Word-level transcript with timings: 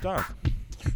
Guten 0.00 0.14
Tag. 0.14 0.34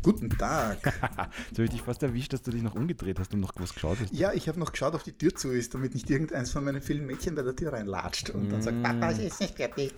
Guten 0.02 0.30
Tag. 0.30 0.78
Jetzt 1.48 1.58
habe 1.58 1.64
ich 1.64 1.70
dich 1.70 1.82
fast 1.82 2.02
erwischt, 2.02 2.32
dass 2.32 2.40
du 2.40 2.50
dich 2.50 2.62
noch 2.62 2.74
umgedreht 2.74 3.18
hast 3.18 3.34
und 3.34 3.40
noch 3.40 3.52
was 3.56 3.74
geschaut 3.74 3.98
hast. 4.00 4.14
Ja, 4.14 4.32
ich 4.32 4.48
habe 4.48 4.58
noch 4.58 4.72
geschaut, 4.72 4.94
ob 4.94 5.04
die 5.04 5.12
Tür 5.12 5.34
zu 5.34 5.50
ist, 5.50 5.74
damit 5.74 5.92
nicht 5.92 6.08
irgendeins 6.08 6.52
von 6.52 6.64
meinen 6.64 6.80
vielen 6.80 7.04
Mädchen 7.04 7.34
bei 7.34 7.42
der 7.42 7.54
Tür 7.54 7.74
reinlatscht 7.74 8.30
und 8.30 8.50
dann 8.50 8.62
sagt, 8.62 8.82
Papa, 8.82 9.10
es 9.10 9.18
ist 9.18 9.40
nicht 9.42 9.56
fertig. 9.56 9.92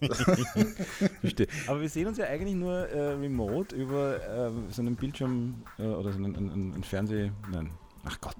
Verstehe. 1.20 1.46
Aber 1.66 1.80
wir 1.80 1.88
sehen 1.88 2.06
uns 2.06 2.18
ja 2.18 2.26
eigentlich 2.26 2.54
nur 2.54 2.74
äh, 2.74 3.12
remote 3.12 3.74
über 3.74 4.16
äh, 4.22 4.52
so 4.70 4.82
einen 4.82 4.96
Bildschirm 4.96 5.62
äh, 5.78 5.84
oder 5.84 6.12
so 6.12 6.18
einen, 6.18 6.36
einen, 6.36 6.74
einen 6.74 6.84
Fernseh... 6.84 7.30
Nein, 7.50 7.70
ach 8.04 8.20
Gott. 8.20 8.36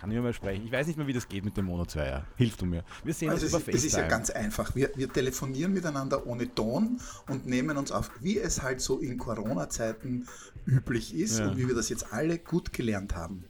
Kann 0.00 0.10
ich 0.12 0.20
mehr 0.20 0.32
sprechen. 0.32 0.64
Ich 0.64 0.70
weiß 0.72 0.86
nicht 0.86 0.96
mehr, 0.96 1.06
wie 1.08 1.12
das 1.12 1.28
geht 1.28 1.44
mit 1.44 1.56
dem 1.56 1.64
Mono 1.66 1.84
2. 1.84 2.22
Hilf 2.36 2.56
du 2.56 2.66
mir. 2.66 2.84
Wir 3.02 3.12
sehen 3.14 3.30
Also 3.30 3.46
uns 3.46 3.52
es, 3.54 3.60
über 3.62 3.72
ist- 3.72 3.78
es 3.78 3.84
ist 3.86 3.92
ja 3.94 3.98
FaceTime. 4.04 4.10
ganz 4.10 4.30
einfach. 4.30 4.74
Wir, 4.76 4.90
wir 4.94 5.12
telefonieren 5.12 5.72
miteinander 5.72 6.24
ohne 6.26 6.54
Ton 6.54 7.00
und 7.26 7.46
nehmen 7.46 7.76
uns 7.76 7.90
auf, 7.90 8.10
wie 8.20 8.38
es 8.38 8.62
halt 8.62 8.80
so 8.80 8.98
in 9.00 9.18
Corona-Zeiten 9.18 10.26
üblich 10.66 11.14
ist 11.14 11.40
Ja. 11.40 11.48
und 11.48 11.56
wie 11.56 11.66
wir 11.66 11.74
das 11.74 11.88
jetzt 11.88 12.12
alle 12.12 12.38
gut 12.38 12.72
gelernt 12.72 13.16
haben. 13.16 13.44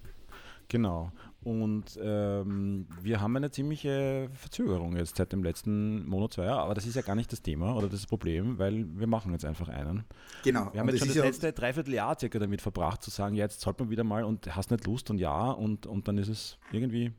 Genau. 0.68 1.12
Und 1.48 1.98
ähm, 2.02 2.86
wir 3.02 3.20
haben 3.22 3.34
eine 3.36 3.50
ziemliche 3.50 4.28
Verzögerung 4.34 4.96
jetzt 4.96 5.16
seit 5.16 5.32
dem 5.32 5.42
letzten 5.42 6.06
Mono 6.06 6.28
2, 6.28 6.46
aber 6.48 6.74
das 6.74 6.84
ist 6.86 6.94
ja 6.94 7.02
gar 7.02 7.14
nicht 7.14 7.32
das 7.32 7.40
Thema 7.40 7.74
oder 7.74 7.88
das 7.88 8.06
Problem, 8.06 8.58
weil 8.58 8.84
wir 8.98 9.06
machen 9.06 9.32
jetzt 9.32 9.44
einfach 9.46 9.68
einen. 9.70 10.04
Genau. 10.44 10.68
Wir 10.72 10.80
haben 10.80 10.88
Und 10.88 10.94
jetzt 10.94 10.98
schon 11.00 11.08
es 11.08 11.14
das 11.14 11.16
ja- 11.16 11.24
letzte 11.24 11.52
Dreivierteljahr 11.52 12.18
circa 12.18 12.38
damit 12.38 12.60
verbracht, 12.60 13.02
zu 13.02 13.10
sagen, 13.10 13.34
ja, 13.34 13.44
jetzt 13.44 13.60
sollte 13.62 13.82
man 13.82 13.90
wieder 13.90 14.04
mal 14.04 14.24
und 14.24 14.54
hast 14.54 14.70
nicht 14.70 14.86
Lust 14.86 15.10
und 15.10 15.18
ja 15.18 15.50
und, 15.50 15.86
und 15.86 16.06
dann 16.06 16.18
ist 16.18 16.28
es 16.28 16.58
irgendwie, 16.70 17.12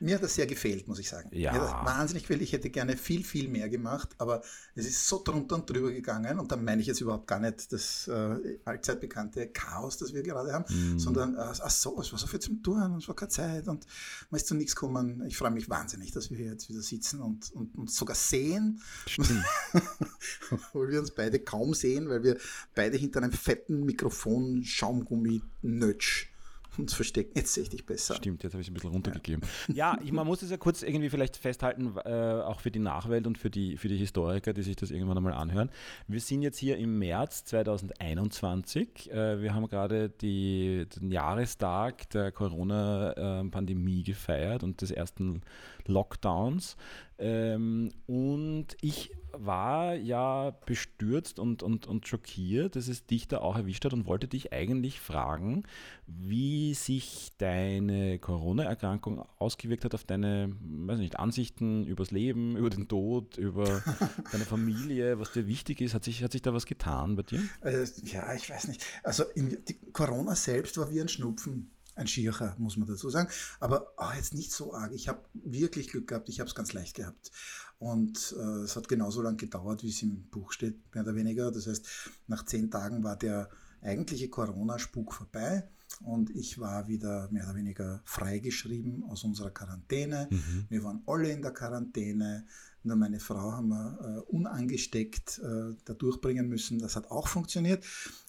Mir 0.00 0.16
hat 0.16 0.22
das 0.22 0.34
sehr 0.34 0.46
gefehlt, 0.46 0.88
muss 0.88 0.98
ich 0.98 1.08
sagen. 1.08 1.30
Ja. 1.32 1.52
Mir 1.52 1.60
hat 1.60 1.68
das 1.68 1.86
wahnsinnig 1.86 2.24
gefehlt. 2.24 2.42
Ich 2.42 2.52
hätte 2.52 2.70
gerne 2.70 2.96
viel, 2.96 3.24
viel 3.24 3.48
mehr 3.48 3.68
gemacht, 3.68 4.10
aber 4.18 4.42
es 4.74 4.86
ist 4.86 5.06
so 5.06 5.22
drunter 5.22 5.54
und 5.56 5.68
drüber 5.68 5.90
gegangen 5.92 6.38
und 6.38 6.50
dann 6.52 6.64
meine 6.64 6.80
ich 6.80 6.86
jetzt 6.86 7.00
überhaupt 7.00 7.26
gar 7.26 7.40
nicht 7.40 7.72
das 7.72 8.08
äh, 8.08 8.58
allzeit 8.64 9.00
bekannte 9.00 9.48
Chaos, 9.48 9.96
das 9.98 10.12
wir 10.12 10.22
gerade 10.22 10.52
haben, 10.52 10.64
Mhm. 10.68 10.98
sondern 10.98 11.34
äh, 11.34 11.38
ach 11.38 11.70
so, 11.70 12.00
es 12.00 12.10
war 12.12 12.18
so 12.18 12.26
viel 12.26 12.40
zum 12.40 12.62
Tun 12.62 12.82
und 12.82 12.98
es 12.98 13.08
war 13.08 13.14
keine 13.14 13.28
Zeit 13.30 13.68
und 13.68 13.86
man 14.30 14.40
ist 14.40 14.46
zu 14.46 14.54
nichts 14.54 14.74
gekommen. 14.74 15.24
Ich 15.26 15.36
freue 15.36 15.50
mich 15.50 15.68
wahnsinnig, 15.68 16.12
dass 16.12 16.30
wir 16.30 16.36
hier 16.36 16.46
jetzt 16.46 16.68
wieder 16.68 16.82
sitzen 16.82 17.20
und, 17.20 17.52
und 17.52 17.74
uns 17.76 17.96
sogar 17.96 18.16
sehen, 18.16 18.80
weil 20.72 20.88
wir 20.88 21.00
uns 21.00 21.10
beide 21.10 21.38
kaum 21.40 21.74
sehen, 21.74 22.08
weil 22.08 22.22
wir 22.22 22.36
beide 22.74 22.96
hinter 22.96 23.22
einem 23.22 23.32
fetten 23.32 23.84
Mikrofon 23.84 24.64
Schaumgummi 24.64 25.42
Nötsch 25.62 26.30
uns 26.78 26.94
verstecken. 26.94 27.32
Jetzt 27.34 27.54
sehe 27.54 27.64
ich 27.64 27.70
dich 27.70 27.86
besser. 27.86 28.14
stimmt, 28.14 28.42
jetzt 28.42 28.52
habe 28.52 28.60
ich 28.60 28.68
es 28.68 28.70
ein 28.70 28.74
bisschen 28.74 28.90
runtergegeben. 28.90 29.42
Ja, 29.72 29.98
ich, 30.02 30.12
man 30.12 30.26
muss 30.26 30.42
es 30.42 30.50
ja 30.50 30.56
kurz 30.56 30.82
irgendwie 30.82 31.10
vielleicht 31.10 31.36
festhalten, 31.36 31.94
äh, 32.04 32.10
auch 32.10 32.60
für 32.60 32.70
die 32.70 32.78
Nachwelt 32.78 33.26
und 33.26 33.38
für 33.38 33.50
die, 33.50 33.76
für 33.76 33.88
die 33.88 33.96
Historiker, 33.96 34.52
die 34.52 34.62
sich 34.62 34.76
das 34.76 34.90
irgendwann 34.90 35.16
einmal 35.16 35.32
anhören. 35.32 35.70
Wir 36.06 36.20
sind 36.20 36.42
jetzt 36.42 36.58
hier 36.58 36.76
im 36.76 36.98
März 36.98 37.44
2021. 37.44 39.10
Äh, 39.10 39.40
wir 39.40 39.54
haben 39.54 39.68
gerade 39.68 40.10
die, 40.10 40.86
den 40.96 41.10
Jahrestag 41.10 42.08
der 42.10 42.32
Corona-Pandemie 42.32 44.02
gefeiert 44.02 44.62
und 44.62 44.80
des 44.80 44.90
ersten 44.90 45.42
Lockdowns. 45.86 46.76
Ähm, 47.18 47.90
und 48.06 48.76
ich 48.80 49.12
war 49.32 49.94
ja 49.94 50.50
bestürzt 50.66 51.38
und, 51.38 51.62
und, 51.62 51.86
und 51.86 52.06
schockiert, 52.06 52.76
dass 52.76 52.88
es 52.88 53.06
dich 53.06 53.28
da 53.28 53.38
auch 53.38 53.56
erwischt 53.56 53.84
hat 53.84 53.92
und 53.92 54.06
wollte 54.06 54.28
dich 54.28 54.52
eigentlich 54.52 55.00
fragen, 55.00 55.64
wie 56.06 56.74
sich 56.74 57.32
deine 57.38 58.18
Corona-Erkrankung 58.18 59.24
ausgewirkt 59.38 59.84
hat 59.84 59.94
auf 59.94 60.04
deine, 60.04 60.54
weiß 60.60 60.98
nicht, 60.98 61.18
Ansichten 61.18 61.86
übers 61.86 62.10
Leben, 62.10 62.56
über 62.56 62.70
den 62.70 62.88
Tod, 62.88 63.36
über 63.36 63.82
deine 64.32 64.44
Familie, 64.44 65.18
was 65.18 65.32
dir 65.32 65.46
wichtig 65.46 65.80
ist. 65.80 65.94
Hat 65.94 66.04
sich, 66.04 66.22
hat 66.22 66.32
sich 66.32 66.42
da 66.42 66.52
was 66.54 66.66
getan 66.66 67.16
bei 67.16 67.22
dir? 67.22 67.42
Äh, 67.62 67.86
ja, 68.04 68.34
ich 68.34 68.48
weiß 68.50 68.68
nicht. 68.68 68.84
Also 69.02 69.24
in, 69.34 69.64
die 69.66 69.76
Corona 69.92 70.34
selbst 70.34 70.76
war 70.78 70.90
wie 70.90 71.00
ein 71.00 71.08
Schnupfen. 71.08 71.73
Ein 71.96 72.08
Schiercher, 72.08 72.56
muss 72.58 72.76
man 72.76 72.88
dazu 72.88 73.08
sagen. 73.08 73.28
Aber 73.60 73.92
ah, 73.96 74.14
jetzt 74.16 74.34
nicht 74.34 74.52
so 74.52 74.74
arg. 74.74 74.92
Ich 74.92 75.08
habe 75.08 75.24
wirklich 75.32 75.88
Glück 75.88 76.08
gehabt. 76.08 76.28
Ich 76.28 76.40
habe 76.40 76.48
es 76.48 76.54
ganz 76.54 76.72
leicht 76.72 76.96
gehabt. 76.96 77.30
Und 77.78 78.34
äh, 78.38 78.62
es 78.62 78.76
hat 78.76 78.88
genauso 78.88 79.22
lange 79.22 79.36
gedauert, 79.36 79.82
wie 79.82 79.90
es 79.90 80.02
im 80.02 80.28
Buch 80.30 80.52
steht, 80.52 80.76
mehr 80.94 81.04
oder 81.04 81.14
weniger. 81.14 81.50
Das 81.50 81.66
heißt, 81.66 81.86
nach 82.26 82.44
zehn 82.44 82.70
Tagen 82.70 83.04
war 83.04 83.16
der 83.16 83.50
eigentliche 83.82 84.28
Corona-Spuk 84.28 85.12
vorbei. 85.12 85.68
Und 86.00 86.30
ich 86.30 86.58
war 86.58 86.88
wieder 86.88 87.28
mehr 87.30 87.44
oder 87.44 87.56
weniger 87.56 88.02
freigeschrieben 88.04 89.04
aus 89.04 89.24
unserer 89.24 89.50
Quarantäne. 89.50 90.28
Wir 90.68 90.84
waren 90.84 91.02
alle 91.06 91.30
in 91.30 91.42
der 91.42 91.52
Quarantäne. 91.52 92.46
Nur 92.82 92.96
meine 92.96 93.18
Frau 93.18 93.52
haben 93.52 93.68
wir 93.68 93.98
äh, 94.00 94.30
unangesteckt 94.30 95.38
äh, 95.38 95.74
da 95.86 95.94
durchbringen 95.94 96.48
müssen. 96.48 96.78
Das 96.78 96.96
hat 96.96 97.10
auch 97.10 97.28
funktioniert. 97.28 97.84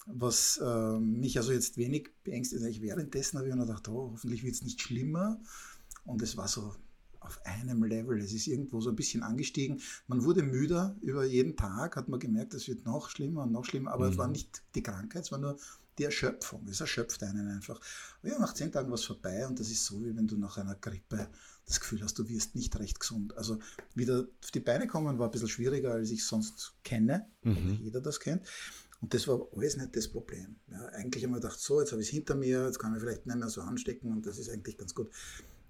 Was 0.06 0.58
äh, 0.62 0.98
mich 0.98 1.36
also 1.36 1.52
jetzt 1.52 1.76
wenig 1.76 2.08
beängstigt, 2.24 2.64
ich 2.64 2.80
währenddessen 2.80 3.38
habe 3.38 3.48
ich 3.48 3.54
mir 3.54 3.60
gedacht, 3.60 3.86
oh, 3.88 4.12
hoffentlich 4.12 4.42
wird 4.44 4.54
es 4.54 4.62
nicht 4.62 4.80
schlimmer. 4.80 5.38
Und 6.04 6.22
es 6.22 6.38
war 6.38 6.48
so 6.48 6.74
auf 7.20 7.38
einem 7.44 7.84
Level. 7.84 8.18
Es 8.20 8.32
ist 8.32 8.46
irgendwo 8.46 8.80
so 8.80 8.90
ein 8.90 8.96
bisschen 8.96 9.22
angestiegen. 9.22 9.80
Man 10.06 10.24
wurde 10.24 10.42
müder 10.42 10.96
über 11.02 11.24
jeden 11.24 11.56
Tag, 11.56 11.96
hat 11.96 12.08
man 12.08 12.20
gemerkt, 12.20 12.54
es 12.54 12.68
wird 12.68 12.86
noch 12.86 13.10
schlimmer 13.10 13.42
und 13.42 13.52
noch 13.52 13.64
schlimmer. 13.64 13.92
Aber 13.92 14.08
es 14.08 14.16
war 14.16 14.28
nicht 14.28 14.62
die 14.74 14.82
Krankheit, 14.82 15.24
es 15.24 15.32
war 15.32 15.38
nur 15.38 15.58
die 15.98 16.04
Erschöpfung. 16.04 16.66
Es 16.68 16.80
erschöpft 16.80 17.22
einen 17.22 17.48
einfach. 17.48 17.80
Ja, 18.22 18.38
nach 18.38 18.54
zehn 18.54 18.72
Tagen 18.72 18.88
war 18.88 18.96
es 18.96 19.04
vorbei 19.04 19.46
und 19.46 19.58
das 19.58 19.70
ist 19.70 19.84
so, 19.84 20.04
wie 20.04 20.16
wenn 20.16 20.26
du 20.26 20.36
nach 20.36 20.58
einer 20.58 20.74
Grippe 20.74 21.28
das 21.66 21.80
Gefühl 21.80 22.02
hast, 22.02 22.18
du 22.18 22.28
wirst 22.28 22.54
nicht 22.54 22.78
recht 22.78 23.00
gesund. 23.00 23.36
Also 23.36 23.58
wieder 23.94 24.26
auf 24.42 24.50
die 24.50 24.60
Beine 24.60 24.86
kommen 24.86 25.18
war 25.18 25.26
ein 25.26 25.30
bisschen 25.32 25.48
schwieriger, 25.48 25.92
als 25.92 26.10
ich 26.10 26.24
sonst 26.24 26.74
kenne, 26.84 27.28
weil 27.42 27.56
jeder 27.82 28.00
das 28.00 28.20
kennt. 28.20 28.46
Und 29.00 29.12
das 29.12 29.28
war 29.28 29.46
alles 29.54 29.76
nicht 29.76 29.94
das 29.94 30.08
Problem. 30.08 30.56
Ja, 30.68 30.86
eigentlich 30.86 31.24
haben 31.24 31.32
wir 31.32 31.40
gedacht, 31.40 31.60
so, 31.60 31.80
jetzt 31.80 31.92
habe 31.92 32.00
ich 32.00 32.08
es 32.08 32.14
hinter 32.14 32.34
mir, 32.34 32.66
jetzt 32.66 32.78
kann 32.78 32.94
ich 32.94 33.00
vielleicht 33.00 33.26
nicht 33.26 33.36
mehr 33.36 33.48
so 33.48 33.60
anstecken 33.60 34.12
und 34.12 34.26
das 34.26 34.38
ist 34.38 34.48
eigentlich 34.48 34.78
ganz 34.78 34.94
gut. 34.94 35.10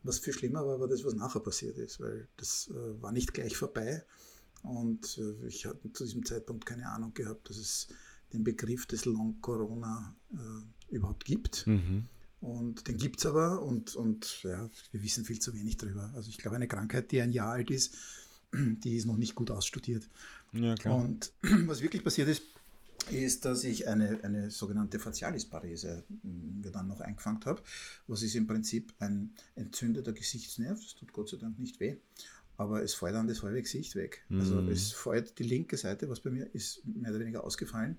Was 0.03 0.19
viel 0.21 0.33
schlimmer 0.33 0.65
war, 0.67 0.79
war 0.79 0.87
das, 0.87 1.05
was 1.05 1.15
nachher 1.15 1.41
passiert 1.41 1.79
ist, 1.79 1.99
weil 1.99 2.29
das 2.37 2.71
äh, 2.71 3.03
war 3.03 3.11
nicht 3.11 3.35
gleich 3.35 3.57
vorbei. 3.57 4.05
Und 4.63 5.19
äh, 5.19 5.47
ich 5.49 5.67
hatte 5.67 5.93
zu 5.93 6.05
diesem 6.05 6.25
Zeitpunkt 6.25 6.67
keine 6.67 6.89
Ahnung 6.89 7.13
gehabt, 7.15 7.49
dass 7.49 7.57
es 7.57 7.89
den 8.33 8.45
Begriff 8.45 8.87
des 8.87 9.05
Long 9.05 9.41
Corona 9.41 10.15
äh, 10.33 10.95
überhaupt 10.95 11.25
gibt. 11.25 11.67
Und 12.41 12.87
den 12.87 12.97
gibt 12.97 13.19
es 13.19 13.27
aber 13.27 13.63
und, 13.63 13.97
und 13.97 14.43
ja, 14.43 14.69
wir 14.93 15.03
wissen 15.03 15.25
viel 15.25 15.39
zu 15.39 15.55
wenig 15.55 15.79
drüber. 15.79 16.13
Also 16.15 16.29
ich 16.29 16.39
glaube, 16.39 16.57
eine 16.57 16.69
Krankheit, 16.69 17.11
die 17.11 17.21
ein 17.21 17.33
Jahr 17.33 17.53
alt 17.53 17.71
ist, 17.71 17.97
die 18.55 18.97
ist 18.97 19.07
noch 19.07 19.17
nicht 19.17 19.35
gut 19.35 19.51
ausstudiert. 19.51 20.09
Ja, 20.53 20.75
Und 20.85 21.33
was 21.67 21.81
wirklich 21.81 22.05
passiert 22.05 22.29
ist, 22.29 22.43
ist, 23.11 23.45
dass 23.45 23.65
ich 23.65 23.87
eine, 23.89 24.23
eine 24.25 24.51
sogenannte 24.51 24.99
Facialisparese 24.99 26.05
mh, 26.09 26.63
mir 26.63 26.71
dann 26.71 26.89
noch 26.89 27.01
eingefangen 27.01 27.45
habe. 27.45 27.63
Was 28.07 28.23
ist 28.23 28.35
im 28.35 28.47
Prinzip 28.47 28.93
ein 28.99 29.35
entzündeter 29.55 30.13
Gesichtsnerv. 30.13 30.81
Das 30.81 30.95
tut 30.95 31.13
Gott 31.13 31.29
sei 31.29 31.37
Dank 31.37 31.59
nicht 31.59 31.79
weh. 31.81 31.97
Aber 32.57 32.83
es 32.83 32.95
fällt 32.95 33.15
dann 33.15 33.29
das 33.29 33.43
halbe 33.43 33.61
Gesicht 33.61 33.95
weg. 33.97 34.25
Also 34.31 34.61
es 34.61 34.93
fällt 34.93 35.39
die 35.39 35.43
linke 35.43 35.77
Seite, 35.77 36.09
was 36.09 36.21
bei 36.21 36.31
mir 36.31 36.55
ist, 36.55 36.83
mehr 36.87 37.11
oder 37.11 37.21
weniger 37.21 37.45
ausgefallen. 37.45 37.99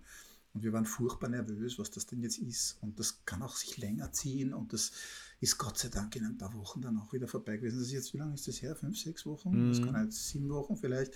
Und 0.54 0.64
wir 0.64 0.74
waren 0.74 0.86
furchtbar 0.86 1.30
nervös, 1.30 1.78
was 1.78 1.92
das 1.92 2.08
denn 2.08 2.22
jetzt 2.24 2.40
ist. 2.40 2.78
Und 2.82 3.00
das 3.00 3.24
kann 3.26 3.44
auch 3.44 3.56
sich 3.56 3.78
länger 3.78 4.12
ziehen. 4.12 4.56
Und 4.56 4.74
das 4.74 4.92
ist 5.40 5.60
Gott 5.60 5.78
sei 5.78 5.90
Dank 5.90 6.16
in 6.16 6.26
ein 6.26 6.38
paar 6.38 6.54
Wochen 6.56 6.82
dann 6.82 6.98
auch 6.98 7.14
wieder 7.14 7.28
vorbei 7.28 7.58
gewesen. 7.58 7.78
Das 7.78 7.88
ist 7.88 7.94
jetzt, 7.94 8.14
wie 8.14 8.18
lange 8.18 8.34
ist 8.34 8.48
das 8.48 8.62
her? 8.64 8.76
Fünf, 8.76 8.98
sechs 8.98 9.28
Wochen? 9.28 9.70
Das 9.70 9.82
kann 9.82 10.04
jetzt 10.04 10.30
sieben 10.30 10.50
Wochen 10.50 10.76
vielleicht. 10.76 11.14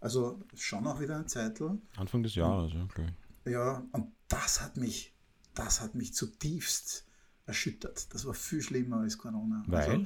Also 0.00 0.40
schon 0.56 0.86
auch 0.88 1.00
wieder 1.00 1.18
ein 1.18 1.28
Zeitl. 1.28 1.78
Anfang 1.96 2.24
des 2.24 2.34
Jahres, 2.34 2.72
ja, 2.72 2.86
klar. 2.86 3.12
Ja, 3.44 3.86
und 3.92 4.12
das 4.26 4.60
hat 4.60 4.76
mich, 4.76 5.14
das 5.54 5.80
hat 5.80 5.94
mich 5.94 6.12
zutiefst 6.14 7.06
erschüttert. 7.50 8.12
Das 8.14 8.24
war 8.24 8.34
viel 8.34 8.62
schlimmer 8.62 8.98
als 9.00 9.18
Corona. 9.18 9.62
Weil? 9.66 9.90
Also, 9.90 10.04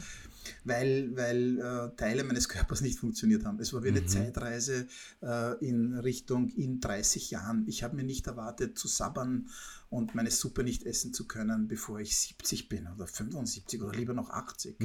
weil 0.65 1.17
weil 1.17 1.59
äh, 1.59 1.97
Teile 1.97 2.25
meines 2.25 2.49
Körpers 2.49 2.81
nicht 2.81 2.99
funktioniert 2.99 3.45
haben. 3.45 3.61
Es 3.61 3.73
war 3.73 3.83
wie 3.85 3.89
eine 3.89 4.07
Zeitreise 4.07 4.87
äh, 5.23 5.67
in 5.67 5.95
Richtung 5.95 6.49
in 6.51 6.81
30 6.81 7.31
Jahren. 7.31 7.65
Ich 7.67 7.83
habe 7.83 7.97
mir 7.97 8.05
nicht 8.05 8.27
erwartet 8.27 8.79
zu 8.79 8.89
sabbern 8.89 9.49
und 9.91 10.15
meine 10.15 10.31
Suppe 10.31 10.65
nicht 10.65 10.85
essen 10.85 11.13
zu 11.13 11.27
können, 11.27 11.69
bevor 11.69 12.01
ich 12.01 12.17
70 12.17 12.69
bin 12.69 12.89
oder 12.89 13.07
75 13.07 13.83
oder 13.83 13.97
lieber 13.97 14.15
noch 14.15 14.31
80. 14.31 14.77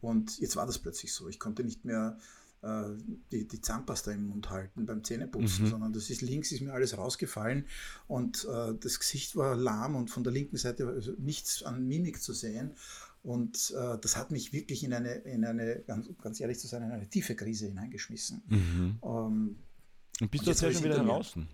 Und 0.00 0.38
jetzt 0.38 0.56
war 0.56 0.66
das 0.66 0.78
plötzlich 0.78 1.12
so. 1.12 1.28
Ich 1.28 1.38
konnte 1.38 1.64
nicht 1.64 1.84
mehr 1.84 2.18
die, 3.30 3.46
die 3.46 3.60
Zahnpasta 3.60 4.10
im 4.12 4.28
Mund 4.28 4.50
halten 4.50 4.86
beim 4.86 5.04
Zähneputzen, 5.04 5.66
sondern 5.66 5.92
das 5.92 6.10
ist 6.10 6.22
links 6.22 6.50
ist 6.52 6.62
mir 6.62 6.72
alles 6.72 6.98
rausgefallen 6.98 7.66
und 8.08 8.44
äh, 8.50 8.74
das 8.80 8.98
Gesicht 8.98 9.36
war 9.36 9.54
lahm 9.54 9.94
und 9.94 10.10
von 10.10 10.24
der 10.24 10.32
linken 10.32 10.56
Seite 10.56 10.86
war 10.86 10.94
also 10.94 11.12
nichts 11.18 11.62
an 11.62 11.86
Mimik 11.86 12.22
zu 12.22 12.32
sehen. 12.32 12.72
Und 13.22 13.74
äh, 13.76 13.98
das 14.00 14.16
hat 14.16 14.30
mich 14.30 14.52
wirklich 14.52 14.84
in 14.84 14.92
eine, 14.92 15.14
in 15.14 15.44
eine 15.44 15.82
ganz, 15.86 16.08
ganz 16.22 16.38
ehrlich 16.38 16.60
zu 16.60 16.68
sein, 16.68 16.84
in 16.84 16.92
eine 16.92 17.08
tiefe 17.08 17.34
Krise 17.34 17.66
hineingeschmissen. 17.66 18.40
Ähm, 19.02 19.56
Und 20.20 20.30
bist 20.30 20.46
du 20.46 20.50
jetzt 20.50 20.60
schon 20.60 20.84
wieder 20.84 21.02
draußen? 21.02 21.48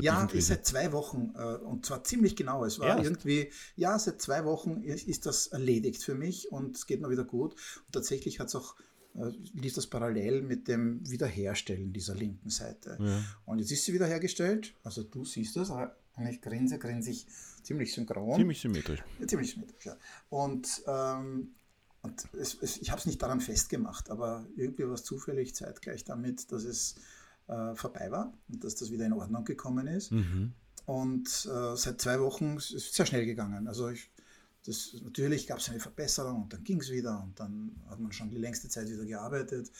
Ja, 0.00 0.24
ist 0.26 0.48
seit 0.48 0.66
zwei 0.66 0.92
Wochen 0.92 1.32
äh, 1.34 1.56
und 1.56 1.86
zwar 1.86 2.04
ziemlich 2.04 2.36
genau. 2.36 2.64
Es 2.64 2.78
war 2.78 2.88
Erst? 2.88 3.04
irgendwie, 3.04 3.50
ja, 3.74 3.98
seit 3.98 4.20
zwei 4.20 4.44
Wochen 4.44 4.82
ist, 4.82 5.08
ist 5.08 5.26
das 5.26 5.48
erledigt 5.48 6.04
für 6.04 6.14
mich 6.14 6.52
und 6.52 6.76
es 6.76 6.86
geht 6.86 7.00
mir 7.00 7.10
wieder 7.10 7.24
gut. 7.24 7.54
Und 7.54 7.92
tatsächlich 7.92 8.38
hat 8.38 8.48
es 8.48 8.54
auch 8.54 8.76
äh, 8.78 8.82
lief 9.52 9.74
das 9.74 9.86
parallel 9.86 10.42
mit 10.42 10.68
dem 10.68 11.08
Wiederherstellen 11.08 11.92
dieser 11.92 12.14
linken 12.14 12.50
Seite. 12.50 12.98
Ja. 13.00 13.22
Und 13.46 13.58
jetzt 13.60 13.70
ist 13.70 13.84
sie 13.84 13.94
wiederhergestellt. 13.94 14.74
Also 14.82 15.02
du 15.04 15.24
siehst 15.24 15.56
das, 15.56 15.70
und 15.70 16.26
ich 16.26 16.40
grinse, 16.40 16.78
grinse 16.78 17.10
ich 17.10 17.26
ziemlich 17.62 17.92
synchron. 17.92 18.36
Ziemlich 18.36 18.60
symmetrisch. 18.60 19.02
Ja, 19.20 19.26
ziemlich 19.26 19.52
symmetrisch, 19.52 19.84
ja. 19.86 19.96
Und, 20.30 20.82
ähm, 20.86 21.54
und 22.02 22.28
es, 22.34 22.54
es, 22.60 22.76
ich 22.78 22.90
habe 22.90 23.00
es 23.00 23.06
nicht 23.06 23.22
daran 23.22 23.40
festgemacht, 23.40 24.10
aber 24.10 24.46
irgendwie 24.56 24.86
war 24.86 24.94
es 24.94 25.04
zufällig 25.04 25.54
zeitgleich 25.54 26.04
damit, 26.04 26.52
dass 26.52 26.64
es 26.64 26.96
äh, 27.48 27.74
vorbei 27.74 28.10
war 28.10 28.32
und 28.48 28.62
dass 28.64 28.76
das 28.76 28.90
wieder 28.90 29.06
in 29.06 29.12
Ordnung 29.12 29.44
gekommen 29.44 29.86
ist. 29.86 30.12
Mhm. 30.12 30.52
Und 30.86 31.48
äh, 31.50 31.76
seit 31.76 32.00
zwei 32.00 32.20
Wochen 32.20 32.56
ist 32.56 32.72
es 32.72 32.92
sehr 32.92 33.06
schnell 33.06 33.24
gegangen. 33.24 33.66
Also 33.66 33.88
ich, 33.88 34.10
das, 34.66 34.96
natürlich 35.02 35.46
gab 35.46 35.58
es 35.58 35.68
eine 35.68 35.80
Verbesserung 35.80 36.44
und 36.44 36.52
dann 36.52 36.64
ging 36.64 36.80
es 36.80 36.90
wieder 36.90 37.22
und 37.22 37.38
dann 37.38 37.72
hat 37.88 38.00
man 38.00 38.12
schon 38.12 38.30
die 38.30 38.38
längste 38.38 38.68
Zeit 38.68 38.88
wieder 38.88 39.04
gearbeitet. 39.04 39.70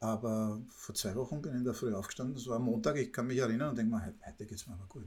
Aber 0.00 0.60
vor 0.68 0.94
zwei 0.94 1.14
Wochen 1.14 1.42
bin 1.42 1.52
ich 1.52 1.58
in 1.58 1.64
der 1.64 1.74
Früh 1.74 1.92
aufgestanden, 1.92 2.34
das 2.34 2.46
war 2.46 2.58
Montag, 2.58 2.96
ich 2.96 3.12
kann 3.12 3.26
mich 3.26 3.38
erinnern 3.38 3.70
und 3.70 3.76
denke 3.76 3.94
mir, 3.94 4.02
heute 4.02 4.46
geht 4.46 4.56
es 4.56 4.66
mir 4.66 4.72
aber 4.72 4.86
gut. 4.88 5.06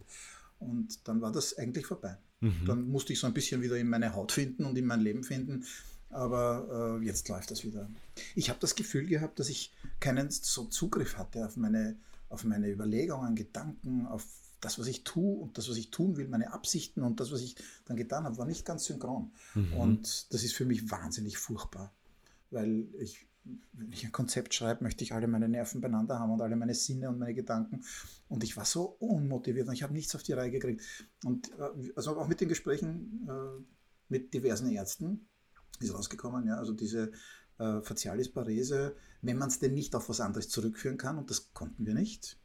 Und 0.60 1.08
dann 1.08 1.20
war 1.20 1.32
das 1.32 1.58
eigentlich 1.58 1.88
vorbei. 1.88 2.16
Mhm. 2.42 2.66
Dann 2.66 2.88
musste 2.88 3.12
ich 3.14 3.20
so 3.20 3.28
ein 3.28 3.34
bisschen 3.34 3.62
wieder 3.62 3.76
in 3.76 3.90
meine 3.90 4.14
Haut 4.14 4.32
finden 4.32 4.66
und 4.66 4.78
in 4.78 4.86
mein 4.86 5.02
Leben 5.02 5.24
finden. 5.24 5.66
Aber 6.10 7.00
äh, 7.02 7.06
jetzt 7.06 7.28
läuft 7.28 7.50
das 7.50 7.64
wieder. 7.64 7.90
Ich 8.36 8.50
habe 8.50 8.60
das 8.60 8.76
Gefühl 8.76 9.08
gehabt, 9.08 9.40
dass 9.40 9.50
ich 9.50 9.74
keinen 10.00 10.30
so 10.30 10.66
Zugriff 10.66 11.18
hatte 11.18 11.44
auf 11.44 11.58
meine, 11.58 11.98
auf 12.30 12.44
meine 12.44 12.70
Überlegungen, 12.70 13.36
Gedanken, 13.36 14.06
auf 14.06 14.24
das, 14.64 14.80
was 14.80 14.88
ich 14.88 15.04
tue 15.04 15.38
und 15.38 15.58
das, 15.58 15.70
was 15.70 15.78
ich 15.78 15.92
tun 15.92 16.18
will, 16.18 16.28
meine 16.28 16.54
Absichten 16.54 17.04
und 17.04 17.20
das, 17.20 17.32
was 17.32 17.42
ich 17.42 17.56
dann 17.86 17.98
getan 17.98 18.24
habe, 18.24 18.38
war 18.38 18.46
nicht 18.46 18.66
ganz 18.66 18.86
synchron. 18.86 19.32
Mhm. 19.56 19.74
Und 19.74 20.34
das 20.34 20.44
ist 20.44 20.54
für 20.54 20.66
mich 20.66 20.90
wahnsinnig 20.90 21.38
furchtbar, 21.38 21.94
weil 22.52 22.88
ich 23.00 23.28
wenn 23.74 23.92
ich 23.92 24.06
ein 24.06 24.12
Konzept 24.12 24.54
schreibe, 24.54 24.84
möchte 24.84 25.04
ich 25.04 25.14
alle 25.14 25.28
meine 25.28 25.50
Nerven 25.50 25.82
beieinander 25.82 26.20
haben 26.20 26.32
und 26.32 26.42
alle 26.42 26.56
meine 26.56 26.74
Sinne 26.74 27.10
und 27.10 27.20
meine 27.20 27.34
Gedanken. 27.34 27.84
Und 28.30 28.44
ich 28.44 28.56
war 28.56 28.66
so 28.66 28.84
unmotiviert 29.00 29.68
und 29.68 29.74
ich 29.74 29.84
habe 29.84 29.94
nichts 29.94 30.16
auf 30.16 30.24
die 30.24 30.34
Reihe 30.34 30.52
gekriegt. 30.52 30.82
Und 31.26 31.52
äh, 31.60 31.92
also 31.96 32.18
auch 32.18 32.28
mit 32.28 32.42
den 32.42 32.48
Gesprächen 32.48 33.28
äh, 33.28 33.64
mit 34.10 34.34
diversen 34.34 34.70
Ärzten 34.70 35.28
ist 35.80 35.94
rausgekommen, 35.94 36.48
ja, 36.48 36.58
also 36.58 36.74
diese 36.74 37.12
äh, 37.58 37.82
Facialis 37.82 38.32
Parese, 38.32 38.96
wenn 39.22 39.38
man 39.38 39.50
es 39.50 39.60
denn 39.60 39.74
nicht 39.74 39.96
auf 39.96 40.08
was 40.08 40.22
anderes 40.22 40.50
zurückführen 40.50 40.98
kann, 40.98 41.18
und 41.18 41.30
das 41.30 41.54
konnten 41.54 41.86
wir 41.86 41.94
nicht, 41.94 42.38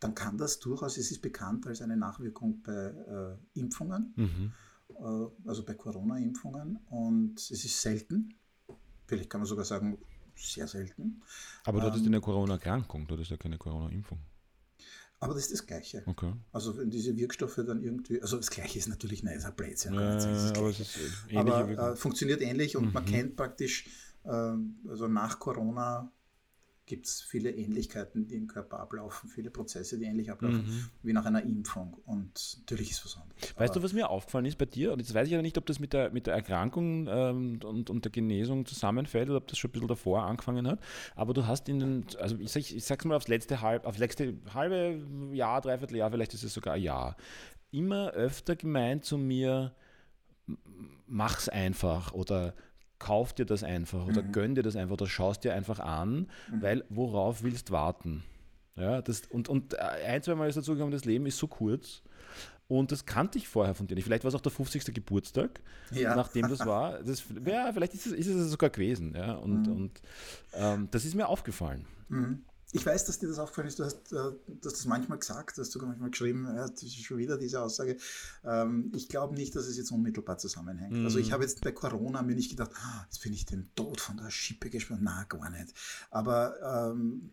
dann 0.00 0.14
kann 0.14 0.38
das 0.38 0.58
durchaus, 0.60 0.96
es 0.98 1.10
ist 1.10 1.20
bekannt 1.22 1.66
als 1.66 1.82
eine 1.82 1.96
Nachwirkung 1.96 2.62
bei 2.62 2.72
äh, 2.72 3.58
Impfungen, 3.58 4.14
Mhm. 4.16 4.52
äh, 4.88 5.48
also 5.48 5.64
bei 5.64 5.74
Corona-Impfungen. 5.74 6.78
Und 6.90 7.38
es 7.38 7.50
ist 7.64 7.80
selten, 7.80 8.34
vielleicht 9.06 9.30
kann 9.30 9.40
man 9.40 9.48
sogar 9.48 9.64
sagen, 9.64 9.98
sehr 10.36 10.66
selten. 10.66 11.22
Aber 11.64 11.80
du 11.80 11.86
hattest 11.86 12.06
Ähm, 12.06 12.12
eine 12.12 12.20
Corona-Erkrankung, 12.20 13.06
du 13.06 13.14
hattest 13.14 13.30
ja 13.30 13.36
keine 13.36 13.58
Corona-Impfung. 13.58 14.18
Aber 15.18 15.34
das 15.34 15.44
ist 15.44 15.52
das 15.52 15.66
Gleiche. 15.66 16.02
Okay. 16.06 16.32
Also 16.52 16.76
wenn 16.78 16.90
diese 16.90 17.14
Wirkstoffe 17.16 17.56
dann 17.66 17.82
irgendwie, 17.82 18.20
also 18.22 18.36
das 18.38 18.50
Gleiche 18.50 18.78
ist 18.78 18.88
natürlich, 18.88 19.22
nein, 19.22 19.36
ist 19.36 19.44
ein 19.44 19.54
Blödsinn. 19.54 19.92
Ja, 19.94 20.00
das 20.00 20.52
aber 20.56 20.68
es 20.70 20.80
ist 20.80 21.36
aber 21.36 21.92
äh, 21.92 21.96
funktioniert 21.96 22.40
ähnlich 22.40 22.76
und 22.76 22.92
man 22.94 23.04
Mhm. 23.04 23.08
kennt 23.08 23.36
praktisch, 23.36 23.86
ähm, 24.24 24.78
also 24.88 25.08
nach 25.08 25.38
Corona 25.38 26.10
gibt 26.90 27.06
es 27.06 27.22
viele 27.22 27.50
Ähnlichkeiten, 27.52 28.26
die 28.26 28.34
im 28.34 28.48
Körper 28.48 28.80
ablaufen, 28.80 29.28
viele 29.30 29.48
Prozesse, 29.50 29.96
die 29.96 30.06
ähnlich 30.06 30.30
ablaufen, 30.30 30.66
Mhm. 30.66 30.88
wie 31.04 31.12
nach 31.12 31.24
einer 31.24 31.42
Impfung. 31.42 31.94
Und 32.04 32.58
natürlich 32.58 32.90
ist 32.90 33.04
was 33.04 33.16
anderes. 33.16 33.56
Weißt 33.56 33.76
du, 33.76 33.82
was 33.82 33.92
mir 33.92 34.10
aufgefallen 34.10 34.44
ist 34.44 34.58
bei 34.58 34.64
dir? 34.66 34.92
Und 34.92 34.98
jetzt 34.98 35.14
weiß 35.14 35.28
ich 35.28 35.32
ja 35.32 35.40
nicht, 35.40 35.56
ob 35.56 35.66
das 35.66 35.78
mit 35.78 35.92
der, 35.92 36.10
mit 36.10 36.26
der 36.26 36.34
Erkrankung 36.34 37.06
ähm, 37.08 37.60
und, 37.64 37.88
und 37.88 38.04
der 38.04 38.10
Genesung 38.10 38.66
zusammenfällt 38.66 39.28
oder 39.28 39.38
ob 39.38 39.46
das 39.46 39.56
schon 39.58 39.68
ein 39.68 39.72
bisschen 39.72 39.88
davor 39.88 40.24
angefangen 40.24 40.66
hat. 40.66 40.80
Aber 41.14 41.32
du 41.32 41.46
hast 41.46 41.68
in 41.68 41.78
den, 41.78 42.06
also 42.18 42.36
ich, 42.38 42.50
sag, 42.50 42.68
ich 42.70 42.84
sag's 42.84 43.04
mal 43.04 43.14
aufs 43.14 43.28
letzte 43.28 43.60
halb, 43.60 43.86
aufs 43.86 43.98
letzte 43.98 44.34
halbe 44.52 45.00
Jahr, 45.32 45.60
dreiviertel 45.60 45.96
Jahr, 45.96 46.10
vielleicht 46.10 46.34
ist 46.34 46.42
es 46.42 46.52
sogar 46.52 46.74
ein 46.74 46.82
Jahr, 46.82 47.16
immer 47.70 48.10
öfter 48.10 48.56
gemeint 48.56 49.04
zu 49.04 49.16
mir, 49.16 49.72
mach's 51.06 51.48
einfach 51.48 52.12
oder 52.12 52.54
kauf 53.00 53.32
dir 53.32 53.44
das 53.46 53.64
einfach 53.64 54.06
oder 54.06 54.22
Mhm. 54.22 54.30
gönn 54.32 54.54
dir 54.54 54.62
das 54.62 54.76
einfach 54.76 54.92
oder 54.92 55.06
schaust 55.08 55.42
dir 55.42 55.52
einfach 55.54 55.80
an, 55.80 56.28
weil 56.52 56.84
worauf 56.88 57.42
willst 57.42 57.72
warten? 57.72 58.22
Ja, 58.76 59.02
das, 59.02 59.22
und, 59.30 59.48
und 59.48 59.76
ein, 59.78 60.22
zwei 60.22 60.36
Mal 60.36 60.48
ist 60.48 60.54
dazu 60.56 60.72
gekommen, 60.74 60.92
das 60.92 61.04
Leben 61.04 61.26
ist 61.26 61.36
so 61.38 61.48
kurz. 61.48 62.02
Und 62.68 62.92
das 62.92 63.04
kannte 63.04 63.36
ich 63.36 63.48
vorher 63.48 63.74
von 63.74 63.88
dir. 63.88 64.00
Vielleicht 64.00 64.22
war 64.22 64.28
es 64.28 64.34
auch 64.36 64.40
der 64.40 64.52
50. 64.52 64.94
Geburtstag, 64.94 65.60
Ja. 65.90 66.14
nachdem 66.14 66.48
das 66.48 66.60
war. 66.64 67.02
Das, 67.02 67.24
ja, 67.44 67.72
vielleicht 67.72 67.94
ist 67.94 68.06
es, 68.06 68.12
ist 68.12 68.28
es 68.28 68.48
sogar 68.50 68.70
gewesen. 68.70 69.12
Ja, 69.16 69.32
und 69.34 69.66
Mhm. 69.66 69.72
und 69.72 70.00
ähm, 70.54 70.88
das 70.92 71.04
ist 71.04 71.16
mir 71.16 71.26
aufgefallen. 71.28 71.84
Mhm. 72.08 72.44
Ich 72.72 72.86
weiß, 72.86 73.04
dass 73.06 73.18
dir 73.18 73.28
das 73.28 73.38
aufgefallen 73.38 73.66
ist. 73.68 73.78
Du 73.78 73.84
hast, 73.84 74.12
äh, 74.12 74.16
du 74.16 74.34
hast 74.64 74.76
das 74.76 74.84
manchmal 74.84 75.18
gesagt, 75.18 75.58
hast 75.58 75.72
sogar 75.72 75.88
manchmal 75.88 76.10
geschrieben, 76.10 76.44
ja, 76.46 76.68
das 76.68 76.82
ist 76.82 76.94
schon 77.04 77.18
wieder 77.18 77.36
diese 77.36 77.60
Aussage. 77.60 77.96
Ähm, 78.44 78.92
Ich 78.94 79.08
glaube 79.08 79.34
nicht, 79.34 79.56
dass 79.56 79.66
es 79.66 79.76
jetzt 79.76 79.90
unmittelbar 79.90 80.38
zusammenhängt. 80.38 80.92
Mhm. 80.92 81.04
Also 81.04 81.18
ich 81.18 81.32
habe 81.32 81.42
jetzt 81.42 81.60
bei 81.62 81.72
Corona 81.72 82.22
mir 82.22 82.34
nicht 82.36 82.50
gedacht, 82.50 82.70
"Ah, 82.76 83.02
jetzt 83.06 83.22
bin 83.22 83.32
ich 83.32 83.44
dem 83.46 83.74
Tod 83.74 84.00
von 84.00 84.16
der 84.18 84.30
Schippe 84.30 84.70
gesprungen. 84.70 85.02
Na, 85.02 85.24
gar 85.24 85.50
nicht. 85.50 85.74
Aber 86.10 86.90
ähm, 86.92 87.30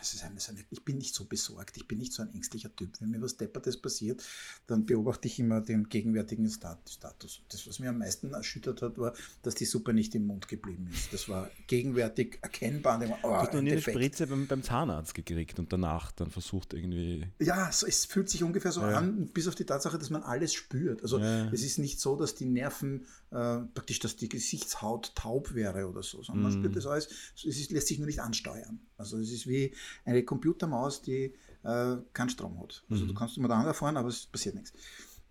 es 0.00 0.14
ist 0.14 0.20
so 0.20 0.26
eine, 0.52 0.60
ich 0.70 0.84
bin 0.84 0.98
nicht 0.98 1.14
so 1.14 1.24
besorgt, 1.24 1.76
ich 1.76 1.86
bin 1.88 1.98
nicht 1.98 2.12
so 2.12 2.22
ein 2.22 2.32
ängstlicher 2.34 2.74
Typ. 2.74 2.90
Wenn 3.00 3.10
mir 3.10 3.20
was 3.22 3.36
Deppertes 3.36 3.76
passiert, 3.80 4.22
dann 4.66 4.86
beobachte 4.86 5.28
ich 5.28 5.38
immer 5.38 5.60
den 5.60 5.88
gegenwärtigen 5.88 6.48
Stat- 6.50 6.88
Status. 6.88 7.42
Das, 7.48 7.66
was 7.66 7.78
mir 7.78 7.90
am 7.90 7.98
meisten 7.98 8.32
erschüttert 8.34 8.82
hat, 8.82 8.98
war, 8.98 9.14
dass 9.42 9.54
die 9.54 9.64
Suppe 9.64 9.92
nicht 9.92 10.14
im 10.14 10.26
Mund 10.26 10.48
geblieben 10.48 10.88
ist. 10.92 11.12
Das 11.12 11.28
war 11.28 11.50
gegenwärtig 11.66 12.38
erkennbar. 12.42 13.00
War, 13.00 13.18
oh, 13.22 13.28
Du 13.28 13.34
hast 13.36 13.52
noch 13.52 13.58
ein 13.58 13.64
nie 13.64 13.72
eine. 13.72 13.80
Spritze 13.80 14.26
beim, 14.26 14.46
beim 14.46 14.62
Zahnarzt 14.62 15.14
gekriegt 15.14 15.58
und 15.58 15.72
danach 15.72 16.12
dann 16.12 16.30
versucht 16.30 16.74
irgendwie. 16.74 17.26
Ja, 17.38 17.70
so, 17.72 17.86
es 17.86 18.04
fühlt 18.04 18.28
sich 18.28 18.42
ungefähr 18.42 18.72
so 18.72 18.80
Ja. 18.80 18.98
an, 18.98 19.28
bis 19.28 19.46
auf 19.48 19.54
die 19.54 19.64
Tatsache, 19.64 19.98
dass 19.98 20.10
man 20.10 20.22
alles 20.22 20.54
spürt. 20.54 21.02
Also 21.02 21.18
Ja. 21.18 21.50
es 21.52 21.62
ist 21.62 21.78
nicht 21.78 22.00
so, 22.00 22.16
dass 22.16 22.34
die 22.34 22.46
Nerven, 22.46 23.06
äh, 23.30 23.58
praktisch, 23.74 23.98
dass 24.00 24.16
die 24.16 24.28
Gesichtshaut 24.28 25.14
taub 25.14 25.54
wäre 25.54 25.86
oder 25.88 26.02
so, 26.02 26.22
sondern 26.22 26.44
man 26.44 26.52
Mhm. 26.52 26.58
spürt 26.64 26.76
das 26.76 26.86
alles. 26.86 27.08
Es 27.36 27.44
ist, 27.44 27.70
lässt 27.70 27.88
sich 27.88 27.98
nur 27.98 28.06
nicht 28.06 28.20
ansteuern. 28.20 28.80
Also 28.96 29.18
es 29.18 29.30
ist 29.30 29.46
wie 29.46 29.74
eine 30.04 30.24
Computermaus, 30.24 31.02
die 31.02 31.34
äh, 31.64 31.96
keinen 32.12 32.30
Strom 32.30 32.60
hat. 32.60 32.84
Also 32.90 33.04
Mhm. 33.04 33.08
du 33.08 33.14
kannst 33.14 33.36
immer 33.36 33.48
da 33.48 33.60
anfahren, 33.60 33.96
aber 33.96 34.08
es 34.08 34.26
passiert 34.26 34.54
nichts. 34.54 34.72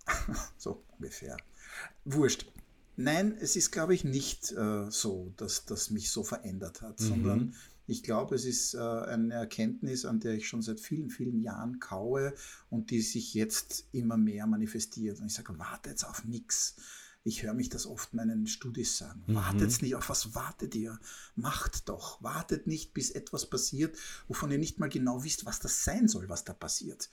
so 0.57 0.83
ungefähr. 0.97 1.37
Wurscht. 2.05 2.45
Nein, 2.95 3.37
es 3.39 3.55
ist, 3.55 3.71
glaube 3.71 3.93
ich, 3.93 4.03
nicht 4.03 4.51
äh, 4.53 4.89
so, 4.89 5.31
dass 5.37 5.65
das 5.65 5.91
mich 5.91 6.09
so 6.09 6.23
verändert 6.23 6.81
hat, 6.81 6.99
Mhm. 6.99 7.05
sondern 7.05 7.55
ich 7.85 8.03
glaube, 8.03 8.35
es 8.35 8.43
ist 8.45 8.73
äh, 8.73 8.79
eine 8.79 9.33
Erkenntnis, 9.33 10.03
an 10.05 10.19
der 10.19 10.33
ich 10.33 10.47
schon 10.47 10.61
seit 10.61 10.79
vielen, 10.79 11.09
vielen 11.09 11.39
Jahren 11.39 11.79
kaue 11.79 12.33
und 12.69 12.91
die 12.91 13.01
sich 13.01 13.33
jetzt 13.33 13.87
immer 13.93 14.17
mehr 14.17 14.45
manifestiert. 14.47 15.19
Und 15.19 15.27
ich 15.27 15.33
sage, 15.33 15.57
wartet 15.57 16.03
auf 16.05 16.25
nichts. 16.25 16.75
Ich 17.27 17.43
höre 17.43 17.53
mich 17.53 17.67
das 17.67 17.85
oft 17.85 18.13
meinen 18.13 18.47
Studis 18.47 18.97
sagen. 18.97 19.21
Mhm. 19.27 19.35
Wartet 19.35 19.81
nicht, 19.81 19.95
auf 19.95 20.07
was 20.07 20.33
wartet 20.33 20.73
ihr? 20.75 20.97
Macht 21.35 21.89
doch. 21.89 22.23
Wartet 22.23 22.67
nicht, 22.67 22.93
bis 22.93 23.11
etwas 23.11 23.49
passiert, 23.49 23.97
wovon 24.29 24.49
ihr 24.49 24.57
nicht 24.57 24.79
mal 24.79 24.87
genau 24.87 25.25
wisst, 25.25 25.45
was 25.45 25.59
das 25.59 25.83
sein 25.83 26.07
soll, 26.07 26.29
was 26.29 26.45
da 26.45 26.53
passiert. 26.53 27.09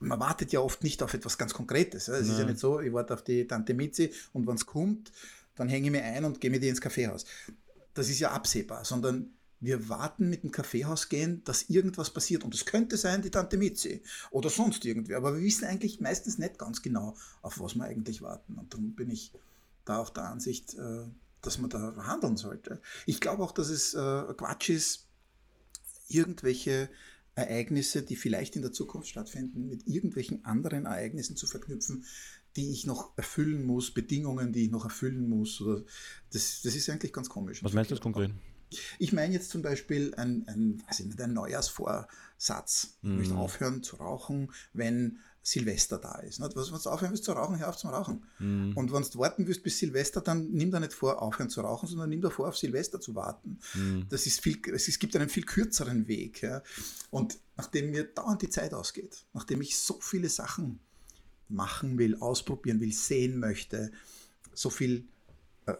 Man 0.00 0.18
wartet 0.18 0.50
ja 0.50 0.58
oft 0.58 0.82
nicht 0.82 1.04
auf 1.04 1.14
etwas 1.14 1.38
ganz 1.38 1.54
Konkretes. 1.54 2.08
Es 2.08 2.26
ist 2.26 2.36
ja 2.36 2.44
nicht 2.44 2.58
so, 2.58 2.80
ich 2.80 2.92
warte 2.92 3.14
auf 3.14 3.22
die 3.22 3.46
Tante 3.46 3.74
Mizi 3.74 4.12
und 4.32 4.44
wenn 4.48 4.56
es 4.56 4.66
kommt, 4.66 5.12
dann 5.54 5.68
hänge 5.68 5.86
ich 5.86 5.92
mir 5.92 6.02
ein 6.02 6.24
und 6.24 6.40
gehe 6.40 6.50
mit 6.50 6.64
ihr 6.64 6.70
ins 6.70 6.80
Kaffeehaus. 6.80 7.24
Das 7.94 8.08
ist 8.08 8.18
ja 8.18 8.32
absehbar, 8.32 8.84
sondern 8.84 9.37
wir 9.60 9.88
warten 9.88 10.28
mit 10.30 10.44
dem 10.44 10.52
Kaffeehaus 10.52 11.08
gehen, 11.08 11.42
dass 11.44 11.68
irgendwas 11.68 12.10
passiert. 12.10 12.44
Und 12.44 12.54
es 12.54 12.64
könnte 12.64 12.96
sein, 12.96 13.22
die 13.22 13.30
Tante 13.30 13.56
Mizi 13.56 14.02
oder 14.30 14.50
sonst 14.50 14.84
irgendwer. 14.84 15.16
Aber 15.16 15.34
wir 15.34 15.42
wissen 15.42 15.64
eigentlich 15.64 16.00
meistens 16.00 16.38
nicht 16.38 16.58
ganz 16.58 16.82
genau, 16.82 17.16
auf 17.42 17.58
was 17.60 17.74
wir 17.74 17.84
eigentlich 17.84 18.22
warten. 18.22 18.54
Und 18.54 18.72
darum 18.72 18.94
bin 18.94 19.10
ich 19.10 19.32
da 19.84 19.98
auch 19.98 20.10
der 20.10 20.24
Ansicht, 20.24 20.74
äh, 20.74 21.04
dass 21.42 21.58
man 21.58 21.70
da 21.70 21.94
handeln 22.06 22.36
sollte. 22.36 22.80
Ich 23.06 23.20
glaube 23.20 23.42
auch, 23.42 23.52
dass 23.52 23.68
es 23.68 23.94
äh, 23.94 24.34
Quatsch 24.36 24.70
ist, 24.70 25.06
irgendwelche 26.08 26.88
Ereignisse, 27.34 28.02
die 28.02 28.16
vielleicht 28.16 28.56
in 28.56 28.62
der 28.62 28.72
Zukunft 28.72 29.08
stattfinden, 29.08 29.68
mit 29.68 29.86
irgendwelchen 29.86 30.44
anderen 30.44 30.86
Ereignissen 30.86 31.36
zu 31.36 31.46
verknüpfen, 31.46 32.04
die 32.56 32.70
ich 32.70 32.86
noch 32.86 33.16
erfüllen 33.16 33.64
muss, 33.64 33.92
Bedingungen, 33.92 34.52
die 34.52 34.64
ich 34.64 34.70
noch 34.70 34.84
erfüllen 34.84 35.28
muss. 35.28 35.60
Oder 35.60 35.84
das, 36.30 36.62
das 36.62 36.74
ist 36.74 36.90
eigentlich 36.90 37.12
ganz 37.12 37.28
komisch. 37.28 37.62
Was 37.62 37.72
meinst 37.72 37.90
du 37.90 37.94
jetzt 37.94 38.02
konkret? 38.02 38.32
Ich 38.98 39.12
meine 39.12 39.34
jetzt 39.34 39.50
zum 39.50 39.62
Beispiel 39.62 40.14
ein, 40.16 40.46
ein, 40.48 40.82
weiß 40.88 41.00
ich 41.00 41.06
nicht, 41.06 41.20
ein 41.20 41.32
Neujahrsvorsatz. 41.32 42.98
Ich 43.02 43.08
möchte 43.08 43.34
Mhm. 43.34 43.40
aufhören 43.40 43.82
zu 43.82 43.96
rauchen, 43.96 44.52
wenn 44.72 45.18
Silvester 45.42 45.98
da 45.98 46.16
ist. 46.18 46.40
Nicht? 46.40 46.54
Was, 46.56 46.70
wenn 46.70 46.78
du 46.78 46.90
aufhören 46.90 47.12
willst 47.12 47.24
zu 47.24 47.32
rauchen, 47.32 47.58
hör 47.58 47.70
auf 47.70 47.76
zum 47.76 47.90
Rauchen. 47.90 48.24
Mhm. 48.38 48.76
Und 48.76 48.92
wenn 48.92 49.02
du 49.02 49.18
warten 49.18 49.46
willst 49.46 49.62
bis 49.62 49.78
Silvester, 49.78 50.20
dann 50.20 50.50
nimm 50.50 50.70
da 50.70 50.78
nicht 50.78 50.92
vor, 50.92 51.22
aufhören 51.22 51.48
zu 51.48 51.62
rauchen, 51.62 51.88
sondern 51.88 52.10
nimm 52.10 52.20
da 52.20 52.28
vor, 52.28 52.48
auf 52.48 52.58
Silvester 52.58 53.00
zu 53.00 53.14
warten. 53.14 53.58
Mhm. 53.74 54.06
Das 54.10 54.26
ist 54.26 54.40
viel, 54.42 54.60
es, 54.74 54.98
gibt 54.98 55.16
einen 55.16 55.30
viel 55.30 55.44
kürzeren 55.44 56.06
Weg. 56.06 56.42
Ja. 56.42 56.62
Und 57.10 57.38
nachdem 57.56 57.90
mir 57.90 58.04
dauernd 58.04 58.42
die 58.42 58.50
Zeit 58.50 58.74
ausgeht, 58.74 59.24
nachdem 59.32 59.62
ich 59.62 59.78
so 59.78 59.98
viele 60.00 60.28
Sachen 60.28 60.80
machen 61.48 61.96
will, 61.98 62.16
ausprobieren 62.20 62.80
will, 62.80 62.92
sehen 62.92 63.38
möchte, 63.38 63.90
so 64.52 64.68
viel 64.68 65.06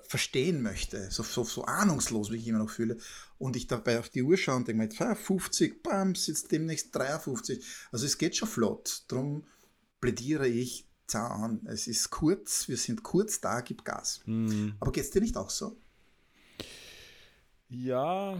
verstehen 0.02 0.62
möchte, 0.62 1.10
so, 1.10 1.22
so, 1.22 1.44
so 1.44 1.64
ahnungslos, 1.64 2.30
wie 2.30 2.36
ich 2.36 2.48
immer 2.48 2.58
noch 2.58 2.70
fühle, 2.70 2.98
und 3.38 3.56
ich 3.56 3.66
dabei 3.66 3.98
auf 3.98 4.08
die 4.08 4.22
Uhr 4.22 4.36
schaue 4.36 4.56
und 4.56 4.68
denke 4.68 4.88
mir, 4.98 5.16
50, 5.16 5.82
bam, 5.82 6.14
sitzt 6.14 6.50
demnächst 6.52 6.94
53. 6.94 7.64
Also 7.92 8.04
es 8.04 8.18
geht 8.18 8.36
schon 8.36 8.48
flott. 8.48 9.04
Darum 9.08 9.46
plädiere 10.00 10.48
ich 10.48 10.88
an. 11.14 11.60
Es 11.66 11.86
ist 11.86 12.10
kurz, 12.10 12.68
wir 12.68 12.76
sind 12.76 13.02
kurz 13.02 13.40
da, 13.40 13.60
gib 13.60 13.84
Gas. 13.84 14.20
Mhm. 14.26 14.74
Aber 14.80 14.92
geht 14.92 15.04
es 15.04 15.10
dir 15.10 15.22
nicht 15.22 15.36
auch 15.36 15.50
so? 15.50 15.76
Ja, 17.68 18.38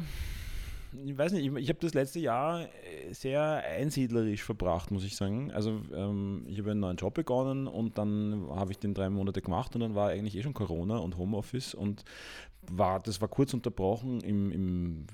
ich 1.05 1.17
weiß 1.17 1.33
nicht, 1.33 1.47
ich, 1.47 1.55
ich 1.55 1.69
habe 1.69 1.79
das 1.81 1.95
letzte 1.95 2.19
Jahr 2.21 2.63
äh, 2.63 3.13
sehr 3.13 3.63
einsiedlerisch 3.65 4.43
verbracht, 4.43 4.91
muss 4.91 5.05
ich 5.05 5.17
sagen. 5.17 5.51
Also 5.53 5.81
ähm, 5.95 6.45
ich 6.49 6.59
habe 6.59 6.71
einen 6.71 6.81
neuen 6.81 6.97
Job 6.97 7.15
begonnen 7.15 7.67
und 7.67 7.99
dann 7.99 8.47
habe 8.51 8.73
ich 8.73 8.79
den 8.79 8.95
drei 8.95 9.11
Monate 9.11 9.43
gemacht 9.43 9.75
und 9.75 9.81
dann 9.81 9.95
war 9.95 10.11
eigentlich 10.11 10.37
eh 10.37 10.43
schon 10.43 10.55
Corona 10.55 10.99
und 10.99 11.17
Homeoffice 11.17 11.75
und 11.75 12.05
war, 12.71 13.01
das 13.01 13.21
war 13.21 13.29
kurz 13.29 13.55
unterbrochen 13.55 14.21
im, 14.21 14.51
im, 14.51 15.07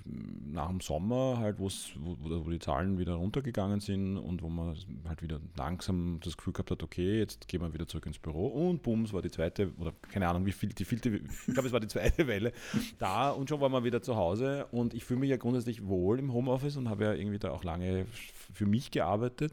nach 0.52 0.68
dem 0.68 0.80
Sommer, 0.80 1.38
halt, 1.38 1.58
wo, 1.58 1.68
wo 1.98 2.50
die 2.50 2.58
Zahlen 2.58 2.98
wieder 2.98 3.14
runtergegangen 3.14 3.80
sind 3.80 4.16
und 4.16 4.42
wo 4.42 4.48
man 4.48 4.76
halt 5.06 5.22
wieder 5.22 5.40
langsam 5.56 6.20
das 6.22 6.36
Gefühl 6.36 6.52
gehabt 6.52 6.70
hat, 6.70 6.82
okay, 6.82 7.18
jetzt 7.18 7.48
gehen 7.48 7.60
wir 7.60 7.72
wieder 7.72 7.86
zurück 7.86 8.06
ins 8.06 8.18
Büro. 8.18 8.46
Und 8.46 8.82
bums, 8.82 9.12
war 9.12 9.22
die 9.22 9.30
zweite, 9.30 9.72
oder 9.78 9.92
keine 10.10 10.28
Ahnung, 10.28 10.46
wie 10.46 10.52
viel, 10.52 10.70
die 10.70 10.84
vielte, 10.84 11.10
ich 11.10 11.54
glaube, 11.54 11.66
es 11.66 11.72
war 11.72 11.80
die 11.80 11.88
zweite 11.88 12.26
Welle 12.26 12.52
da 12.98 13.30
und 13.30 13.48
schon 13.48 13.60
war 13.60 13.68
man 13.68 13.84
wieder 13.84 14.02
zu 14.02 14.16
Hause. 14.16 14.66
Und 14.70 14.94
ich 14.94 15.04
fühle 15.04 15.20
mich 15.20 15.30
ja 15.30 15.36
grundsätzlich 15.36 15.86
wohl 15.86 16.18
im 16.18 16.32
Homeoffice 16.32 16.76
und 16.76 16.88
habe 16.88 17.04
ja 17.04 17.14
irgendwie 17.14 17.38
da 17.38 17.50
auch 17.50 17.64
lange 17.64 18.06
für 18.54 18.66
mich 18.66 18.90
gearbeitet 18.90 19.52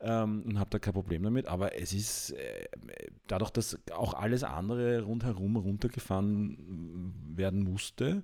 ähm, 0.00 0.42
und 0.42 0.58
habe 0.58 0.70
da 0.70 0.78
kein 0.78 0.94
Problem 0.94 1.22
damit. 1.22 1.46
Aber 1.46 1.78
es 1.78 1.92
ist 1.92 2.30
äh, 2.30 2.66
dadurch, 3.26 3.50
dass 3.50 3.78
auch 3.92 4.14
alles 4.14 4.44
andere 4.44 5.02
rundherum 5.02 5.56
runtergefahren 5.56 7.14
werden 7.34 7.62
musste, 7.64 8.22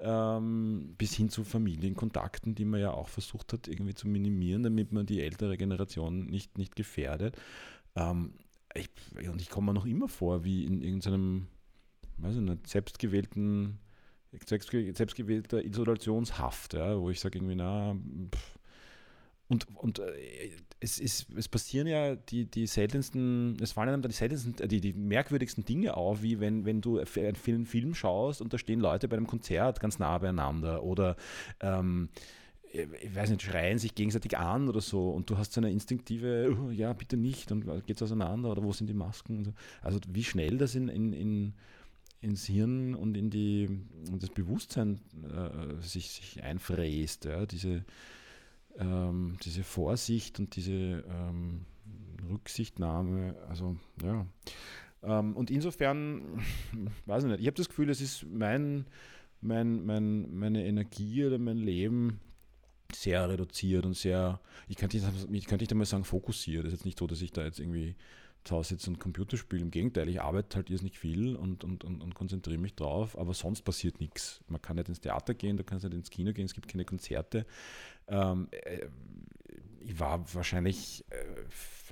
ähm, 0.00 0.94
bis 0.98 1.14
hin 1.14 1.28
zu 1.28 1.44
Familienkontakten, 1.44 2.54
die 2.54 2.64
man 2.64 2.80
ja 2.80 2.90
auch 2.92 3.08
versucht 3.08 3.52
hat, 3.52 3.68
irgendwie 3.68 3.94
zu 3.94 4.08
minimieren, 4.08 4.62
damit 4.62 4.92
man 4.92 5.06
die 5.06 5.22
ältere 5.22 5.56
Generation 5.56 6.26
nicht, 6.26 6.58
nicht 6.58 6.76
gefährdet. 6.76 7.36
Ähm, 7.94 8.34
ich, 8.74 8.90
und 9.28 9.40
ich 9.40 9.50
komme 9.50 9.68
mir 9.68 9.74
noch 9.74 9.86
immer 9.86 10.08
vor, 10.08 10.44
wie 10.44 10.64
in 10.64 10.82
irgendeinem, 10.82 11.46
weiß 12.18 12.36
ich 12.36 12.40
nicht, 12.40 12.66
selbstgewählten 12.66 13.78
selbstgewählter 14.40 15.62
Isolationshaft, 15.62 16.74
ja, 16.74 16.98
wo 16.98 17.10
ich 17.10 17.20
sage 17.20 17.38
irgendwie, 17.38 17.54
na, 17.54 17.94
pff, 18.34 18.58
und, 19.52 19.66
und 19.76 19.98
äh, 19.98 20.50
es, 20.80 20.98
ist, 20.98 21.26
es 21.36 21.46
passieren 21.46 21.86
ja 21.86 22.16
die, 22.16 22.46
die 22.46 22.66
seltensten, 22.66 23.58
es 23.60 23.72
fallen 23.72 23.90
einem 23.90 24.00
dann 24.00 24.10
die 24.10 24.16
seltensten, 24.16 24.66
die, 24.66 24.80
die 24.80 24.94
merkwürdigsten 24.94 25.64
Dinge 25.66 25.94
auf, 25.94 26.22
wie 26.22 26.40
wenn, 26.40 26.64
wenn 26.64 26.80
du 26.80 26.98
einen 26.98 27.66
Film 27.66 27.94
schaust 27.94 28.40
und 28.40 28.52
da 28.54 28.56
stehen 28.56 28.80
Leute 28.80 29.08
bei 29.08 29.16
einem 29.16 29.26
Konzert 29.26 29.78
ganz 29.78 29.98
nah 29.98 30.16
beieinander 30.16 30.82
oder 30.82 31.16
ähm, 31.60 32.08
ich 32.72 33.14
weiß 33.14 33.28
nicht, 33.28 33.42
schreien 33.42 33.78
sich 33.78 33.94
gegenseitig 33.94 34.38
an 34.38 34.70
oder 34.70 34.80
so 34.80 35.10
und 35.10 35.28
du 35.28 35.36
hast 35.36 35.52
so 35.52 35.60
eine 35.60 35.70
instinktive, 35.70 36.56
oh, 36.58 36.70
ja, 36.70 36.94
bitte 36.94 37.18
nicht 37.18 37.52
und 37.52 37.66
geht 37.86 37.96
es 37.96 38.02
auseinander 38.02 38.50
oder 38.50 38.62
wo 38.62 38.72
sind 38.72 38.86
die 38.86 38.94
Masken? 38.94 39.44
So. 39.44 39.52
Also 39.82 40.00
wie 40.08 40.24
schnell 40.24 40.56
das 40.56 40.74
in, 40.74 40.88
in, 40.88 41.12
in, 41.12 41.52
ins 42.22 42.46
Hirn 42.46 42.94
und 42.94 43.18
in, 43.18 43.28
die, 43.28 43.64
in 43.64 44.18
das 44.18 44.30
Bewusstsein 44.30 45.00
äh, 45.22 45.82
sich, 45.82 46.08
sich 46.08 46.42
einfräst, 46.42 47.26
ja, 47.26 47.44
diese 47.44 47.84
ähm, 48.78 49.36
diese 49.42 49.62
Vorsicht 49.64 50.38
und 50.38 50.56
diese 50.56 51.04
ähm, 51.08 51.66
Rücksichtnahme, 52.30 53.36
also 53.48 53.76
ja. 54.02 54.26
Ähm, 55.02 55.36
und 55.36 55.50
insofern, 55.50 56.40
weiß 57.06 57.24
ich 57.24 57.30
nicht, 57.30 57.40
ich 57.40 57.46
habe 57.46 57.56
das 57.56 57.68
Gefühl, 57.68 57.90
es 57.90 58.00
ist 58.00 58.24
mein, 58.30 58.86
mein, 59.40 59.84
mein, 59.84 60.34
meine 60.34 60.64
Energie 60.64 61.24
oder 61.24 61.38
mein 61.38 61.58
Leben 61.58 62.20
sehr 62.94 63.28
reduziert 63.28 63.86
und 63.86 63.96
sehr, 63.96 64.40
ich 64.68 64.76
kann 64.76 64.90
nicht, 64.92 65.04
ich 65.30 65.46
kann 65.46 65.58
nicht 65.58 65.72
einmal 65.72 65.86
sagen 65.86 66.04
fokussiert. 66.04 66.64
Es 66.64 66.72
ist 66.72 66.80
jetzt 66.80 66.84
nicht 66.84 66.98
so, 66.98 67.06
dass 67.06 67.22
ich 67.22 67.32
da 67.32 67.44
jetzt 67.44 67.58
irgendwie 67.58 67.96
zu 68.44 68.56
Hause 68.56 68.70
sitze 68.70 68.90
und 68.90 68.98
Computer 68.98 69.36
spiele. 69.36 69.62
Im 69.62 69.70
Gegenteil, 69.70 70.08
ich 70.08 70.20
arbeite 70.20 70.56
halt 70.56 70.70
jetzt 70.70 70.82
nicht 70.82 70.98
viel 70.98 71.36
und, 71.36 71.64
und, 71.64 71.84
und, 71.84 72.02
und 72.02 72.14
konzentriere 72.14 72.58
mich 72.58 72.74
drauf, 72.74 73.16
aber 73.18 73.34
sonst 73.34 73.62
passiert 73.62 74.00
nichts. 74.00 74.40
Man 74.48 74.60
kann 74.60 74.76
nicht 74.76 74.88
ins 74.88 75.00
Theater 75.00 75.34
gehen, 75.34 75.56
du 75.56 75.64
kannst 75.64 75.84
nicht 75.84 75.94
ins 75.94 76.10
Kino 76.10 76.32
gehen, 76.32 76.46
es 76.46 76.54
gibt 76.54 76.68
keine 76.68 76.84
Konzerte. 76.84 77.46
Ähm, 78.08 78.48
äh, 78.50 78.86
ich 79.80 79.98
war 79.98 80.24
wahrscheinlich 80.34 81.04
äh, 81.10 81.16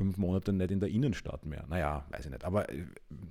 fünf 0.00 0.16
Monate 0.16 0.54
nicht 0.54 0.71
in 0.71 0.80
der 0.80 0.88
Innenstadt 0.88 1.45
mehr. 1.45 1.66
Naja, 1.69 2.07
weiß 2.09 2.25
ich 2.25 2.30
nicht. 2.30 2.42
Aber, 2.42 2.71
äh, 2.71 2.85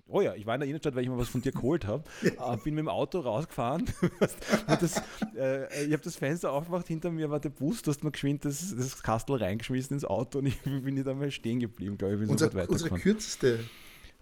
oh 0.08 0.22
ja, 0.22 0.36
ich 0.36 0.46
war 0.46 0.54
in 0.54 0.62
der 0.62 0.70
Innenstadt, 0.70 0.94
weil 0.94 1.02
ich 1.02 1.10
mal 1.10 1.18
was 1.18 1.28
von 1.28 1.42
dir 1.42 1.52
geholt 1.52 1.88
habe. 1.88 2.04
äh, 2.22 2.58
bin 2.64 2.76
mit 2.76 2.84
dem 2.84 2.90
Auto 2.90 3.22
rausgefahren. 3.22 3.86
das, 4.68 5.02
äh, 5.36 5.86
ich 5.86 5.94
habe 5.94 6.04
das 6.04 6.16
Fenster 6.16 6.52
aufgemacht, 6.52 6.88
hinter 6.88 7.10
mir 7.10 7.32
war 7.32 7.40
der 7.40 7.50
Bus, 7.50 7.82
du 7.82 7.90
hast 7.90 8.04
mir 8.04 8.12
geschwind 8.12 8.46
das, 8.46 8.76
das 8.76 9.02
Kastel 9.02 9.38
reingeschmissen 9.38 9.96
ins 9.96 10.06
Auto 10.06 10.38
und 10.38 10.46
ich 10.46 10.62
bin 10.62 10.94
nicht 10.94 11.08
einmal 11.08 11.32
stehen 11.32 11.60
geblieben, 11.60 11.98
glaube 11.98 12.14
ich. 12.14 12.20
Bin 12.20 12.30
Unser, 12.30 12.52
so 12.52 12.60
unsere 12.60 13.00
kürzeste 13.00 13.60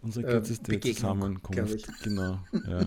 Unsere 0.01 0.25
kürzeste 0.25 0.73
äh, 0.73 0.79
Zusammenkunft. 0.79 2.03
Genau. 2.03 2.39
Ja. 2.67 2.81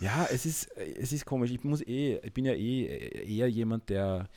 ja, 0.00 0.28
es 0.32 0.46
ist, 0.46 0.70
es 0.76 1.12
ist 1.12 1.26
komisch. 1.26 1.50
Ich 1.50 1.62
muss 1.62 1.82
eh, 1.82 2.18
ich 2.22 2.32
bin 2.32 2.46
ja 2.46 2.54
eh 2.54 3.26
eher 3.26 3.48
jemand, 3.48 3.90
der 3.90 4.28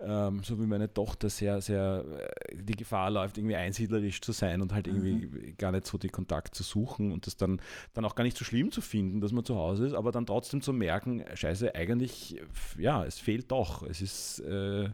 ähm, 0.00 0.42
so 0.42 0.60
wie 0.60 0.66
meine 0.66 0.92
Tochter 0.92 1.30
sehr, 1.30 1.60
sehr 1.60 2.04
äh, 2.50 2.56
die 2.56 2.74
Gefahr 2.74 3.10
läuft, 3.10 3.38
irgendwie 3.38 3.56
einsiedlerisch 3.56 4.20
zu 4.20 4.32
sein 4.32 4.60
und 4.60 4.72
halt 4.72 4.86
irgendwie 4.86 5.26
mhm. 5.26 5.56
gar 5.56 5.72
nicht 5.72 5.86
so 5.86 5.98
den 5.98 6.10
Kontakt 6.10 6.54
zu 6.54 6.62
suchen 6.62 7.12
und 7.12 7.26
das 7.26 7.36
dann, 7.36 7.60
dann 7.92 8.04
auch 8.04 8.14
gar 8.14 8.24
nicht 8.24 8.36
so 8.36 8.44
schlimm 8.44 8.72
zu 8.72 8.80
finden, 8.80 9.20
dass 9.20 9.32
man 9.32 9.44
zu 9.44 9.56
Hause 9.56 9.86
ist, 9.86 9.94
aber 9.94 10.12
dann 10.12 10.26
trotzdem 10.26 10.60
zu 10.62 10.72
merken, 10.72 11.24
scheiße, 11.34 11.74
eigentlich, 11.74 12.40
ja, 12.78 13.04
es 13.04 13.18
fehlt 13.18 13.50
doch. 13.50 13.82
Es 13.82 14.02
ist, 14.02 14.40
äh, 14.40 14.90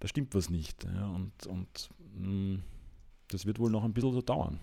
da 0.00 0.08
stimmt 0.08 0.34
was 0.34 0.50
nicht. 0.50 0.84
Ja, 0.84 1.08
und 1.08 1.46
und 1.46 1.90
mh, 2.16 2.28
mm, 2.28 2.62
das 3.28 3.46
wird 3.46 3.58
wohl 3.58 3.70
noch 3.70 3.84
ein 3.84 3.92
bisschen 3.92 4.12
so 4.12 4.22
dauern. 4.22 4.58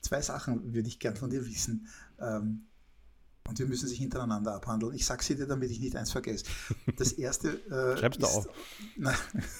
Zwei 0.00 0.20
Sachen 0.20 0.74
würde 0.74 0.88
ich 0.88 0.98
gern 0.98 1.16
von 1.16 1.30
dir 1.30 1.44
wissen. 1.44 1.88
Ähm, 2.20 2.66
und 3.48 3.58
wir 3.58 3.66
müssen 3.66 3.88
sich 3.88 3.98
hintereinander 3.98 4.54
abhandeln. 4.54 4.94
Ich 4.94 5.04
sage 5.04 5.22
sie 5.22 5.34
dir, 5.34 5.46
damit 5.46 5.70
ich 5.70 5.80
nicht 5.80 5.96
eins 5.96 6.10
vergesse. 6.10 6.44
Das 6.96 7.12
erste. 7.12 7.60
Äh, 7.72 7.96
Schreibst 7.96 8.22
du 8.22 8.26
auf? 8.26 8.48
Nein, 8.96 9.14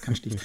nicht. 0.07 0.39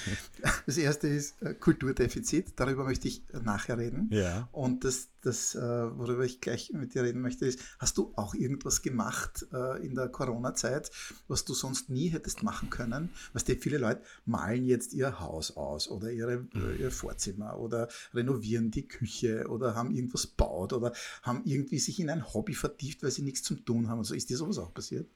Das 0.65 0.77
erste 0.77 1.07
ist 1.07 1.41
äh, 1.41 1.53
Kulturdefizit. 1.53 2.53
Darüber 2.55 2.83
möchte 2.83 3.07
ich 3.07 3.23
nachher 3.43 3.77
reden. 3.77 4.09
Ja. 4.11 4.49
Und 4.51 4.83
das, 4.83 5.09
das 5.21 5.55
äh, 5.55 5.59
worüber 5.59 6.23
ich 6.23 6.41
gleich 6.41 6.71
mit 6.73 6.93
dir 6.93 7.03
reden 7.03 7.21
möchte, 7.21 7.45
ist: 7.45 7.59
Hast 7.79 7.97
du 7.97 8.13
auch 8.15 8.33
irgendwas 8.33 8.81
gemacht 8.81 9.45
äh, 9.53 9.85
in 9.85 9.95
der 9.95 10.09
Corona-Zeit, 10.09 10.91
was 11.27 11.45
du 11.45 11.53
sonst 11.53 11.89
nie 11.89 12.09
hättest 12.09 12.43
machen 12.43 12.69
können? 12.69 13.09
Was 13.33 13.43
die 13.43 13.55
viele 13.55 13.77
Leute 13.77 14.01
malen 14.25 14.65
jetzt 14.65 14.93
ihr 14.93 15.19
Haus 15.19 15.55
aus 15.57 15.89
oder 15.89 16.11
ihre, 16.11 16.47
mhm. 16.53 16.77
ihr 16.79 16.91
Vorzimmer 16.91 17.57
oder 17.59 17.87
renovieren 18.13 18.71
die 18.71 18.87
Küche 18.87 19.47
oder 19.49 19.75
haben 19.75 19.91
irgendwas 19.91 20.27
baut 20.27 20.73
oder 20.73 20.93
haben 21.23 21.41
irgendwie 21.45 21.79
sich 21.79 21.99
in 21.99 22.09
ein 22.09 22.33
Hobby 22.33 22.53
vertieft, 22.53 23.03
weil 23.03 23.11
sie 23.11 23.21
nichts 23.21 23.43
zum 23.43 23.65
Tun 23.65 23.89
haben. 23.89 23.99
Also 23.99 24.15
ist 24.15 24.29
dir 24.29 24.37
sowas 24.37 24.57
auch 24.57 24.73
passiert? 24.73 25.07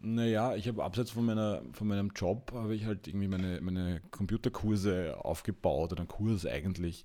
Naja, 0.00 0.54
ich 0.54 0.68
habe 0.68 0.84
abseits 0.84 1.10
von, 1.10 1.24
meiner, 1.24 1.62
von 1.72 1.88
meinem 1.88 2.12
Job, 2.14 2.52
habe 2.54 2.74
ich 2.76 2.86
halt 2.86 3.08
irgendwie 3.08 3.26
meine, 3.26 3.60
meine 3.60 4.00
Computerkurse 4.12 5.16
aufgebaut 5.18 5.90
oder 5.90 6.02
einen 6.02 6.08
Kurs 6.08 6.46
eigentlich. 6.46 7.04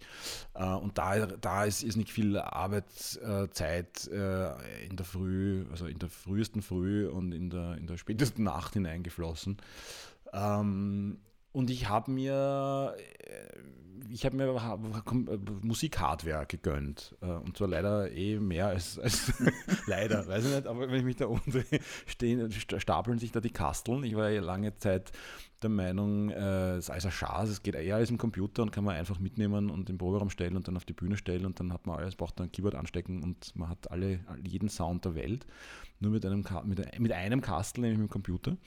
Äh, 0.54 0.66
und 0.66 0.98
da, 1.00 1.26
da 1.26 1.66
ist, 1.66 1.84
ist 1.84 1.96
nicht 1.96 2.12
viel 2.12 2.38
Arbeitszeit 2.38 4.08
äh, 4.10 4.86
in 4.86 4.96
der 4.96 5.06
Früh, 5.06 5.66
also 5.72 5.88
in 5.88 5.98
der 5.98 6.10
frühesten 6.10 6.62
Früh 6.62 7.08
und 7.08 7.32
in 7.32 7.50
der, 7.50 7.78
in 7.78 7.88
der 7.88 7.98
spätesten 7.98 8.44
Nacht 8.44 8.74
hineingeflossen. 8.74 9.58
Und 11.54 11.70
ich 11.70 11.88
habe 11.88 12.12
mir 12.12 12.96
ich 14.14 14.26
habe 14.26 14.36
mir 14.36 14.54
Musikhardware 15.64 16.46
gegönnt. 16.46 17.16
Äh, 17.22 17.26
und 17.26 17.58
zwar 17.58 17.68
leider 17.68 18.12
eh 18.12 18.40
mehr 18.40 18.68
als, 18.68 19.00
als 19.00 19.34
leider, 19.88 20.28
weiß 20.28 20.46
ich 20.46 20.56
nicht, 20.56 20.68
aber 20.68 20.88
wenn 20.90 21.00
ich 21.00 21.04
mich 21.04 21.16
da 21.16 21.26
umdrehe, 21.26 21.66
stehen, 22.06 22.52
stapeln 22.52 23.18
sich 23.18 23.32
da 23.32 23.42
die 23.42 23.50
Kasteln. 23.50 24.04
Ich 24.04 24.16
war 24.16 24.30
ja 24.30 24.42
lange 24.42 24.76
Zeit 24.78 25.12
der 25.62 25.70
Meinung, 25.70 26.30
äh, 26.30 26.76
es 26.76 26.86
ist 26.86 26.90
also 26.90 27.10
Schaß, 27.10 27.50
es 27.50 27.64
geht 27.64 27.76
eher 27.76 27.96
als 27.96 28.10
im 28.10 28.18
Computer 28.18 28.64
und 28.64 28.72
kann 28.72 28.84
man 28.84 28.96
einfach 28.96 29.20
mitnehmen 29.20 29.70
und 29.70 29.90
im 29.90 29.98
Proberaum 29.98 30.30
stellen 30.30 30.58
und 30.58 30.68
dann 30.68 30.76
auf 30.76 30.84
die 30.84 30.94
Bühne 30.94 31.16
stellen 31.16 31.46
und 31.46 31.60
dann 31.60 31.72
hat 31.72 31.88
man 31.88 31.98
alles, 31.98 32.16
braucht 32.16 32.38
dann 32.38 32.48
ein 32.48 32.52
Keyboard 32.52 32.76
anstecken 32.76 33.24
und 33.24 33.56
man 33.56 33.70
hat 33.70 33.90
alle, 33.90 34.20
jeden 34.44 34.68
Sound 34.68 35.06
der 35.06 35.16
Welt, 35.16 35.46
nur 36.02 36.12
mit 36.12 36.26
einem, 36.26 36.44
mit 37.00 37.12
einem 37.14 37.40
Kastel, 37.40 37.82
nämlich 37.82 37.98
mit 37.98 38.10
dem 38.10 38.12
Computer. 38.12 38.58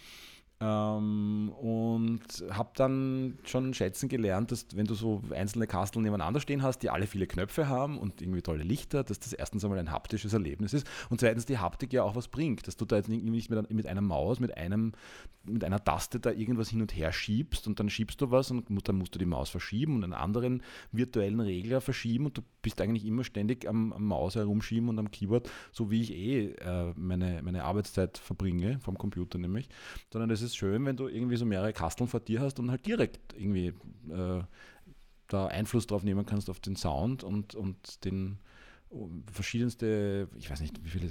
Ähm, 0.58 1.50
und 1.60 2.22
habe 2.50 2.70
dann 2.76 3.38
schon 3.44 3.74
schätzen 3.74 4.08
gelernt, 4.08 4.52
dass 4.52 4.66
wenn 4.74 4.86
du 4.86 4.94
so 4.94 5.22
einzelne 5.34 5.66
Kasteln 5.66 6.02
nebeneinander 6.02 6.40
stehen 6.40 6.62
hast, 6.62 6.78
die 6.78 6.88
alle 6.88 7.06
viele 7.06 7.26
Knöpfe 7.26 7.68
haben 7.68 7.98
und 7.98 8.22
irgendwie 8.22 8.40
tolle 8.40 8.64
Lichter, 8.64 9.04
dass 9.04 9.18
das 9.18 9.34
erstens 9.34 9.64
einmal 9.64 9.78
ein 9.78 9.92
haptisches 9.92 10.32
Erlebnis 10.32 10.72
ist 10.72 10.86
und 11.10 11.20
zweitens 11.20 11.44
die 11.44 11.58
Haptik 11.58 11.92
ja 11.92 12.04
auch 12.04 12.16
was 12.16 12.28
bringt, 12.28 12.66
dass 12.66 12.78
du 12.78 12.86
da 12.86 12.96
jetzt 12.96 13.10
nicht 13.10 13.50
mit, 13.50 13.70
mit 13.70 13.86
einer 13.86 14.00
Maus, 14.00 14.40
mit, 14.40 14.56
einem, 14.56 14.92
mit 15.44 15.62
einer 15.62 15.84
Taste 15.84 16.20
da 16.20 16.30
irgendwas 16.30 16.70
hin 16.70 16.80
und 16.80 16.96
her 16.96 17.12
schiebst 17.12 17.66
und 17.66 17.78
dann 17.78 17.90
schiebst 17.90 18.18
du 18.22 18.30
was 18.30 18.50
und 18.50 18.66
dann 18.88 18.96
musst 18.96 19.14
du 19.14 19.18
die 19.18 19.26
Maus 19.26 19.50
verschieben 19.50 19.96
und 19.96 20.04
einen 20.04 20.14
anderen 20.14 20.62
virtuellen 20.90 21.40
Regler 21.40 21.82
verschieben 21.82 22.24
und 22.24 22.38
du 22.38 22.42
bist 22.62 22.80
eigentlich 22.80 23.04
immer 23.04 23.24
ständig 23.24 23.68
am, 23.68 23.92
am 23.92 24.06
Maus 24.06 24.36
herumschieben 24.36 24.88
und 24.88 24.98
am 24.98 25.10
Keyboard, 25.10 25.50
so 25.70 25.90
wie 25.90 26.00
ich 26.00 26.14
eh 26.14 26.52
äh, 26.52 26.94
meine, 26.96 27.42
meine 27.42 27.64
Arbeitszeit 27.64 28.16
verbringe, 28.16 28.78
vom 28.80 28.96
Computer 28.96 29.36
nämlich, 29.36 29.68
sondern 30.10 30.30
das 30.30 30.40
ist 30.40 30.45
ist 30.46 30.56
schön, 30.56 30.84
wenn 30.84 30.96
du 30.96 31.08
irgendwie 31.08 31.36
so 31.36 31.44
mehrere 31.44 31.72
Kasteln 31.72 32.08
vor 32.08 32.20
dir 32.20 32.40
hast 32.40 32.58
und 32.58 32.70
halt 32.70 32.86
direkt 32.86 33.34
irgendwie 33.36 33.74
äh, 34.10 34.42
da 35.28 35.46
Einfluss 35.46 35.86
drauf 35.86 36.02
nehmen 36.02 36.24
kannst 36.26 36.48
auf 36.50 36.60
den 36.60 36.76
Sound 36.76 37.24
und, 37.24 37.54
und 37.54 38.04
den 38.04 38.38
uh, 38.90 39.08
verschiedenste, 39.32 40.28
ich 40.36 40.50
weiß 40.50 40.60
nicht, 40.60 40.82
wie 40.84 40.90
viele 40.90 41.10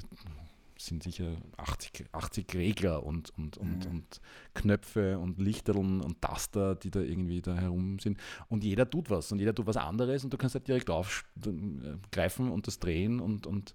sind 0.77 1.03
sicher 1.03 1.37
80, 1.57 2.05
80 2.11 2.53
Regler 2.53 3.03
und, 3.03 3.31
und, 3.37 3.57
und, 3.57 3.85
mhm. 3.85 3.91
und 3.91 4.21
Knöpfe 4.53 5.17
und 5.19 5.39
Lichterln 5.39 6.01
und 6.01 6.21
Taster, 6.21 6.75
die 6.75 6.91
da 6.91 6.99
irgendwie 6.99 7.41
da 7.41 7.55
herum 7.55 7.99
sind. 7.99 8.19
Und 8.49 8.63
jeder 8.63 8.89
tut 8.89 9.09
was 9.09 9.31
und 9.31 9.39
jeder 9.39 9.55
tut 9.55 9.67
was 9.67 9.77
anderes 9.77 10.23
und 10.23 10.33
du 10.33 10.37
kannst 10.37 10.55
halt 10.55 10.67
direkt 10.67 10.89
aufgreifen 10.89 12.51
und 12.51 12.67
das 12.67 12.79
drehen 12.79 13.19
und, 13.19 13.47
und 13.47 13.73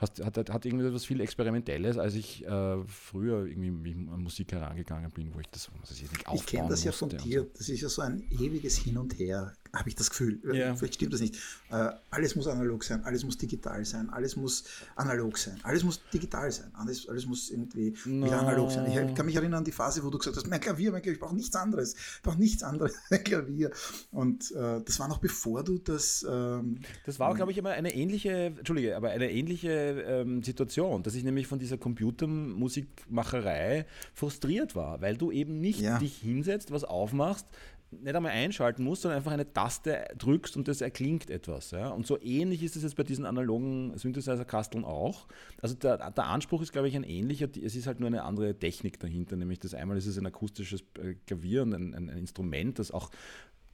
hast, 0.00 0.24
hat, 0.24 0.50
hat 0.50 0.64
irgendwie 0.64 0.86
etwas 0.86 1.04
viel 1.04 1.20
Experimentelles, 1.20 1.98
als 1.98 2.14
ich 2.14 2.44
äh, 2.46 2.84
früher 2.86 3.44
irgendwie 3.44 3.92
an 4.10 4.22
Musik 4.22 4.52
herangegangen 4.52 5.10
bin, 5.10 5.34
wo 5.34 5.40
ich 5.40 5.48
das 5.50 5.68
was 5.80 5.90
ich 5.92 6.10
nicht 6.10 6.24
Ich 6.32 6.46
kenne 6.46 6.68
das 6.68 6.84
ja 6.84 6.92
von 6.92 7.10
dir. 7.10 7.40
So. 7.40 7.50
Das 7.56 7.68
ist 7.68 7.80
ja 7.80 7.88
so 7.88 8.02
ein 8.02 8.24
ewiges 8.30 8.78
Hin 8.78 8.96
und 8.96 9.18
Her, 9.18 9.52
habe 9.74 9.88
ich 9.88 9.94
das 9.94 10.10
Gefühl. 10.10 10.40
Ja. 10.54 10.74
Vielleicht 10.74 10.94
stimmt 10.94 11.12
das 11.12 11.20
nicht. 11.20 11.36
Äh, 11.70 11.90
alles 12.10 12.34
muss 12.34 12.46
analog 12.46 12.82
sein, 12.82 13.04
alles 13.04 13.24
muss 13.24 13.36
digital 13.36 13.84
sein, 13.84 14.08
alles 14.10 14.36
muss 14.36 14.64
analog 14.96 15.36
sein, 15.36 15.58
alles 15.62 15.84
muss 15.84 16.00
digital 16.12 16.50
sein, 16.50 16.70
alles, 16.74 17.08
alles 17.08 17.26
muss 17.26 17.50
irgendwie 17.50 17.94
no. 18.06 18.26
wieder 18.26 18.40
analog 18.40 18.70
sein. 18.70 18.90
Ich, 18.90 18.96
ich, 18.96 19.14
kann 19.14 19.26
mich 19.26 19.36
erinnern 19.36 19.58
an 19.58 19.64
die 19.64 19.72
Phase, 19.72 20.02
wo 20.02 20.10
du 20.10 20.18
gesagt 20.18 20.36
hast, 20.36 20.48
mein 20.48 20.60
Klavier, 20.60 20.92
mein 20.92 21.02
Klavier, 21.02 21.14
ich 21.14 21.20
brauche 21.20 21.36
nichts 21.36 21.54
anderes, 21.54 21.94
ich 21.94 22.22
brauche 22.22 22.38
nichts 22.38 22.62
anderes, 22.62 22.94
mein 23.10 23.22
Klavier. 23.22 23.70
Und 24.10 24.50
äh, 24.52 24.80
das 24.82 24.98
war 24.98 25.08
noch 25.08 25.18
bevor 25.18 25.62
du 25.62 25.78
das... 25.78 26.24
Ähm, 26.28 26.80
das 27.04 27.18
war, 27.18 27.34
glaube 27.34 27.52
ich, 27.52 27.58
immer 27.58 27.70
eine 27.70 27.94
ähnliche, 27.94 28.30
Entschuldige, 28.30 28.96
aber 28.96 29.10
eine 29.10 29.30
ähnliche 29.30 29.89
ähm, 29.90 30.42
Situation, 30.42 31.02
dass 31.02 31.14
ich 31.14 31.24
nämlich 31.24 31.46
von 31.46 31.58
dieser 31.58 31.78
Computermusikmacherei 31.78 33.86
frustriert 34.14 34.76
war, 34.76 35.00
weil 35.00 35.16
du 35.16 35.30
eben 35.30 35.60
nicht 35.60 35.80
ja. 35.80 35.98
dich 35.98 36.16
hinsetzt, 36.16 36.70
was 36.70 36.84
aufmachst, 36.84 37.46
nicht 37.90 38.14
einmal 38.14 38.32
einschalten 38.32 38.84
musst, 38.84 39.02
sondern 39.02 39.18
einfach 39.18 39.32
eine 39.32 39.52
Taste 39.52 40.06
drückst 40.16 40.56
und 40.56 40.68
das 40.68 40.80
erklingt 40.80 41.28
etwas. 41.28 41.72
Ja? 41.72 41.88
Und 41.88 42.06
so 42.06 42.20
ähnlich 42.20 42.62
ist 42.62 42.76
es 42.76 42.82
jetzt 42.82 42.96
bei 42.96 43.02
diesen 43.02 43.26
analogen 43.26 43.96
Synthesizer-Kasteln 43.98 44.84
auch. 44.84 45.26
Also 45.60 45.74
der, 45.74 46.10
der, 46.10 46.26
Anspruch 46.26 46.62
ist, 46.62 46.72
glaube 46.72 46.88
ich, 46.88 46.94
ein 46.94 47.02
ähnlicher. 47.02 47.48
Es 47.62 47.74
ist 47.74 47.86
halt 47.86 47.98
nur 47.98 48.06
eine 48.06 48.22
andere 48.22 48.54
Technik 48.54 49.00
dahinter. 49.00 49.36
Nämlich 49.36 49.58
das 49.58 49.74
einmal 49.74 49.96
ist 49.96 50.06
es 50.06 50.18
ein 50.18 50.26
akustisches 50.26 50.82
äh, 51.02 51.14
Klavier 51.26 51.62
und 51.62 51.74
ein, 51.74 51.94
ein, 51.94 52.10
ein 52.10 52.18
Instrument, 52.18 52.78
das 52.78 52.92
auch 52.92 53.10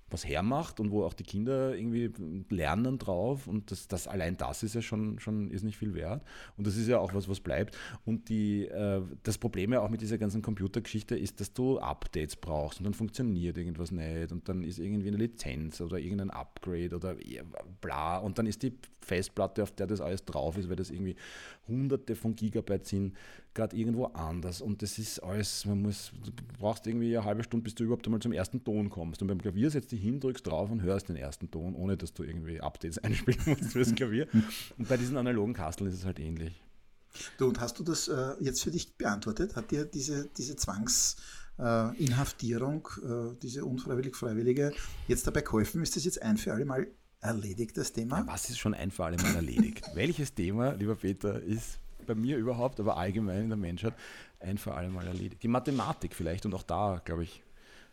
was 0.09 0.27
hermacht 0.27 0.79
und 0.79 0.91
wo 0.93 1.03
auch 1.03 1.15
die 1.15 1.25
Kinder 1.25 1.77
irgendwie 1.77 2.13
lernen 2.49 2.99
drauf 2.99 3.49
und 3.49 3.71
das, 3.73 3.89
das 3.89 4.07
allein 4.07 4.37
das 4.37 4.63
ist 4.63 4.75
ja 4.75 4.83
schon, 4.83 5.19
schon 5.19 5.51
ist 5.51 5.65
nicht 5.65 5.77
viel 5.77 5.95
wert. 5.95 6.23
Und 6.57 6.67
das 6.67 6.77
ist 6.77 6.87
ja 6.87 6.99
auch 6.99 7.13
was, 7.13 7.29
was 7.29 7.41
bleibt. 7.41 7.77
Und 8.05 8.29
die, 8.29 8.67
äh, 8.67 9.03
das 9.25 9.37
Problem 9.39 9.73
ja 9.73 9.81
auch 9.81 9.91
mit 9.91 10.01
dieser 10.01 10.19
ganzen 10.19 10.43
Computergeschichte 10.43 11.17
ist, 11.17 11.41
dass 11.41 11.53
du 11.53 11.79
Updates 11.79 12.37
brauchst 12.37 12.79
und 12.79 12.85
dann 12.85 12.95
funktioniert 12.95 13.59
irgendwas 13.59 13.91
nicht 13.91 14.31
und 14.31 14.49
dann 14.49 14.63
ist 14.63 14.79
irgendwie 14.79 15.09
eine 15.09 15.17
Lizenz 15.17 15.81
oder 15.81 15.99
irgendein 15.99 16.31
Upgrade 16.31 16.95
oder 16.95 17.17
bla. 17.81 18.19
Und 18.19 18.39
dann 18.39 18.47
ist 18.47 18.63
die 18.63 18.75
Festplatte, 19.01 19.63
auf 19.63 19.73
der 19.73 19.89
das 19.89 20.01
alles 20.01 20.25
drauf 20.25 20.57
ist, 20.57 20.69
weil 20.69 20.77
das 20.77 20.91
irgendwie 20.91 21.17
hunderte 21.67 22.15
von 22.15 22.37
Gigabyte 22.37 22.87
sind, 22.87 23.17
gerade 23.57 23.77
irgendwo 23.77 24.05
anders. 24.07 24.61
Und 24.61 24.83
das 24.83 24.99
ist 24.99 25.19
alles, 25.21 25.65
man 25.65 25.83
muss, 25.83 26.13
du 26.25 26.31
brauchst 26.59 26.87
irgendwie 26.87 27.17
eine 27.17 27.27
halbe 27.27 27.43
Stunde, 27.43 27.65
bis 27.65 27.75
du 27.75 27.83
überhaupt 27.85 28.07
einmal 28.07 28.21
zum 28.21 28.33
ersten 28.33 28.63
Ton 28.63 28.91
kommst. 28.91 29.23
Und 29.23 29.29
beim 29.29 29.41
Klavier 29.41 29.71
setzt 29.71 29.91
dich 29.91 30.01
hin, 30.01 30.21
drückst 30.21 30.47
drauf 30.47 30.71
und 30.71 30.83
hörst 30.83 31.09
den 31.09 31.17
ersten 31.17 31.51
Ton, 31.51 31.75
ohne 31.75 31.97
dass 31.97 32.15
du 32.15 32.23
irgendwie 32.23 32.61
Updates 32.61 32.99
einspielen 32.99 33.41
musst 33.47 33.73
fürs 33.73 33.93
Klavier. 33.95 34.29
und 34.79 34.89
bei 34.89 34.97
diesen 34.97 35.17
analogen 35.17 35.55
Kasteln 35.55 35.91
ist 35.91 35.97
es 35.97 36.05
halt 36.05 36.21
ähnlich. 36.21 36.63
Du, 37.39 37.49
und 37.49 37.59
hast 37.61 37.79
du 37.79 37.83
das 37.83 38.09
äh, 38.09 38.35
jetzt 38.41 38.63
für 38.63 38.71
dich 38.71 38.95
beantwortet? 38.97 39.57
Hat 39.57 39.71
dir 39.71 39.87
diese, 39.87 40.29
diese 40.37 40.57
Zwangsinhaftierung, 40.57 42.89
äh, 43.03 43.07
äh, 43.07 43.35
diese 43.41 43.65
unfreiwillig-freiwillige, 43.65 44.75
jetzt 45.09 45.27
dabei 45.27 45.41
geholfen? 45.41 45.83
Ist 45.83 45.97
das 45.97 46.05
jetzt 46.05 46.21
ein 46.23 46.37
für 46.37 46.53
alle 46.53 46.67
Mal 46.67 46.89
erledigt, 47.21 47.79
das 47.79 47.93
Thema? 47.93 48.19
Ja, 48.19 48.27
was 48.27 48.51
ist 48.51 48.59
schon 48.59 48.75
ein 48.75 48.91
für 48.91 49.05
alle 49.05 49.17
Mal 49.17 49.35
erledigt? 49.35 49.83
Welches 49.95 50.35
Thema, 50.35 50.73
lieber 50.73 50.97
Peter, 50.97 51.43
ist 51.43 51.79
bei 52.07 52.15
mir 52.15 52.37
überhaupt, 52.37 52.81
aber 52.81 52.97
allgemein 52.97 53.43
in 53.43 53.49
der 53.49 53.57
Menschheit 53.57 53.95
ein 54.41 54.59
für 54.59 54.75
alle 54.75 54.89
Mal 54.89 55.07
erledigt? 55.07 55.43
Die 55.43 55.49
Mathematik 55.49 56.15
vielleicht 56.15 56.47
und 56.47 56.55
auch 56.55 56.63
da, 56.63 57.01
glaube 57.05 57.25
ich, 57.25 57.43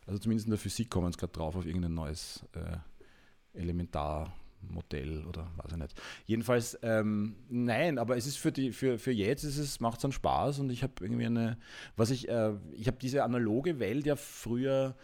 also 0.05 0.19
zumindest 0.19 0.47
in 0.47 0.51
der 0.51 0.59
Physik 0.59 0.89
kommen 0.89 1.09
es 1.09 1.17
gerade 1.17 1.33
drauf 1.33 1.55
auf 1.55 1.65
irgendein 1.65 1.93
neues 1.93 2.45
äh, 2.53 3.57
Elementarmodell 3.57 5.25
oder 5.25 5.49
weiß 5.57 5.71
ich 5.71 5.77
nicht. 5.77 6.01
Jedenfalls, 6.25 6.77
ähm, 6.81 7.35
nein, 7.49 7.97
aber 7.97 8.17
es 8.17 8.27
ist 8.27 8.37
für 8.37 8.51
die, 8.51 8.71
für, 8.71 8.99
für 8.99 9.11
jetzt 9.11 9.43
ist 9.43 9.57
es, 9.57 9.79
macht 9.79 9.97
es 9.97 10.01
dann 10.01 10.11
Spaß 10.11 10.59
und 10.59 10.71
ich 10.71 10.83
habe 10.83 10.93
irgendwie 11.01 11.25
eine, 11.25 11.57
was 11.95 12.09
ich, 12.09 12.27
äh, 12.27 12.53
ich 12.73 12.87
habe 12.87 12.97
diese 13.01 13.23
analoge 13.23 13.79
Welt 13.79 14.05
ja 14.05 14.15
früher 14.15 14.95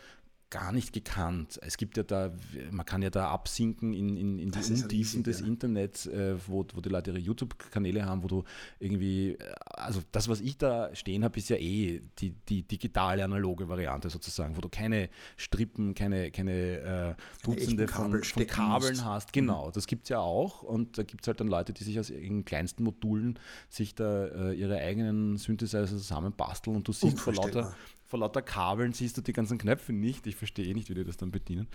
gar 0.49 0.71
nicht 0.71 0.93
gekannt. 0.93 1.59
Es 1.62 1.77
gibt 1.77 1.97
ja 1.97 2.03
da, 2.03 2.31
man 2.71 2.85
kann 2.85 3.01
ja 3.01 3.09
da 3.09 3.29
absinken 3.29 3.93
in, 3.93 4.17
in, 4.17 4.39
in 4.39 4.51
die 4.51 4.73
Untiefen 4.73 5.23
des 5.23 5.41
ja. 5.41 5.45
Internets, 5.45 6.07
äh, 6.07 6.35
wo, 6.47 6.65
wo 6.73 6.81
die 6.81 6.89
Leute 6.89 7.12
ihre 7.12 7.19
YouTube-Kanäle 7.19 8.05
haben, 8.05 8.23
wo 8.23 8.27
du 8.27 8.43
irgendwie, 8.79 9.33
äh, 9.33 9.38
also 9.67 10.01
das, 10.12 10.27
was 10.27 10.41
ich 10.41 10.57
da 10.57 10.93
stehen 10.95 11.23
habe, 11.23 11.38
ist 11.38 11.49
ja 11.49 11.57
eh 11.57 12.01
die, 12.17 12.31
die 12.31 12.63
digitale, 12.63 13.23
analoge 13.23 13.69
Variante 13.69 14.09
sozusagen, 14.09 14.57
wo 14.57 14.62
du 14.62 14.69
keine 14.69 15.09
Strippen, 15.38 15.93
keine, 15.93 16.31
keine 16.31 17.15
äh, 17.15 17.15
Dutzende 17.43 17.88
von, 17.88 18.23
von, 18.23 18.47
Kabeln 18.47 18.93
musst. 18.93 19.05
hast. 19.05 19.33
Genau, 19.33 19.67
mhm. 19.67 19.71
das 19.73 19.85
gibt 19.85 20.03
es 20.05 20.09
ja 20.09 20.19
auch 20.19 20.63
und 20.63 20.97
da 20.97 21.03
gibt 21.03 21.23
es 21.23 21.27
halt 21.27 21.39
dann 21.39 21.47
Leute, 21.47 21.73
die 21.73 21.83
sich 21.83 21.99
aus 21.99 22.09
ihren 22.09 22.43
kleinsten 22.43 22.83
Modulen 22.83 23.38
sich 23.69 23.93
da 23.93 24.25
äh, 24.25 24.53
ihre 24.53 24.77
eigenen 24.77 25.38
Synthesizer 25.38 25.85
zusammenbasteln 25.85 26.75
und 26.75 26.88
du 26.88 26.91
siehst 26.91 27.19
vor 27.19 27.33
lauter 27.33 27.75
vor 28.09 28.19
lauter 28.19 28.41
Kabeln 28.41 28.91
siehst 28.91 29.17
du 29.17 29.21
die 29.21 29.33
ganzen 29.33 29.59
Knöpfe 29.59 29.93
nicht. 29.93 30.25
Ich 30.25 30.35
verstehe 30.35 30.65
eh 30.65 30.73
nicht, 30.73 30.89
wie 30.89 30.95
die 30.95 31.03
das 31.03 31.17
dann 31.17 31.29
bedienen. 31.29 31.67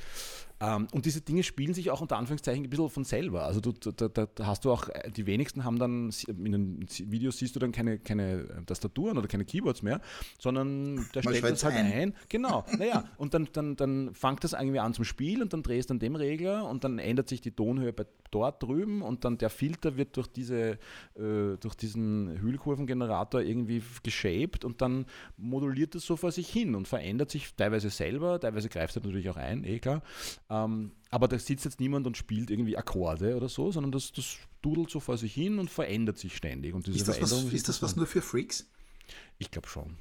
Ähm, 0.60 0.88
und 0.92 1.06
diese 1.06 1.20
Dinge 1.20 1.44
spielen 1.44 1.74
sich 1.74 1.92
auch 1.92 2.00
unter 2.00 2.16
Anführungszeichen 2.16 2.64
ein 2.64 2.70
bisschen 2.70 2.90
von 2.90 3.04
selber. 3.04 3.44
Also 3.44 3.60
du, 3.60 3.72
da, 3.72 4.08
da, 4.08 4.26
hast 4.44 4.64
du 4.64 4.72
auch, 4.72 4.88
äh, 4.88 5.10
die 5.12 5.26
wenigsten 5.26 5.64
haben 5.64 5.78
dann, 5.78 6.10
in 6.26 6.52
den 6.52 6.86
Videos 7.04 7.38
siehst 7.38 7.54
du 7.54 7.60
dann 7.60 7.70
keine, 7.70 8.00
keine 8.00 8.40
äh, 8.40 8.64
Tastaturen 8.66 9.16
oder 9.16 9.28
keine 9.28 9.44
Keyboards 9.44 9.82
mehr, 9.82 10.00
sondern 10.40 11.06
der 11.14 11.22
stellt 11.22 11.44
das 11.44 11.62
halt 11.62 11.76
ein. 11.76 11.92
ein. 11.92 12.14
Genau, 12.28 12.64
naja, 12.76 13.04
und 13.16 13.32
dann, 13.32 13.48
dann, 13.52 13.76
dann 13.76 14.12
fängt 14.12 14.42
das 14.42 14.54
irgendwie 14.54 14.80
an 14.80 14.92
zum 14.92 15.04
Spiel 15.04 15.40
und 15.40 15.52
dann 15.52 15.62
drehst 15.62 15.90
du 15.90 15.94
an 15.94 16.00
dem 16.00 16.16
Regler 16.16 16.68
und 16.68 16.82
dann 16.82 16.98
ändert 16.98 17.28
sich 17.28 17.40
die 17.40 17.52
Tonhöhe 17.52 17.92
bei 17.92 18.06
dort 18.34 18.62
drüben 18.62 19.02
und 19.02 19.24
dann 19.24 19.38
der 19.38 19.50
Filter 19.50 19.96
wird 19.96 20.16
durch, 20.16 20.26
diese, 20.26 20.78
äh, 21.14 21.56
durch 21.60 21.74
diesen 21.76 22.40
Hüllkurvengenerator 22.40 23.40
irgendwie 23.40 23.82
geshaped 24.02 24.64
und 24.64 24.82
dann 24.82 25.06
moduliert 25.36 25.94
es 25.94 26.04
so 26.04 26.16
vor 26.24 26.32
sich 26.32 26.48
hin 26.48 26.74
und 26.74 26.88
verändert 26.88 27.30
sich 27.30 27.54
teilweise 27.54 27.90
selber, 27.90 28.40
teilweise 28.40 28.70
greift 28.70 28.96
es 28.96 29.02
natürlich 29.02 29.28
auch 29.28 29.36
ein, 29.36 29.62
eh 29.62 29.78
klar. 29.78 30.00
Ähm, 30.48 30.92
aber 31.10 31.28
da 31.28 31.38
sitzt 31.38 31.66
jetzt 31.66 31.80
niemand 31.80 32.06
und 32.06 32.16
spielt 32.16 32.50
irgendwie 32.50 32.78
Akkorde 32.78 33.36
oder 33.36 33.50
so, 33.50 33.70
sondern 33.70 33.92
das, 33.92 34.10
das 34.10 34.38
dudelt 34.62 34.88
so 34.88 35.00
vor 35.00 35.18
sich 35.18 35.34
hin 35.34 35.58
und 35.58 35.68
verändert 35.68 36.16
sich 36.16 36.34
ständig. 36.34 36.72
Und 36.72 36.86
diese 36.86 36.96
ist 36.96 37.08
das, 37.08 37.20
was, 37.20 37.52
ist 37.52 37.68
das 37.68 37.82
was 37.82 37.96
nur 37.96 38.06
für 38.06 38.22
Freaks? 38.22 38.66
Ich 39.36 39.50
glaube 39.50 39.68
schon. 39.68 39.98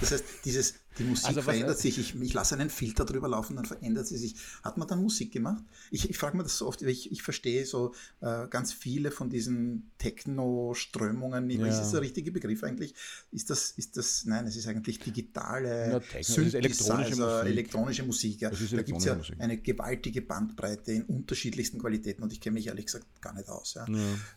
Das 0.00 0.12
heißt, 0.12 0.24
dieses, 0.44 0.74
die 0.98 1.04
Musik 1.04 1.26
also 1.28 1.42
verändert 1.42 1.78
sich. 1.78 1.98
Ich, 1.98 2.14
ich 2.20 2.32
lasse 2.32 2.54
einen 2.54 2.70
Filter 2.70 3.04
drüber 3.04 3.28
laufen, 3.28 3.56
dann 3.56 3.64
verändert 3.64 4.06
sie 4.06 4.16
sich. 4.16 4.36
Hat 4.62 4.76
man 4.76 4.88
dann 4.88 5.02
Musik 5.02 5.32
gemacht? 5.32 5.62
Ich, 5.90 6.08
ich 6.08 6.16
frage 6.16 6.36
mir 6.36 6.42
das 6.42 6.58
so 6.58 6.66
oft, 6.66 6.82
ich, 6.82 7.10
ich 7.10 7.22
verstehe 7.22 7.66
so 7.66 7.94
äh, 8.20 8.46
ganz 8.48 8.72
viele 8.72 9.10
von 9.10 9.30
diesen 9.30 9.90
Techno-Strömungen 9.98 11.46
nicht. 11.46 11.60
Ja. 11.60 11.66
Ist 11.66 11.78
das 11.78 11.90
der 11.90 12.00
richtige 12.00 12.32
Begriff 12.32 12.62
eigentlich? 12.62 12.94
Ist 13.32 13.50
das, 13.50 13.72
ist 13.72 13.96
das, 13.96 14.24
nein, 14.24 14.46
es 14.46 14.56
ist 14.56 14.66
eigentlich 14.68 15.00
digitale, 15.00 15.92
ja, 15.92 16.00
Techno, 16.00 16.42
elektronische 16.42 17.16
Musik. 17.16 17.46
Elektronische 17.46 18.02
Musik 18.04 18.40
ja. 18.40 18.50
Da 18.50 18.82
gibt 18.82 18.98
es 18.98 19.04
ja 19.04 19.14
Musik. 19.16 19.36
eine 19.38 19.58
gewaltige 19.58 20.22
Bandbreite 20.22 20.92
in 20.92 21.02
unterschiedlichsten 21.04 21.78
Qualitäten 21.78 22.22
und 22.22 22.32
ich 22.32 22.40
kenne 22.40 22.54
mich 22.54 22.68
ehrlich 22.68 22.86
gesagt 22.86 23.06
gar 23.20 23.34
nicht 23.34 23.48
aus. 23.48 23.74
Ja. 23.74 23.86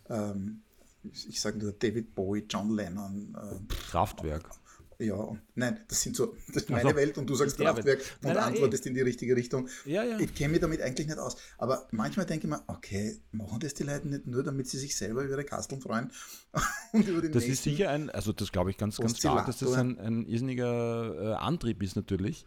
Ähm, 0.09 0.61
ich 1.27 1.39
sage 1.39 1.57
nur 1.59 1.71
David 1.71 2.15
Bowie, 2.15 2.45
John 2.49 2.75
Lennon. 2.75 3.35
Äh, 3.35 3.73
Kraftwerk. 3.89 4.49
Ja, 4.99 5.37
nein, 5.53 5.79
das 5.87 6.01
sind 6.01 6.15
so, 6.15 6.35
das 6.47 6.63
ist 6.63 6.69
meine 6.71 6.89
so, 6.89 6.95
Welt 6.95 7.19
und 7.19 7.29
du 7.29 7.35
sagst 7.35 7.57
Kraftwerk 7.57 7.99
und 7.99 8.23
nein, 8.23 8.33
nein, 8.33 8.43
antwortest 8.45 8.85
eh. 8.85 8.89
in 8.89 8.95
die 8.95 9.01
richtige 9.01 9.35
Richtung. 9.35 9.69
Ja, 9.85 10.03
ja. 10.03 10.19
Ich 10.19 10.33
kenne 10.33 10.53
mich 10.53 10.61
damit 10.61 10.81
eigentlich 10.81 11.05
nicht 11.05 11.19
aus. 11.19 11.37
Aber 11.59 11.87
manchmal 11.91 12.25
denke 12.25 12.47
ich 12.47 12.49
mir, 12.49 12.63
okay, 12.65 13.19
machen 13.31 13.59
das 13.59 13.75
die 13.75 13.83
Leute 13.83 14.07
nicht 14.07 14.25
nur, 14.25 14.41
damit 14.41 14.67
sie 14.67 14.79
sich 14.79 14.95
selber 14.95 15.23
über 15.23 15.33
ihre 15.33 15.43
Kasteln 15.43 15.81
freuen 15.81 16.11
und 16.93 17.07
über 17.07 17.21
den 17.21 17.31
Das 17.31 17.45
ist 17.45 17.61
sicher 17.61 17.91
ein, 17.91 18.09
also 18.09 18.33
das 18.33 18.51
glaube 18.51 18.71
ich 18.71 18.77
ganz, 18.77 18.97
ganz 18.97 19.19
stark, 19.19 19.45
dass 19.45 19.59
das 19.59 19.73
ein, 19.73 19.99
ein 19.99 20.25
irrsinniger 20.25 21.33
äh, 21.33 21.33
Antrieb 21.35 21.83
ist 21.83 21.95
natürlich. 21.95 22.45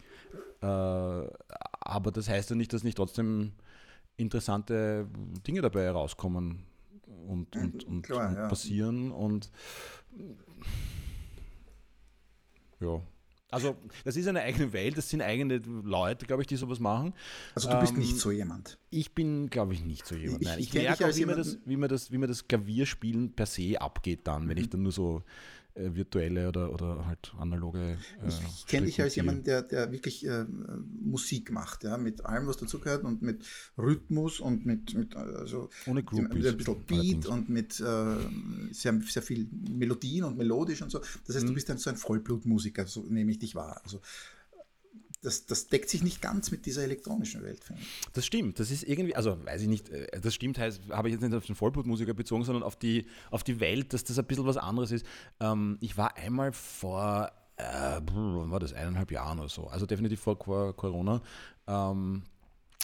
Äh, 0.61 0.67
aber 0.67 2.11
das 2.13 2.29
heißt 2.29 2.51
ja 2.51 2.57
nicht, 2.57 2.73
dass 2.73 2.83
nicht 2.83 2.97
trotzdem 2.97 3.53
interessante 4.17 5.07
Dinge 5.47 5.63
dabei 5.63 5.85
herauskommen 5.85 6.65
und, 7.29 7.55
und, 7.55 7.85
und, 7.85 8.03
Klar, 8.03 8.29
und 8.29 8.35
ja. 8.35 8.49
passieren 8.49 9.13
und 9.13 9.51
ja. 12.81 13.01
Also, 13.53 13.77
das 14.05 14.16
ist 14.16 14.29
eine 14.29 14.43
eigene 14.43 14.73
Welt, 14.73 14.97
das 14.97 15.11
sind 15.11 15.23
eigene 15.23 15.57
Leute, 15.57 16.25
glaube 16.25 16.43
ich, 16.43 16.47
die 16.47 16.57
sowas 16.57 16.79
machen. 16.79 17.14
Also, 17.55 17.69
du 17.69 17.81
bist 17.81 17.95
ähm, 17.95 17.99
nicht 17.99 18.16
so 18.16 18.31
jemand. 18.31 18.79
Ich 18.90 19.12
bin, 19.12 19.51
glaube 19.51 19.75
ich, 19.75 19.85
nicht 19.85 20.07
so 20.07 20.14
jemand. 20.14 20.43
Nein, 20.43 20.61
ich, 20.61 20.69
ich 20.69 20.75
merke 20.75 21.07
auch, 21.07 21.16
wie 21.16 21.27
mir, 21.27 21.35
das, 21.35 21.59
wie, 21.64 21.77
mir 21.77 21.88
das, 21.88 22.12
wie 22.12 22.19
mir 22.19 22.29
das 22.29 22.47
Klavierspielen 22.47 23.33
per 23.33 23.47
se 23.47 23.81
abgeht 23.81 24.21
dann, 24.29 24.49
wenn 24.49 24.57
mhm. 24.57 24.62
ich 24.62 24.71
dann 24.71 24.83
nur 24.83 24.93
so 24.93 25.23
äh, 25.81 25.95
virtuelle 25.95 26.49
oder, 26.49 26.73
oder 26.73 27.07
halt 27.07 27.33
analoge. 27.38 27.99
Äh, 28.23 28.29
ich, 28.29 28.66
kenne 28.66 28.87
dich 28.87 29.01
als 29.01 29.16
jemand, 29.16 29.47
der, 29.47 29.62
der 29.62 29.90
wirklich 29.93 30.27
äh, 30.27 30.45
Musik 31.01 31.51
macht, 31.51 31.85
ja, 31.85 31.97
mit 31.97 32.25
allem, 32.25 32.47
was 32.47 32.57
dazugehört 32.59 33.05
und 33.05 33.23
mit 33.23 33.45
Rhythmus 33.79 34.40
und 34.40 34.66
mit, 34.66 34.95
mit 34.95 35.16
also 35.16 35.71
Ohne 35.87 36.03
Groupies, 36.03 36.35
mit 36.35 36.47
ein 36.47 36.57
bisschen 36.57 36.85
Beat 36.87 37.01
allerdings. 37.01 37.27
und 37.27 37.49
mit 37.49 37.81
äh, 37.81 38.73
sehr, 38.73 39.01
sehr 39.03 39.23
viel 39.23 39.49
Melodien 39.71 40.25
und 40.25 40.37
melodisch 40.37 40.83
und 40.83 40.90
so. 40.90 41.01
Das 41.27 41.37
heißt, 41.37 41.45
mhm. 41.45 41.49
du 41.49 41.55
bist 41.55 41.69
dann 41.69 41.79
so 41.79 41.90
ein 41.90 41.97
Vollblutmusiker, 41.97 42.87
so 42.87 43.03
nehme 43.09 43.31
ich 43.31 43.38
dich 43.38 43.55
wahr. 43.55 43.81
Also 43.85 44.01
das, 45.23 45.45
das 45.47 45.69
deckt 45.69 45.91
sich 45.91 46.03
nicht 46.03 46.23
ganz 46.23 46.51
mit 46.51 46.65
dieser 46.67 46.83
elektronischen 46.83 47.43
Welt. 47.43 47.61
Das 48.15 48.25
stimmt. 48.25 48.59
Das 48.59 48.71
ist 48.71 48.85
irgendwie, 48.85 49.15
also 49.15 49.45
weiß 49.45 49.63
ich 49.63 49.69
nicht, 49.69 49.91
äh, 49.91 50.21
das 50.21 50.35
stimmt 50.35 50.59
heißt, 50.59 50.83
habe 50.91 51.09
ich 51.09 51.13
jetzt 51.13 51.23
nicht 51.23 51.35
auf 51.35 51.45
den 51.45 51.55
Vollblutmusiker 51.55 52.15
bezogen, 52.15 52.45
sondern 52.45 52.63
auf 52.63 52.77
die, 52.77 53.07
auf 53.31 53.45
die 53.45 53.61
Welt, 53.61 53.93
dass 53.93 54.05
das 54.05 54.19
ein 54.19 54.25
bisschen 54.25 54.47
was 54.47 54.57
anderes 54.57 54.93
ist. 54.93 55.05
Ähm, 55.41 55.77
ich 55.81 55.97
war 55.97 56.17
einmal 56.17 56.53
vor, 56.53 57.31
äh, 57.57 57.63
war 57.63 58.61
das, 58.61 58.73
eineinhalb 58.73 59.11
Jahren 59.11 59.39
oder 59.39 59.49
so, 59.49 59.67
also 59.67 59.85
definitiv 59.85 60.21
vor 60.21 60.39
Corona, 60.39 61.21
ähm, 61.67 62.23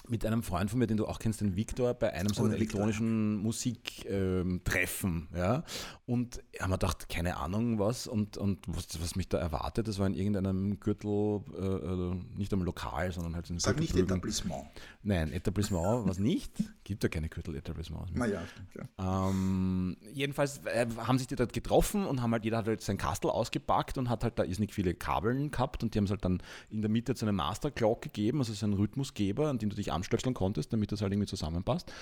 mit 0.08 0.24
einem 0.24 0.42
Freund 0.42 0.70
von 0.70 0.78
mir, 0.78 0.86
den 0.86 0.96
du 0.96 1.06
auch 1.06 1.18
kennst, 1.18 1.40
den 1.40 1.56
Viktor, 1.56 1.94
bei 1.94 2.12
einem 2.12 2.32
so 2.32 2.42
einem 2.42 2.52
oh, 2.52 2.56
elektronischen 2.56 3.36
Musiktreffen. 3.36 5.28
Ähm, 5.32 5.36
ja? 5.36 5.64
Und 6.06 6.42
haben 6.60 6.70
wir 6.70 6.78
gedacht, 6.78 7.08
keine 7.08 7.36
Ahnung 7.36 7.78
was 7.78 8.06
und, 8.06 8.36
und 8.36 8.60
was, 8.66 9.00
was 9.00 9.16
mich 9.16 9.28
da 9.28 9.38
erwartet, 9.38 9.88
das 9.88 9.98
war 9.98 10.06
in 10.06 10.14
irgendeinem 10.14 10.78
Gürtel, 10.80 11.42
äh, 11.58 11.64
äh 11.64 12.14
nicht 12.36 12.52
am 12.52 12.62
Lokal, 12.62 13.12
sondern 13.12 13.34
halt 13.34 13.50
in 13.50 13.58
Sag 13.58 13.78
nicht 13.80 13.96
Etablissement. 13.96 14.64
Nein, 15.02 15.32
Etablissement 15.32 16.06
was 16.06 16.18
nicht. 16.18 16.52
Gibt 16.84 17.02
ja 17.02 17.08
keine 17.08 17.28
Gürtel-Etablissements. 17.28 18.12
Naja, 18.14 18.42
stimmt, 18.46 18.88
ja. 18.98 19.28
Ähm, 19.28 19.95
jedenfalls 20.16 20.64
äh, 20.64 20.86
haben 20.96 21.18
sich 21.18 21.26
die 21.26 21.36
dort 21.36 21.52
getroffen 21.52 22.06
und 22.06 22.22
haben 22.22 22.32
halt, 22.32 22.44
jeder 22.44 22.58
hat 22.58 22.66
halt 22.66 22.80
sein 22.80 22.96
Kastel 22.96 23.30
ausgepackt 23.30 23.98
und 23.98 24.08
hat 24.08 24.24
halt 24.24 24.38
da 24.38 24.44
nicht 24.44 24.72
viele 24.72 24.94
Kabeln 24.94 25.50
gehabt 25.50 25.82
und 25.82 25.94
die 25.94 25.98
haben 25.98 26.06
es 26.06 26.10
halt 26.10 26.24
dann 26.24 26.42
in 26.70 26.80
der 26.80 26.90
Mitte 26.90 27.14
so 27.14 27.26
eine 27.26 27.32
Master-Clock 27.32 28.00
gegeben, 28.00 28.38
also 28.38 28.54
so 28.54 28.64
einen 28.64 28.74
Rhythmusgeber, 28.74 29.48
an 29.48 29.58
den 29.58 29.68
du 29.68 29.76
dich 29.76 29.92
anstöpseln 29.92 30.34
konntest, 30.34 30.72
damit 30.72 30.90
das 30.90 31.02
halt 31.02 31.12
irgendwie 31.12 31.28
zusammenpasst. 31.28 31.92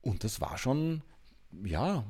Und 0.00 0.24
das 0.24 0.40
war 0.40 0.58
schon, 0.58 1.02
ja, 1.64 2.04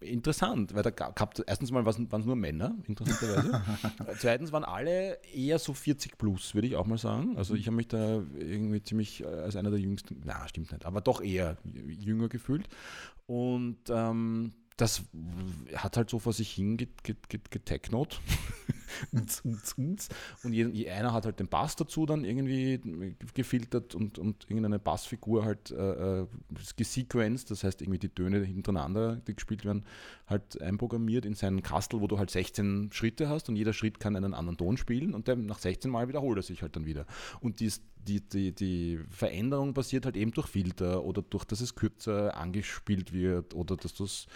interessant, 0.00 0.74
weil 0.74 0.82
da 0.82 0.90
gab 0.90 1.38
erstens 1.46 1.70
mal 1.70 1.84
waren 1.84 2.08
es 2.10 2.26
nur 2.26 2.36
Männer, 2.36 2.76
interessanterweise. 2.86 3.62
Zweitens 4.18 4.52
waren 4.52 4.64
alle 4.64 5.18
eher 5.34 5.58
so 5.58 5.74
40 5.74 6.18
plus, 6.18 6.54
würde 6.54 6.68
ich 6.68 6.76
auch 6.76 6.86
mal 6.86 6.98
sagen. 6.98 7.36
Also 7.36 7.54
ich 7.54 7.66
habe 7.66 7.76
mich 7.76 7.88
da 7.88 8.22
irgendwie 8.38 8.82
ziemlich 8.82 9.22
äh, 9.22 9.26
als 9.26 9.56
einer 9.56 9.70
der 9.70 9.80
jüngsten, 9.80 10.22
na 10.24 10.46
stimmt 10.48 10.72
nicht, 10.72 10.86
aber 10.86 11.00
doch 11.00 11.20
eher 11.20 11.56
jünger 11.64 12.28
gefühlt. 12.28 12.68
Und 13.26 13.78
ähm, 13.88 14.52
das 14.76 15.02
hat 15.74 15.96
halt 15.96 16.08
so 16.08 16.18
vor 16.18 16.32
sich 16.32 16.52
hin 16.52 16.76
getechnot. 16.76 18.20
und 20.44 20.52
je, 20.52 20.90
einer 20.90 21.12
hat 21.12 21.24
halt 21.24 21.40
den 21.40 21.48
Bass 21.48 21.76
dazu 21.76 22.06
dann 22.06 22.24
irgendwie 22.24 23.14
gefiltert 23.34 23.94
und, 23.94 24.18
und 24.18 24.44
irgendeine 24.48 24.78
Bassfigur 24.78 25.44
halt 25.44 25.70
äh, 25.70 26.20
äh 26.20 26.26
gesequenced, 26.76 27.50
das 27.50 27.64
heißt 27.64 27.82
irgendwie 27.82 27.98
die 27.98 28.08
Töne 28.08 28.44
hintereinander, 28.44 29.16
die 29.16 29.34
gespielt 29.34 29.64
werden, 29.64 29.84
halt 30.26 30.60
einprogrammiert 30.60 31.24
in 31.24 31.34
seinen 31.34 31.62
Kastel, 31.62 32.00
wo 32.00 32.06
du 32.06 32.18
halt 32.18 32.30
16 32.30 32.90
Schritte 32.92 33.28
hast 33.28 33.48
und 33.48 33.56
jeder 33.56 33.72
Schritt 33.72 34.00
kann 34.00 34.16
einen 34.16 34.34
anderen 34.34 34.58
Ton 34.58 34.76
spielen 34.76 35.14
und 35.14 35.28
der, 35.28 35.36
nach 35.36 35.58
16 35.58 35.90
Mal 35.90 36.08
wiederholt 36.08 36.38
er 36.38 36.42
sich 36.42 36.62
halt 36.62 36.76
dann 36.76 36.86
wieder. 36.86 37.06
Und 37.40 37.60
dies, 37.60 37.82
die, 37.96 38.20
die, 38.20 38.54
die 38.54 39.00
Veränderung 39.10 39.74
passiert 39.74 40.04
halt 40.04 40.16
eben 40.16 40.32
durch 40.32 40.46
Filter 40.46 41.04
oder 41.04 41.22
durch, 41.22 41.44
dass 41.44 41.60
es 41.60 41.74
kürzer 41.74 42.36
angespielt 42.36 43.12
wird 43.12 43.54
oder 43.54 43.76
dass 43.76 43.94
du 43.94 44.04
es 44.04 44.26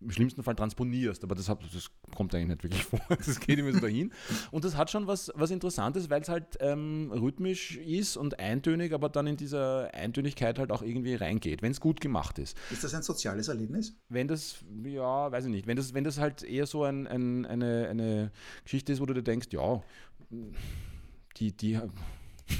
im 0.00 0.10
schlimmsten 0.10 0.42
Fall 0.42 0.54
transponierst, 0.54 1.24
aber 1.24 1.34
das, 1.34 1.46
das, 1.46 1.90
kommt 2.14 2.34
eigentlich 2.34 2.48
nicht 2.48 2.62
wirklich 2.62 2.84
vor. 2.84 3.00
Das 3.08 3.40
geht 3.40 3.58
immer 3.58 3.72
so 3.72 3.80
dahin. 3.80 4.12
Und 4.50 4.64
das 4.64 4.76
hat 4.76 4.90
schon 4.90 5.06
was, 5.06 5.32
was 5.34 5.50
Interessantes, 5.50 6.10
weil 6.10 6.22
es 6.22 6.28
halt 6.28 6.56
ähm, 6.60 7.10
rhythmisch 7.12 7.76
ist 7.76 8.16
und 8.16 8.38
eintönig, 8.38 8.92
aber 8.92 9.08
dann 9.08 9.26
in 9.26 9.36
dieser 9.36 9.92
Eintönigkeit 9.94 10.58
halt 10.58 10.70
auch 10.70 10.82
irgendwie 10.82 11.14
reingeht, 11.14 11.62
wenn 11.62 11.72
es 11.72 11.80
gut 11.80 12.00
gemacht 12.00 12.38
ist. 12.38 12.56
Ist 12.70 12.84
das 12.84 12.94
ein 12.94 13.02
soziales 13.02 13.48
Erlebnis? 13.48 13.96
Wenn 14.08 14.28
das, 14.28 14.64
ja, 14.84 15.30
weiß 15.30 15.46
ich 15.46 15.50
nicht, 15.50 15.66
wenn 15.66 15.76
das, 15.76 15.94
wenn 15.94 16.04
das 16.04 16.18
halt 16.18 16.42
eher 16.42 16.66
so 16.66 16.84
ein, 16.84 17.06
ein, 17.06 17.46
eine, 17.46 17.88
eine 17.88 18.32
Geschichte 18.64 18.92
ist, 18.92 19.00
wo 19.00 19.06
du 19.06 19.14
dir 19.14 19.22
denkst, 19.22 19.48
ja, 19.50 19.82
die, 21.36 21.52
die, 21.56 21.80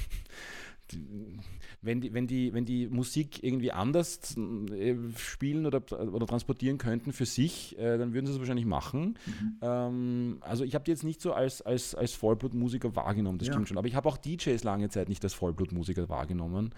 die 0.91 1.39
wenn 1.81 2.01
die, 2.01 2.13
wenn 2.13 2.27
die, 2.27 2.53
wenn 2.53 2.65
die 2.65 2.89
Musik 2.89 3.43
irgendwie 3.43 3.71
anders 3.71 4.37
äh, 4.37 4.97
spielen 5.17 5.65
oder, 5.65 5.81
oder 5.93 6.27
transportieren 6.27 6.79
könnten 6.79 7.13
für 7.13 7.27
sich, 7.27 7.79
äh, 7.79 7.99
dann 7.99 8.13
würden 8.13 8.27
sie 8.27 8.33
es 8.33 8.39
wahrscheinlich 8.39 8.67
machen. 8.67 9.17
Mhm. 9.27 9.59
Ähm, 9.63 10.39
also 10.41 10.65
ich 10.65 10.75
habe 10.75 10.85
die 10.85 10.91
jetzt 10.91 11.05
nicht 11.05 11.21
so 11.21 11.33
als, 11.33 11.63
als, 11.63 11.95
als 11.95 12.15
Vollblutmusiker 12.15 12.97
wahrgenommen, 12.97 13.39
das 13.39 13.49
ja. 13.49 13.55
stimmt 13.55 13.69
schon. 13.69 13.79
Aber 13.79 13.87
ich 13.87 13.95
habe 13.95 14.09
auch 14.09 14.17
DJs 14.17 14.63
lange 14.65 14.89
Zeit 14.89 15.09
nicht 15.09 15.23
als 15.23 15.35
Vollblutmusiker 15.35 16.09
wahrgenommen. 16.09 16.75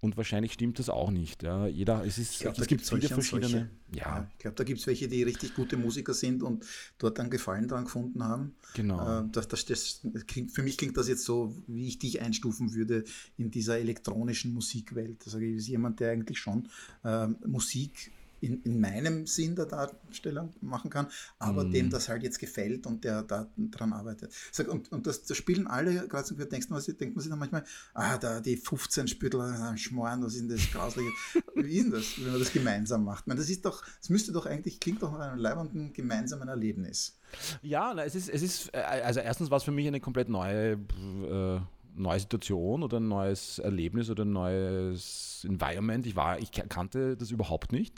Und 0.00 0.16
wahrscheinlich 0.16 0.52
stimmt 0.52 0.78
das 0.78 0.88
auch 0.88 1.10
nicht. 1.10 1.42
Ja. 1.42 1.66
Jeder, 1.66 2.04
es 2.04 2.18
ist, 2.18 2.40
glaub, 2.40 2.56
es 2.56 2.68
gibt 2.68 2.86
viele 2.86 3.08
verschiedene. 3.08 3.70
Ja. 3.92 4.02
ja. 4.02 4.28
ich 4.32 4.38
glaube, 4.38 4.54
da 4.54 4.62
gibt 4.62 4.78
es 4.78 4.86
welche, 4.86 5.08
die 5.08 5.24
richtig 5.24 5.54
gute 5.54 5.76
Musiker 5.76 6.14
sind 6.14 6.44
und 6.44 6.64
dort 6.98 7.18
dann 7.18 7.30
Gefallen 7.30 7.66
daran 7.66 7.84
gefunden 7.84 8.22
haben. 8.22 8.54
Genau. 8.74 9.22
Äh, 9.22 9.24
das, 9.32 9.48
das, 9.48 9.64
das 9.64 10.00
klingt, 10.26 10.52
für 10.52 10.62
mich 10.62 10.78
klingt 10.78 10.96
das 10.96 11.08
jetzt 11.08 11.24
so, 11.24 11.56
wie 11.66 11.88
ich 11.88 11.98
dich 11.98 12.20
einstufen 12.20 12.74
würde 12.74 13.02
in 13.36 13.50
dieser 13.50 13.78
elektronischen 13.78 14.54
Musikwelt. 14.54 15.20
Also 15.24 15.38
ich 15.38 15.56
bin 15.56 15.58
jemand, 15.58 15.98
der 15.98 16.12
eigentlich 16.12 16.38
schon 16.38 16.68
äh, 17.02 17.26
Musik 17.44 18.12
in, 18.40 18.62
in 18.62 18.80
meinem 18.80 19.26
Sinn 19.26 19.56
der 19.56 19.66
Darstellung 19.66 20.52
machen 20.60 20.90
kann, 20.90 21.08
aber 21.38 21.64
mm. 21.64 21.72
dem 21.72 21.90
das 21.90 22.08
halt 22.08 22.22
jetzt 22.22 22.38
gefällt 22.38 22.86
und 22.86 23.04
der 23.04 23.22
da 23.22 23.48
dran 23.56 23.92
arbeitet. 23.92 24.32
Sag, 24.52 24.68
und, 24.68 24.90
und 24.92 25.06
das, 25.06 25.24
das 25.24 25.36
spielen 25.36 25.66
alle, 25.66 26.08
gerade 26.08 26.26
so, 26.26 26.34
denkst 26.34 26.68
man, 26.68 26.82
denkt 26.82 27.16
man 27.16 27.22
sich 27.22 27.30
dann 27.30 27.38
manchmal, 27.38 27.64
ah, 27.94 28.18
da 28.18 28.40
die 28.40 28.56
15 28.56 29.08
Spüttel 29.08 29.40
am 29.40 29.76
Schmoren, 29.76 30.22
was 30.22 30.34
ist 30.34 30.40
denn 30.42 30.48
das 30.48 30.70
Grausliche? 30.70 31.10
Wie 31.54 31.78
ist 31.78 31.84
denn 31.84 31.92
das, 31.92 32.18
wenn 32.18 32.32
man 32.32 32.40
das 32.40 32.52
gemeinsam 32.52 33.04
macht? 33.04 33.26
meine, 33.26 33.40
das 33.40 33.50
ist 33.50 33.64
doch, 33.64 33.84
es 34.00 34.08
müsste 34.08 34.32
doch 34.32 34.46
eigentlich, 34.46 34.80
klingt 34.80 35.02
doch 35.02 35.12
nach 35.12 35.20
einem 35.20 35.38
leibenden 35.38 35.92
gemeinsamen 35.92 36.48
Erlebnis. 36.48 37.16
Ja, 37.62 37.92
na, 37.94 38.04
es 38.04 38.14
ist, 38.14 38.28
es 38.28 38.42
ist, 38.42 38.74
äh, 38.74 38.78
also 38.78 39.20
erstens 39.20 39.50
war 39.50 39.58
es 39.58 39.64
für 39.64 39.70
mich 39.70 39.86
eine 39.86 40.00
komplett 40.00 40.28
neue 40.28 40.72
äh, 40.72 41.60
neue 41.98 42.20
Situation 42.20 42.82
oder 42.82 42.98
ein 42.98 43.08
neues 43.08 43.58
Erlebnis 43.58 44.10
oder 44.10 44.24
ein 44.24 44.32
neues 44.32 45.44
Environment. 45.48 46.06
Ich 46.06 46.16
war, 46.16 46.38
ich 46.38 46.50
kannte 46.52 47.16
das 47.16 47.30
überhaupt 47.30 47.72
nicht 47.72 47.94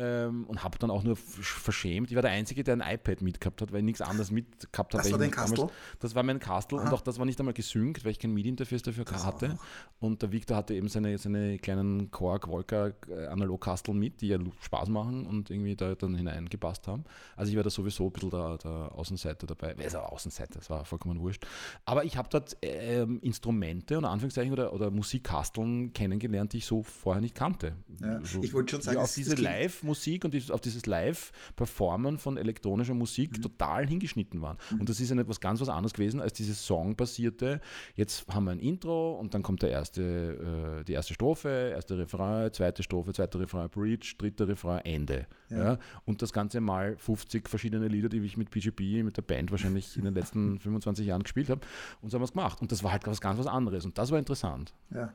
ähm, 0.00 0.44
und 0.46 0.64
habe 0.64 0.78
dann 0.78 0.90
auch 0.90 1.02
nur 1.02 1.16
verschämt. 1.16 2.10
Ich 2.10 2.14
war 2.14 2.22
der 2.22 2.30
Einzige, 2.30 2.64
der 2.64 2.74
ein 2.74 2.94
iPad 2.94 3.20
mitgehabt 3.20 3.60
hat, 3.60 3.72
weil 3.72 3.80
ich 3.80 3.84
nichts 3.84 4.00
anderes 4.00 4.30
mitgehabt 4.30 4.94
habe. 4.94 5.02
Das 5.02 5.12
war 5.12 5.18
dein 5.18 5.30
Castle? 5.30 5.68
Das 5.98 6.14
war 6.14 6.22
mein 6.22 6.40
Castle 6.40 6.78
Aha. 6.78 6.86
und 6.86 6.94
auch 6.94 7.02
das 7.02 7.18
war 7.18 7.26
nicht 7.26 7.38
einmal 7.38 7.52
gesynkt, 7.52 8.04
weil 8.04 8.12
ich 8.12 8.18
kein 8.18 8.32
MIDI-Interface 8.32 8.82
dafür 8.82 9.04
das 9.04 9.24
hatte. 9.26 9.58
Und 9.98 10.22
der 10.22 10.32
Victor 10.32 10.56
hatte 10.56 10.74
eben 10.74 10.88
seine, 10.88 11.18
seine 11.18 11.58
kleinen 11.58 12.10
Quark 12.10 12.46
Volker 12.46 12.94
äh, 13.08 13.26
analog 13.26 13.60
castle 13.60 13.92
mit, 13.92 14.22
die 14.22 14.28
ja 14.28 14.38
Spaß 14.62 14.88
machen 14.88 15.26
und 15.26 15.50
irgendwie 15.50 15.76
da 15.76 15.94
dann 15.94 16.14
hineingepasst 16.14 16.88
haben. 16.88 17.04
Also 17.36 17.50
ich 17.50 17.56
war 17.56 17.62
da 17.62 17.70
sowieso 17.70 18.06
ein 18.06 18.12
bisschen 18.12 18.30
der, 18.30 18.56
der 18.58 18.92
Außenseiter 18.94 19.46
dabei. 19.46 19.76
Also 19.76 19.98
Außenseiter, 19.98 20.60
das 20.60 20.70
war 20.70 20.84
vollkommen 20.86 21.20
wurscht. 21.20 21.46
Aber 21.84 22.04
ich 22.04 22.16
habe 22.16 22.28
dort 22.30 22.56
äh, 22.64 23.02
Instrumente 23.02 23.98
und 23.98 24.06
Anführungszeichen 24.06 24.52
oder, 24.52 24.72
oder 24.72 24.90
Musikkasteln 24.90 25.92
kennengelernt, 25.92 26.54
die 26.54 26.58
ich 26.58 26.66
so 26.66 26.82
vorher 26.82 27.20
nicht 27.20 27.34
kannte. 27.34 27.74
Ja, 28.00 28.20
so, 28.24 28.42
ich 28.42 28.54
wollte 28.54 28.72
schon 28.72 28.82
sagen, 28.82 28.98
auf 28.98 29.14
diese 29.14 29.34
Live 29.36 29.82
Live-Musik 29.90 30.24
und 30.24 30.34
dieses, 30.34 30.50
auf 30.50 30.60
dieses 30.60 30.86
Live-Performen 30.86 32.18
von 32.18 32.36
elektronischer 32.36 32.94
Musik 32.94 33.36
mhm. 33.36 33.42
total 33.42 33.86
hingeschnitten 33.86 34.40
waren. 34.40 34.56
Mhm. 34.70 34.80
Und 34.80 34.88
das 34.88 35.00
ist 35.00 35.10
ja 35.10 35.16
etwas 35.18 35.40
ganz 35.40 35.60
was 35.60 35.68
anderes 35.68 35.92
gewesen 35.92 36.20
als 36.20 36.32
dieses 36.32 36.64
Song-basierte. 36.64 37.60
Jetzt 37.94 38.26
haben 38.28 38.44
wir 38.44 38.52
ein 38.52 38.60
Intro 38.60 39.14
und 39.18 39.34
dann 39.34 39.42
kommt 39.42 39.62
der 39.62 39.70
erste, 39.70 40.80
äh, 40.80 40.84
die 40.84 40.92
erste 40.92 41.14
Strophe, 41.14 41.72
erste 41.74 41.98
Refrain, 41.98 42.52
zweite 42.52 42.82
Strophe, 42.82 43.12
zweiter 43.12 43.40
Refrain, 43.40 43.68
Bridge, 43.68 44.14
dritter 44.16 44.48
Refrain, 44.48 44.84
Ende. 44.84 45.26
Ja. 45.50 45.58
ja. 45.58 45.78
Und 46.04 46.22
das 46.22 46.32
Ganze 46.32 46.60
mal 46.60 46.96
50 46.96 47.48
verschiedene 47.48 47.88
Lieder, 47.88 48.08
die 48.08 48.18
ich 48.18 48.36
mit 48.36 48.50
PGP, 48.50 49.02
mit 49.02 49.16
der 49.16 49.22
Band 49.22 49.50
wahrscheinlich 49.50 49.96
in 49.96 50.04
den 50.04 50.14
letzten 50.14 50.58
25 50.60 51.06
Jahren 51.06 51.22
gespielt 51.22 51.50
habe. 51.50 51.60
Und 52.00 52.10
so 52.10 52.14
haben 52.14 52.22
wir 52.22 52.26
es 52.26 52.32
gemacht. 52.32 52.60
Und 52.60 52.72
das 52.72 52.84
war 52.84 52.92
halt 52.92 53.06
was 53.06 53.20
ganz 53.20 53.38
was 53.38 53.46
anderes. 53.46 53.84
Und 53.84 53.98
das 53.98 54.10
war 54.10 54.18
interessant. 54.18 54.74
Ja. 54.94 55.12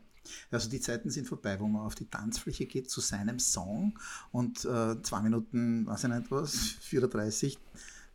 Also 0.52 0.70
die 0.70 0.80
Zeiten 0.80 1.10
sind 1.10 1.28
vorbei, 1.28 1.60
wo 1.60 1.68
man 1.68 1.82
auf 1.82 1.96
die 1.96 2.10
Tanzfläche 2.10 2.66
geht 2.66 2.90
zu 2.90 3.02
seinem 3.02 3.40
Song 3.40 3.98
und 4.32 4.66
äh, 4.66 5.02
zwei 5.02 5.22
Minuten, 5.22 5.86
weiß 5.86 6.06
ich 6.06 6.10
nicht 6.10 6.32
was, 6.32 6.56
34 6.82 7.60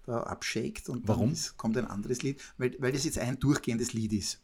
da 0.06 0.22
abshakt 0.22 0.88
und 0.88 1.06
Warum? 1.06 1.26
dann 1.26 1.32
ist, 1.32 1.56
kommt 1.56 1.76
ein 1.76 1.86
anderes 1.86 2.22
Lied, 2.22 2.40
weil, 2.58 2.74
weil 2.78 2.92
das 2.92 3.04
jetzt 3.04 3.18
ein 3.18 3.38
durchgehendes 3.38 3.92
Lied 3.92 4.12
ist. 4.12 4.40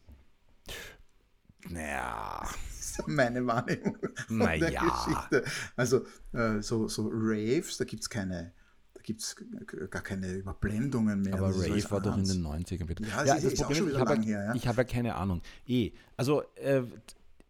Naja. 1.68 2.48
Das 2.96 3.00
ist 3.00 3.08
meine 3.08 3.44
Wahrnehmung 3.46 3.98
naja. 4.28 4.70
der 4.70 4.80
Geschichte. 4.80 5.44
Also 5.74 6.06
äh, 6.32 6.62
so, 6.62 6.88
so 6.88 7.10
Raves, 7.12 7.76
da 7.76 7.84
gibt 7.84 8.02
es 8.02 8.08
keine 8.08 8.52
gibt 9.06 9.22
es 9.22 9.36
gar 9.88 10.02
keine 10.02 10.32
Überblendungen 10.32 11.22
mehr. 11.22 11.34
Aber 11.34 11.48
Rave 11.48 11.90
war 11.90 12.00
doch 12.00 12.18
in 12.18 12.24
den 12.24 12.44
90ern. 12.44 13.06
Ja, 13.08 13.24
ja, 13.24 13.34
das 13.36 13.44
ist, 13.44 13.56
Problem, 13.56 13.66
auch 13.66 13.74
schon 13.76 13.88
wieder 13.88 14.04
lang 14.04 14.22
her. 14.22 14.44
Ja? 14.46 14.54
Ich 14.54 14.66
habe 14.66 14.78
ja 14.78 14.84
keine 14.84 15.14
Ahnung. 15.14 15.42
Eh, 15.66 15.92
also 16.16 16.42
äh, 16.56 16.82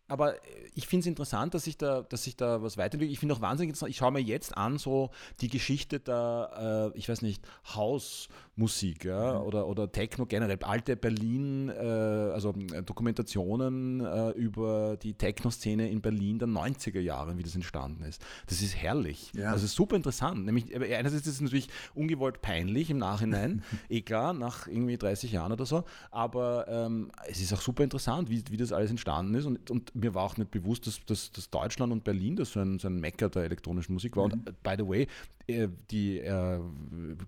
aber 0.09 0.37
ich 0.75 0.87
finde 0.87 1.01
es 1.01 1.07
interessant, 1.07 1.55
dass 1.55 1.65
sich 1.65 1.77
da, 1.77 2.03
dass 2.03 2.25
sich 2.25 2.37
da 2.37 2.63
was 2.63 2.77
weiterentwickelt. 2.77 3.13
Ich 3.13 3.19
finde 3.19 3.35
auch 3.35 3.41
wahnsinnig 3.41 3.71
interessant, 3.71 3.91
ich 3.91 3.97
schaue 3.97 4.13
mir 4.13 4.21
jetzt 4.21 4.57
an, 4.57 4.79
so 4.79 5.11
die 5.41 5.49
Geschichte 5.49 5.99
der, 5.99 6.93
äh, 6.95 6.99
ich 6.99 7.09
weiß 7.09 7.23
nicht, 7.23 7.43
Hausmusik 7.75 9.05
ja, 9.05 9.35
mhm. 9.35 9.47
oder, 9.47 9.67
oder 9.67 9.91
Techno 9.91 10.27
generell, 10.27 10.59
alte 10.63 10.97
Berlin, 10.97 11.71
äh, 11.71 11.83
also 11.83 12.55
äh, 12.73 12.83
Dokumentationen 12.83 14.01
äh, 14.01 14.31
über 14.31 14.97
die 14.97 15.15
Techno-Szene 15.15 15.91
in 15.91 16.01
Berlin 16.01 16.39
der 16.39 16.49
90er 16.49 17.01
Jahre, 17.01 17.37
wie 17.37 17.43
das 17.43 17.55
entstanden 17.55 18.05
ist. 18.05 18.25
Das 18.47 18.63
ist 18.63 18.77
herrlich. 18.77 19.33
Ja. 19.35 19.53
Also 19.53 19.67
super 19.67 19.97
interessant. 19.97 20.45
Nämlich, 20.45 20.75
einerseits 20.75 21.27
ist 21.27 21.35
es 21.35 21.41
natürlich 21.41 21.69
ungewollt 21.95 22.43
peinlich 22.43 22.91
im 22.91 22.99
Nachhinein, 22.99 23.65
eh 23.89 24.03
klar, 24.03 24.35
nach 24.35 24.69
irgendwie 24.69 24.99
30 24.99 25.33
Jahren 25.33 25.53
oder 25.53 25.67
so, 25.67 25.85
aber 26.13 26.69
ähm, 26.69 27.11
es 27.29 27.41
ist 27.41 27.53
auch 27.53 27.61
super 27.61 27.83
interessant, 27.83 28.31
wie, 28.31 28.45
wie 28.51 28.57
das 28.57 28.73
alles 28.73 28.91
entstanden 28.91 29.35
ist 29.35 29.47
und, 29.47 29.71
und 29.71 29.96
mir 29.97 30.15
war 30.15 30.25
auch 30.25 30.37
nicht 30.37 30.51
bewusst, 30.51 30.87
dass, 30.87 31.05
dass, 31.07 31.31
dass 31.33 31.51
Deutschland 31.51 31.93
und 31.93 32.05
Berlin 32.05 32.37
das 32.37 32.53
so 32.53 32.61
ein, 32.61 32.79
so 32.79 32.89
ein 32.89 33.01
Mecker 33.01 33.29
der 33.29 33.45
elektronischen 33.45 33.95
Musik 33.95 34.17
war. 34.17 34.27
Mhm. 34.27 34.33
Und 34.33 34.63
by 34.63 34.75
the 34.79 34.87
way, 34.87 35.07
äh, 35.47 35.69
die 35.91 36.19
äh, 36.19 36.61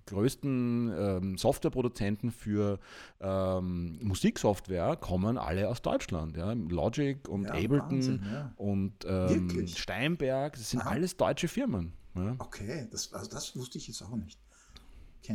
größten 0.07 0.93
ähm, 0.97 1.39
Softwareproduzenten 1.39 2.31
für 2.31 2.79
ähm, 3.21 3.99
Musiksoftware 4.03 4.97
kommen 4.97 5.39
alle 5.39 5.69
aus 5.69 5.83
Deutschland. 5.83 6.37
Ja? 6.37 6.53
Logic 6.53 7.29
und 7.29 7.45
ja, 7.45 7.51
Ableton 7.51 7.81
Wahnsinn, 7.81 8.23
ja. 8.31 8.53
und 8.57 8.93
ähm, 9.07 9.67
Steinberg, 9.69 10.55
das 10.55 10.71
sind 10.71 10.81
Aha. 10.81 10.91
alles 10.91 11.17
deutsche 11.17 11.49
Firmen. 11.49 11.93
Ja? 12.15 12.37
Okay, 12.39 12.87
das, 12.91 13.13
also 13.13 13.31
das 13.31 13.57
wusste 13.57 13.79
ich 13.79 13.89
jetzt 13.89 14.03
auch 14.03 14.17
nicht 14.17 14.39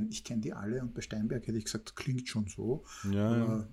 ich 0.10 0.24
kenne 0.24 0.41
die 0.41 0.54
alle 0.54 0.82
und 0.82 0.93
bei 0.93 1.02
Steinberg 1.02 1.46
hätte 1.46 1.58
ich 1.58 1.65
gesagt, 1.65 1.96
klingt 1.96 2.28
schon 2.28 2.48
so. 2.48 2.84
Ja, 3.12 3.32
aber 3.32 3.67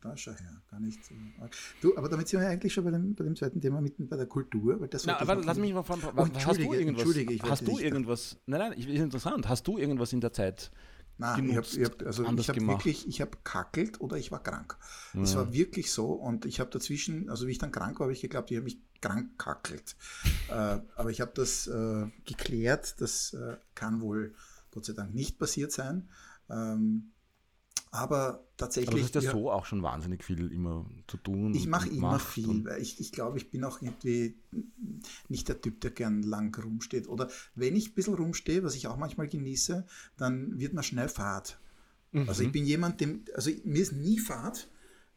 da 0.00 0.16
schau 0.16 0.32
her, 0.32 0.62
gar 0.70 0.80
nicht 0.80 1.04
so 1.04 1.14
arg. 1.40 1.52
Du, 1.80 1.96
aber 1.96 2.08
damit 2.08 2.28
sind 2.28 2.40
wir 2.40 2.48
eigentlich 2.48 2.72
schon 2.72 2.84
bei 2.84 2.90
dem, 2.90 3.14
bei 3.14 3.24
dem 3.24 3.34
zweiten 3.36 3.60
Thema 3.60 3.80
mitten 3.80 4.08
bei 4.08 4.16
der 4.16 4.26
Kultur. 4.26 4.80
Weil 4.80 4.88
das 4.88 5.06
Na, 5.06 5.20
aber 5.20 5.36
lass 5.36 5.58
mich 5.58 5.72
mal 5.72 5.82
von, 5.82 6.00
oh, 6.02 6.26
hast 6.34 6.58
du 6.58 6.72
irgendwas? 6.72 7.04
Entschuldige, 7.04 7.32
ich 7.34 7.42
hast 7.42 7.66
du 7.66 7.78
irgendwas? 7.78 8.36
Nein, 8.46 8.60
nein, 8.60 8.72
ist 8.78 8.88
interessant. 8.88 9.48
Hast 9.48 9.66
du 9.66 9.78
irgendwas 9.78 10.12
in 10.12 10.20
der 10.20 10.32
Zeit 10.32 10.70
Nein, 11.18 11.48
genutzt, 11.48 11.76
ich 11.76 11.84
habe 11.84 11.96
hab, 11.98 12.06
also 12.06 12.24
ich 12.24 12.48
hab 12.48 12.56
wirklich, 12.56 13.08
ich 13.08 13.20
habe 13.20 13.32
kackelt 13.42 14.00
oder 14.00 14.16
ich 14.16 14.30
war 14.30 14.40
krank. 14.40 14.76
Ja. 15.14 15.22
Es 15.22 15.34
war 15.34 15.52
wirklich 15.52 15.90
so 15.90 16.12
und 16.12 16.46
ich 16.46 16.60
habe 16.60 16.70
dazwischen, 16.70 17.28
also 17.28 17.48
wie 17.48 17.50
ich 17.50 17.58
dann 17.58 17.72
krank 17.72 17.98
war, 17.98 18.04
habe 18.04 18.12
ich 18.12 18.20
geglaubt, 18.20 18.52
ich 18.52 18.56
habe 18.56 18.64
mich 18.64 18.78
krank 19.00 19.36
kackelt. 19.36 19.96
äh, 20.48 20.52
aber 20.94 21.10
ich 21.10 21.20
habe 21.20 21.32
das 21.34 21.66
äh, 21.66 22.06
geklärt, 22.24 23.00
das 23.00 23.34
äh, 23.34 23.56
kann 23.74 24.00
wohl 24.00 24.32
Gott 24.70 24.84
sei 24.84 24.92
Dank 24.92 25.12
nicht 25.12 25.40
passiert 25.40 25.72
sein. 25.72 26.08
Ähm, 26.48 27.10
aber 27.90 28.44
tatsächlich. 28.56 28.88
Aber 28.88 28.98
du 28.98 29.04
hast 29.04 29.14
ja, 29.14 29.20
ja 29.20 29.30
so 29.30 29.50
auch 29.50 29.64
schon 29.64 29.82
wahnsinnig 29.82 30.24
viel 30.24 30.52
immer 30.52 30.86
zu 31.06 31.16
tun. 31.16 31.54
Ich 31.54 31.66
mache 31.66 31.88
immer 31.88 32.18
viel, 32.18 32.64
weil 32.64 32.80
ich, 32.82 33.00
ich 33.00 33.12
glaube, 33.12 33.38
ich 33.38 33.50
bin 33.50 33.64
auch 33.64 33.80
irgendwie 33.80 34.36
nicht 35.28 35.48
der 35.48 35.60
Typ, 35.60 35.80
der 35.80 35.90
gern 35.90 36.22
lang 36.22 36.54
rumsteht. 36.62 37.08
Oder 37.08 37.28
wenn 37.54 37.76
ich 37.76 37.90
ein 37.90 37.94
bisschen 37.94 38.14
rumstehe, 38.14 38.62
was 38.62 38.74
ich 38.74 38.86
auch 38.86 38.96
manchmal 38.96 39.28
genieße, 39.28 39.86
dann 40.16 40.58
wird 40.58 40.74
mir 40.74 40.82
schnell 40.82 41.08
Fahrt. 41.08 41.58
Mhm. 42.12 42.28
Also 42.28 42.42
ich 42.42 42.52
bin 42.52 42.64
jemand, 42.64 43.00
dem, 43.00 43.24
also 43.34 43.50
mir 43.64 43.82
ist 43.82 43.92
nie 43.92 44.18
Fahrt, 44.18 44.68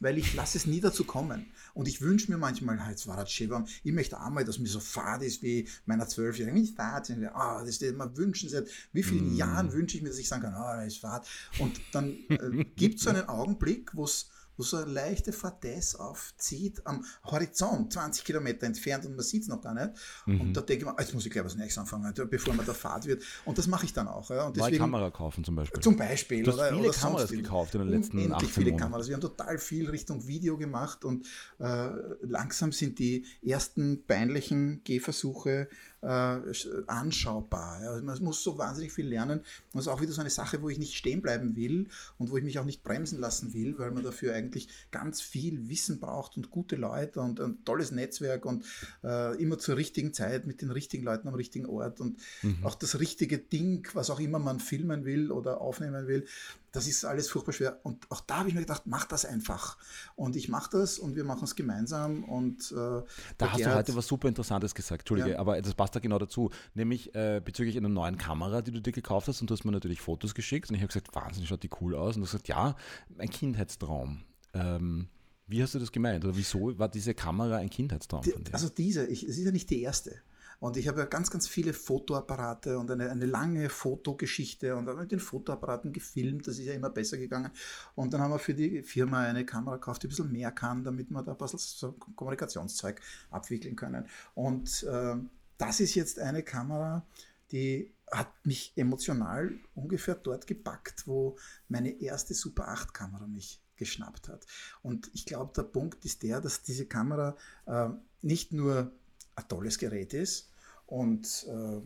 weil 0.02 0.18
ich 0.18 0.34
lasse 0.34 0.58
es 0.58 0.66
nie 0.66 0.82
dazu 0.82 1.06
kommen. 1.06 1.46
Und 1.74 1.88
ich 1.88 2.02
wünsche 2.02 2.30
mir 2.30 2.38
manchmal, 2.38 2.78
jetzt 2.90 3.08
war 3.08 3.16
das 3.16 3.32
schön, 3.32 3.52
ich 3.84 3.94
möchte 3.94 4.20
auch 4.20 4.30
mal, 4.30 4.44
dass 4.44 4.60
mir 4.60 4.68
so 4.68 4.82
fad 4.82 5.22
ist 5.22 5.42
wie 5.42 5.70
meiner 5.86 6.08
Zwölfjährigen. 6.08 6.60
Nicht 6.60 6.76
fad, 6.76 7.06
sondern, 7.06 7.32
ah, 7.34 7.60
das 7.60 7.70
ist 7.70 7.84
immer 7.84 8.18
wünschen. 8.18 8.50
Seit 8.50 8.68
wie 8.92 9.04
vielen 9.04 9.34
mm. 9.34 9.38
Jahren 9.38 9.72
wünsche 9.72 9.96
ich 9.96 10.04
mir, 10.04 10.10
dass 10.10 10.18
ich 10.18 10.28
sagen 10.28 10.42
kann, 10.42 10.54
ah, 10.54 10.82
oh, 10.82 10.86
ist 10.86 10.98
fad. 10.98 11.28
Und 11.60 11.80
dann 11.94 12.18
äh, 12.30 12.66
gibt 12.76 12.98
es 12.98 13.04
so 13.04 13.12
einen 13.12 13.30
Augenblick, 13.30 13.96
wo 13.96 14.04
es 14.04 14.31
wo 14.58 14.64
so 14.64 14.78
eine 14.78 14.92
leichte 14.92 15.32
Fadesse 15.32 16.00
aufzieht 16.00 16.86
am 16.86 17.06
Horizont, 17.26 17.94
20 17.94 18.24
Kilometer 18.24 18.66
entfernt 18.66 19.06
und 19.06 19.16
man 19.16 19.26
sieht 19.26 19.44
es 19.44 19.48
noch 19.48 19.62
gar 19.62 19.74
nicht. 19.74 19.92
Mhm. 20.26 20.42
Und 20.42 20.54
da 20.54 20.62
denke 20.62 20.86
ich 20.86 20.92
mir, 20.92 20.96
jetzt 21.00 21.14
muss 21.14 21.26
ich 21.26 21.32
gleich 21.32 21.46
was 21.46 21.56
Nächstes 21.56 21.78
anfangen, 21.80 22.14
bevor 22.30 22.54
man 22.54 22.66
da 22.66 22.74
Fahrt 22.74 23.06
wird. 23.06 23.24
Und 23.46 23.58
das 23.58 23.68
mache 23.68 23.86
ich 23.86 23.94
dann 23.94 24.08
auch. 24.08 24.30
Ja. 24.30 24.48
Und 24.48 24.58
deswegen, 24.58 24.78
Neue 24.78 24.80
Kamera 24.80 25.12
kaufen 25.12 25.44
zum 25.44 25.56
Beispiel. 25.56 25.82
Zum 25.82 25.96
Beispiel. 25.96 26.44
Du 26.44 26.52
hast 26.52 26.70
viele 26.70 26.82
oder 26.82 26.92
Kameras 26.92 27.30
gekauft 27.32 27.76
in 27.76 27.82
den 27.82 27.90
letzten 27.90 28.18
Unendlich 28.18 28.52
viele 28.52 28.72
Monaten. 28.72 28.84
Kameras. 28.84 29.08
Wir 29.08 29.16
haben 29.16 29.22
total 29.22 29.58
viel 29.58 29.90
Richtung 29.90 30.28
Video 30.28 30.58
gemacht 30.58 31.06
und 31.06 31.26
äh, 31.60 31.90
langsam 32.22 32.72
sind 32.72 33.00
die 33.00 33.26
ersten 33.42 34.04
peinlichen 34.06 34.84
Gehversuche 34.84 35.70
äh, 36.02 36.40
anschaubar. 36.88 37.82
Ja. 37.84 37.92
Also 37.92 38.04
man 38.04 38.24
muss 38.24 38.44
so 38.44 38.58
wahnsinnig 38.58 38.92
viel 38.92 39.08
lernen. 39.08 39.42
Das 39.74 39.84
ist 39.84 39.88
auch 39.88 40.02
wieder 40.02 40.12
so 40.12 40.22
eine 40.22 40.30
Sache, 40.30 40.62
wo 40.62 40.70
ich 40.70 40.80
nicht 40.80 40.96
stehen 40.96 41.22
bleiben 41.22 41.56
will 41.56 41.88
und 42.18 42.32
wo 42.32 42.38
ich 42.38 42.44
mich 42.44 42.60
auch 42.60 42.66
nicht 42.66 42.84
bremsen 42.84 43.20
lassen 43.20 43.54
will, 43.54 43.78
weil 43.78 43.92
man 43.92 44.04
dafür 44.04 44.34
eigentlich 44.42 44.68
ganz 44.92 45.22
viel 45.22 45.70
Wissen 45.70 46.00
braucht 46.00 46.38
und 46.38 46.50
gute 46.50 46.76
Leute 46.76 47.22
und 47.22 47.40
ein 47.40 47.64
tolles 47.66 47.92
Netzwerk 47.92 48.46
und 48.46 48.66
äh, 49.04 49.42
immer 49.42 49.58
zur 49.60 49.78
richtigen 49.78 50.14
Zeit 50.14 50.46
mit 50.46 50.62
den 50.62 50.72
richtigen 50.72 51.04
Leuten 51.04 51.28
am 51.28 51.36
richtigen 51.36 51.66
Ort 51.66 52.02
und 52.02 52.18
mhm. 52.42 52.58
auch 52.64 52.76
das 52.76 53.00
richtige 53.00 53.38
Ding, 53.38 53.88
was 53.94 54.10
auch 54.10 54.20
immer 54.20 54.40
man 54.40 54.60
filmen 54.60 55.06
will 55.06 55.32
oder 55.32 55.62
aufnehmen 55.62 56.08
will, 56.08 56.26
das 56.72 56.88
ist 56.88 57.04
alles 57.04 57.30
furchtbar 57.30 57.54
schwer. 57.54 57.80
Und 57.84 58.10
auch 58.10 58.22
da 58.22 58.38
habe 58.38 58.50
ich 58.50 58.56
mir 58.56 58.62
gedacht, 58.62 58.84
mach 58.86 59.06
das 59.06 59.26
einfach. 59.26 59.78
Und 60.16 60.36
ich 60.36 60.48
mache 60.48 60.70
das 60.72 61.00
und 61.00 61.16
wir 61.16 61.24
machen 61.24 61.44
es 61.44 61.56
gemeinsam. 61.56 62.24
Und, 62.24 62.72
äh, 62.72 62.76
da 62.76 63.52
hast 63.52 63.58
Gerhard, 63.58 63.88
du 63.88 63.92
heute 63.92 63.96
was 63.96 64.08
super 64.08 64.28
Interessantes 64.28 64.74
gesagt, 64.74 65.02
Entschuldige, 65.02 65.32
ja. 65.32 65.40
aber 65.40 65.62
das 65.62 65.74
passt 65.74 65.96
da 65.96 66.00
genau 66.00 66.18
dazu. 66.18 66.50
Nämlich 66.74 67.14
äh, 67.14 67.42
bezüglich 67.44 67.78
einer 67.78 67.90
neuen 67.90 68.18
Kamera, 68.18 68.62
die 68.62 68.72
du 68.72 68.82
dir 68.82 68.94
gekauft 68.94 69.28
hast 69.28 69.42
und 69.42 69.50
du 69.50 69.54
hast 69.54 69.66
mir 69.66 69.72
natürlich 69.72 70.02
Fotos 70.02 70.34
geschickt 70.34 70.70
und 70.70 70.76
ich 70.76 70.82
habe 70.82 70.88
gesagt, 70.88 71.14
wahnsinnig 71.14 71.50
schaut 71.50 71.64
die 71.64 71.70
cool 71.82 71.96
aus. 71.96 72.16
Und 72.16 72.22
du 72.22 72.26
hast 72.26 72.32
gesagt, 72.32 72.48
ja, 72.48 72.76
ein 73.18 73.30
Kindheitstraum. 73.30 74.24
Ähm, 74.54 75.08
wie 75.48 75.62
hast 75.62 75.76
du 75.76 75.80
das 75.80 75.92
gemeint? 75.92 76.24
Oder 76.24 76.36
wieso 76.36 76.78
war 76.80 76.90
diese 76.90 77.14
Kamera 77.14 77.58
ein 77.58 77.70
Kindheitstraum 77.70 78.24
von 78.24 78.44
dir? 78.44 78.54
Also 78.54 78.70
diese, 78.70 79.06
ich, 79.08 79.24
es 79.24 79.38
ist 79.38 79.46
ja 79.46 79.52
nicht 79.52 79.70
die 79.70 79.82
erste. 79.82 80.22
Und 80.62 80.78
ich 80.78 80.88
habe 80.88 81.00
ja 81.00 81.06
ganz, 81.08 81.32
ganz 81.32 81.48
viele 81.48 81.74
Fotoapparate 81.74 82.78
und 82.78 82.92
eine, 82.92 83.10
eine 83.10 83.26
lange 83.26 83.68
Fotogeschichte 83.68 84.76
und 84.76 84.88
habe 84.88 85.02
mit 85.02 85.12
den 85.12 85.20
Fotoapparaten 85.20 85.92
gefilmt. 85.92 86.48
Das 86.48 86.60
ist 86.60 86.68
ja 86.68 86.74
immer 86.74 86.92
besser 86.92 87.18
gegangen. 87.18 87.50
Und 87.96 88.14
dann 88.14 88.22
haben 88.22 88.32
wir 88.32 88.38
für 88.38 88.54
die 88.54 88.84
Firma 88.84 89.24
eine 89.24 89.44
Kamera 89.44 89.78
gekauft, 89.78 90.04
die 90.04 90.08
ein 90.08 90.10
bisschen 90.10 90.32
mehr 90.32 90.52
kann, 90.52 90.84
damit 90.84 91.10
wir 91.10 91.24
da 91.24 91.32
ein 91.32 91.38
bisschen 91.40 91.58
so 91.58 91.94
Kommunikationszeug 91.94 93.02
abwickeln 93.32 93.76
können. 93.76 94.06
Und 94.36 94.84
äh, 94.84 95.16
das 95.58 95.80
ist 95.80 95.96
jetzt 95.96 96.20
eine 96.20 96.44
Kamera, 96.44 97.08
die 97.52 97.92
hat 98.12 98.32
mich 98.46 98.74
emotional 98.76 99.58
ungefähr 99.74 100.14
dort 100.14 100.46
gepackt, 100.46 101.08
wo 101.08 101.38
meine 101.70 101.90
erste 101.90 102.36
Super 102.36 102.68
8 102.68 102.94
Kamera 102.94 103.26
mich 103.26 103.60
geschnappt 103.82 104.30
hat. 104.30 104.46
Und 104.82 105.10
ich 105.14 105.26
glaube, 105.26 105.52
der 105.56 105.64
Punkt 105.64 106.06
ist 106.06 106.24
der, 106.24 106.40
dass 106.40 106.62
diese 106.62 106.86
Kamera 106.86 107.36
äh, 107.66 107.90
nicht 108.22 108.54
nur 108.54 108.92
ein 109.36 109.48
tolles 109.48 109.78
Gerät 109.78 110.14
ist, 110.14 110.52
und 110.92 111.48
äh, 111.48 111.82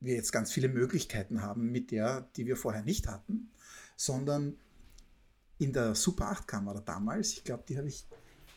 wir 0.00 0.14
jetzt 0.16 0.32
ganz 0.32 0.50
viele 0.50 0.68
Möglichkeiten 0.68 1.40
haben 1.40 1.70
mit 1.70 1.92
der, 1.92 2.28
die 2.34 2.46
wir 2.46 2.56
vorher 2.56 2.82
nicht 2.82 3.06
hatten, 3.06 3.52
sondern 3.96 4.56
in 5.58 5.72
der 5.72 5.94
Super 5.94 6.30
8 6.32 6.48
Kamera 6.48 6.80
damals, 6.80 7.34
ich 7.34 7.44
glaube, 7.44 7.62
die 7.68 7.78
habe 7.78 7.86
ich, 7.86 8.04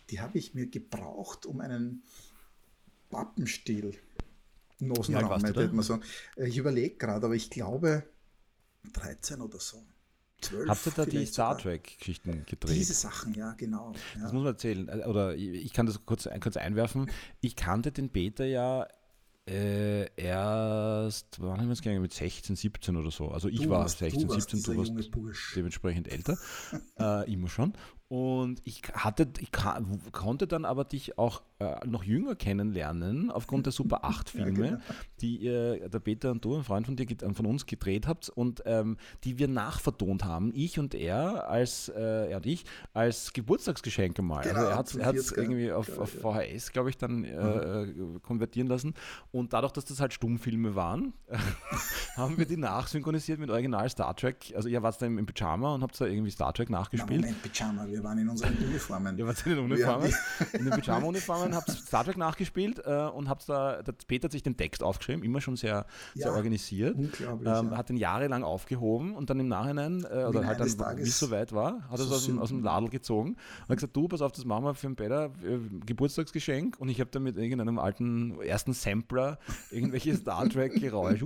die 0.10 0.20
ich 0.34 0.56
mir 0.56 0.66
gebraucht, 0.66 1.46
um 1.46 1.62
einen 1.62 2.02
Pappenstiel 3.12 3.96
Nosenraum, 4.80 5.46
ja, 5.46 5.84
sagen. 5.84 6.04
Ich 6.38 6.58
überlege 6.58 6.96
gerade, 6.98 7.28
aber 7.28 7.36
ich 7.36 7.52
glaube 7.52 8.04
13 8.94 9.42
oder 9.42 9.60
so. 9.60 9.86
12 10.42 10.70
Habt 10.70 10.86
ihr 10.86 10.92
da 10.96 11.06
die 11.06 11.26
Star 11.26 11.58
Trek-Geschichten 11.58 12.46
gedreht? 12.46 12.76
Diese 12.76 12.94
Sachen, 12.94 13.34
ja, 13.34 13.54
genau. 13.54 13.94
Ja. 14.16 14.22
Das 14.22 14.34
muss 14.34 14.44
man 14.44 14.54
erzählen. 14.54 14.88
Oder 15.06 15.36
ich 15.36 15.74
kann 15.74 15.86
das 15.86 16.06
kurz, 16.06 16.30
kurz 16.42 16.58
einwerfen. 16.58 17.10
Ich 17.42 17.56
kannte 17.56 17.92
den 17.92 18.10
Peter 18.12 18.46
ja 18.46 18.88
Äh, 19.50 20.14
erst, 20.18 21.40
wann 21.40 21.60
haben 21.62 21.68
wir 21.68 21.74
es 21.74 21.82
gegangen? 21.82 22.02
Mit 22.02 22.14
16, 22.14 22.58
17 22.58 22.98
oder 22.98 23.12
so. 23.12 23.30
Also 23.30 23.48
ich 23.48 23.62
du 23.62 23.70
war 23.70 23.80
warst, 23.80 24.00
16, 24.00 24.28
du 24.28 24.34
17, 24.34 24.64
du 24.64 24.78
warst 24.78 25.56
dementsprechend 25.56 26.10
älter. 26.10 26.38
äh, 27.00 27.32
immer 27.32 27.48
schon. 27.48 27.74
Und 28.10 28.62
ich 28.64 28.84
hatte, 28.94 29.28
ich 29.40 29.52
konnte 29.52 30.48
dann 30.48 30.64
aber 30.64 30.86
dich 30.86 31.18
auch 31.18 31.42
äh, 31.60 31.86
noch 31.86 32.04
jünger 32.04 32.36
kennenlernen, 32.36 33.32
aufgrund 33.32 33.66
der 33.66 33.74
Super 33.74 34.00
8 34.06 34.30
Filme, 34.30 34.66
ja, 34.66 34.72
genau. 34.76 34.82
die 35.20 35.38
ihr, 35.38 35.90
der 35.90 36.00
Peter 36.00 36.32
und 36.32 36.46
du, 36.46 36.56
ein 36.56 36.64
Freund 36.64 36.86
von 36.86 36.96
dir, 36.96 37.06
von 37.34 37.46
uns 37.46 37.66
gedreht 37.66 38.08
habt 38.08 38.30
und 38.30 38.64
ähm, 38.66 38.96
die 39.26 39.40
wir 39.40 39.50
nachvertont 39.50 40.24
haben, 40.24 40.54
ich 40.54 40.80
und 40.80 40.96
er 40.96 41.50
als, 41.50 41.90
äh, 41.90 42.30
er 42.30 42.38
und 42.38 42.46
ich, 42.46 42.64
als 42.94 43.34
Geburtstagsgeschenke 43.34 44.22
mal. 44.22 44.44
Genau, 44.44 44.68
also 44.68 45.00
er 45.00 45.08
hat 45.08 45.16
es 45.16 45.32
irgendwie 45.34 45.72
auf, 45.72 45.98
auf 45.98 46.12
VHS, 46.12 46.72
glaube 46.72 46.90
ich, 46.90 46.98
dann 46.98 47.26
äh, 47.26 47.88
mhm. 47.88 48.22
konvertieren 48.22 48.70
lassen. 48.70 48.94
Und 49.32 49.52
dadurch, 49.52 49.74
dass 49.74 49.84
das 49.84 50.00
halt 50.00 50.14
Stummfilme 50.14 50.76
waren, 50.76 51.14
haben 52.16 52.38
wir 52.38 52.46
die 52.46 52.58
nachsynchronisiert 52.58 53.40
mit 53.40 53.50
Original 53.50 53.90
Star 53.90 54.16
Trek. 54.16 54.54
Also 54.56 54.70
ihr 54.70 54.82
wart 54.84 55.02
da 55.02 55.06
im, 55.06 55.18
im 55.18 55.26
Pyjama 55.26 55.74
und 55.74 55.82
habt 55.82 56.00
da 56.00 56.06
irgendwie 56.06 56.32
Star 56.32 56.54
Trek 56.54 56.70
nachgespielt. 56.70 57.22
Na, 57.22 57.28
Moment, 57.28 57.42
Pyjama, 57.42 57.88
wir 57.88 57.97
waren 58.04 58.18
in 58.18 58.30
unseren 58.30 58.58
Uniformen. 58.58 59.18
Ihr 59.18 59.26
wart 59.26 59.46
in 59.46 59.56
den 59.56 59.66
Uniformen, 59.66 60.14
in 60.54 60.66
den 60.66 60.74
Pyjama-Uniformen, 60.74 61.56
habt 61.56 61.70
Star 61.70 62.04
Trek 62.04 62.18
nachgespielt 62.18 62.80
äh, 62.86 63.08
und 63.14 63.30
habt 63.30 63.48
da, 63.48 63.82
der 63.82 63.94
Peter 64.08 64.26
hat 64.26 64.32
sich 64.32 64.44
den 64.44 64.58
Text 64.58 64.84
aufgeschrieben, 64.84 65.24
immer 65.24 65.42
schon 65.42 65.56
sehr, 65.56 65.86
ja, 66.14 66.24
sehr 66.24 66.34
organisiert. 66.34 66.96
Unglaublich. 66.96 67.48
Ähm, 67.48 67.72
ja. 67.72 67.78
Hat 67.78 67.90
den 67.90 67.98
jahrelang 67.98 68.44
aufgehoben 68.44 69.16
und 69.16 69.30
dann 69.30 69.40
im 69.40 69.48
Nachhinein, 69.48 70.06
äh, 70.10 70.26
oder 70.26 70.46
halt 70.46 70.60
dann, 70.60 70.98
wie 70.98 71.02
es 71.02 71.20
soweit 71.20 71.54
war, 71.54 71.84
hat 71.90 72.00
er 72.00 72.06
es 72.06 72.12
aus, 72.12 72.26
dem, 72.26 72.40
aus 72.40 72.50
dem 72.50 72.64
Ladel 72.64 72.90
gezogen 72.90 73.32
und 73.32 73.70
hat 73.70 73.78
gesagt, 73.78 73.96
du, 73.96 74.08
pass 74.08 74.22
auf, 74.22 74.32
das 74.32 74.46
machen 74.46 74.66
wir 74.66 74.74
für 74.76 74.88
den 74.88 74.96
Peter, 74.96 75.26
äh, 75.44 75.60
Geburtstagsgeschenk 75.86 76.80
und 76.80 76.90
ich 76.90 77.00
habe 77.00 77.10
da 77.12 77.20
mit 77.20 77.38
irgendeinem 77.38 77.80
alten 77.80 78.40
ersten 78.42 78.74
Sampler 78.74 79.40
irgendwelche 79.72 80.16
Star 80.16 80.48
Trek-Geräusche 80.50 81.26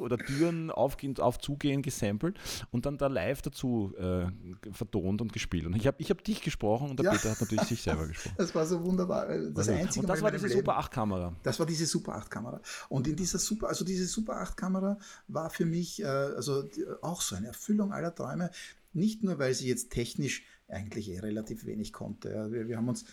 oder 0.00 0.18
Türen 0.18 0.70
aufgehen, 0.70 1.16
aufzugehen 1.18 1.82
gesampelt 1.82 2.38
und 2.70 2.86
dann 2.86 2.98
da 2.98 3.06
live 3.06 3.42
dazu 3.42 3.94
äh, 3.96 4.26
vertont 4.72 5.20
und 5.20 5.32
gespielt. 5.32 5.66
Und 5.66 5.76
ich 5.76 5.86
habe 5.86 5.93
ich 5.98 6.10
hab 6.10 6.22
dich 6.24 6.40
gesprochen 6.42 6.90
und 6.90 6.98
der 6.98 7.06
ja. 7.06 7.12
Peter 7.12 7.30
hat 7.30 7.40
natürlich 7.40 7.64
sich 7.64 7.82
selber 7.82 8.06
gesprochen. 8.06 8.34
Das 8.38 8.54
war 8.54 8.66
so 8.66 8.82
wunderbar. 8.84 9.26
Das 9.26 9.68
einzige 9.68 10.00
und 10.00 10.08
das 10.08 10.22
war 10.22 10.30
diese 10.30 10.48
Super 10.48 10.76
8 10.76 10.90
Kamera. 10.90 11.34
Das 11.42 11.58
war 11.58 11.66
diese 11.66 11.86
Super 11.86 12.14
8 12.16 12.30
Kamera. 12.30 12.60
Und 12.88 13.06
in 13.06 13.16
dieser 13.16 13.38
Super, 13.38 13.68
also 13.68 13.84
diese 13.84 14.06
Super 14.06 14.40
8 14.40 14.56
Kamera 14.56 14.98
war 15.28 15.50
für 15.50 15.64
mich 15.64 16.02
äh, 16.02 16.06
also 16.06 16.64
auch 17.02 17.20
so 17.20 17.36
eine 17.36 17.48
Erfüllung 17.48 17.92
aller 17.92 18.14
Träume. 18.14 18.50
Nicht 18.92 19.24
nur, 19.24 19.38
weil 19.38 19.54
sie 19.54 19.68
jetzt 19.68 19.90
technisch 19.90 20.44
eigentlich 20.68 21.10
eh 21.10 21.20
relativ 21.20 21.66
wenig 21.66 21.92
konnte. 21.92 22.48
Wir, 22.50 22.68
wir 22.68 22.76
haben 22.76 22.88
uns 22.88 23.04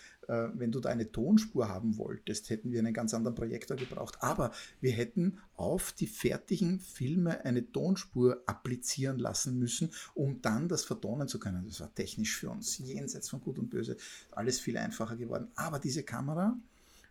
wenn 0.53 0.71
du 0.71 0.79
da 0.79 0.89
eine 0.89 1.11
Tonspur 1.11 1.67
haben 1.67 1.97
wolltest, 1.97 2.49
hätten 2.49 2.71
wir 2.71 2.79
einen 2.79 2.93
ganz 2.93 3.13
anderen 3.13 3.35
Projektor 3.35 3.75
gebraucht. 3.75 4.17
Aber 4.21 4.51
wir 4.79 4.91
hätten 4.91 5.39
auf 5.55 5.91
die 5.91 6.07
fertigen 6.07 6.79
Filme 6.79 7.43
eine 7.43 7.71
Tonspur 7.71 8.41
applizieren 8.45 9.19
lassen 9.19 9.59
müssen, 9.59 9.91
um 10.13 10.41
dann 10.41 10.69
das 10.69 10.85
vertonen 10.85 11.27
zu 11.27 11.39
können. 11.39 11.65
Das 11.65 11.81
war 11.81 11.93
technisch 11.93 12.37
für 12.37 12.49
uns 12.49 12.77
jenseits 12.77 13.29
von 13.29 13.41
Gut 13.41 13.59
und 13.59 13.69
Böse 13.69 13.97
alles 14.31 14.59
viel 14.59 14.77
einfacher 14.77 15.17
geworden. 15.17 15.49
Aber 15.55 15.79
diese 15.79 16.03
Kamera, 16.03 16.57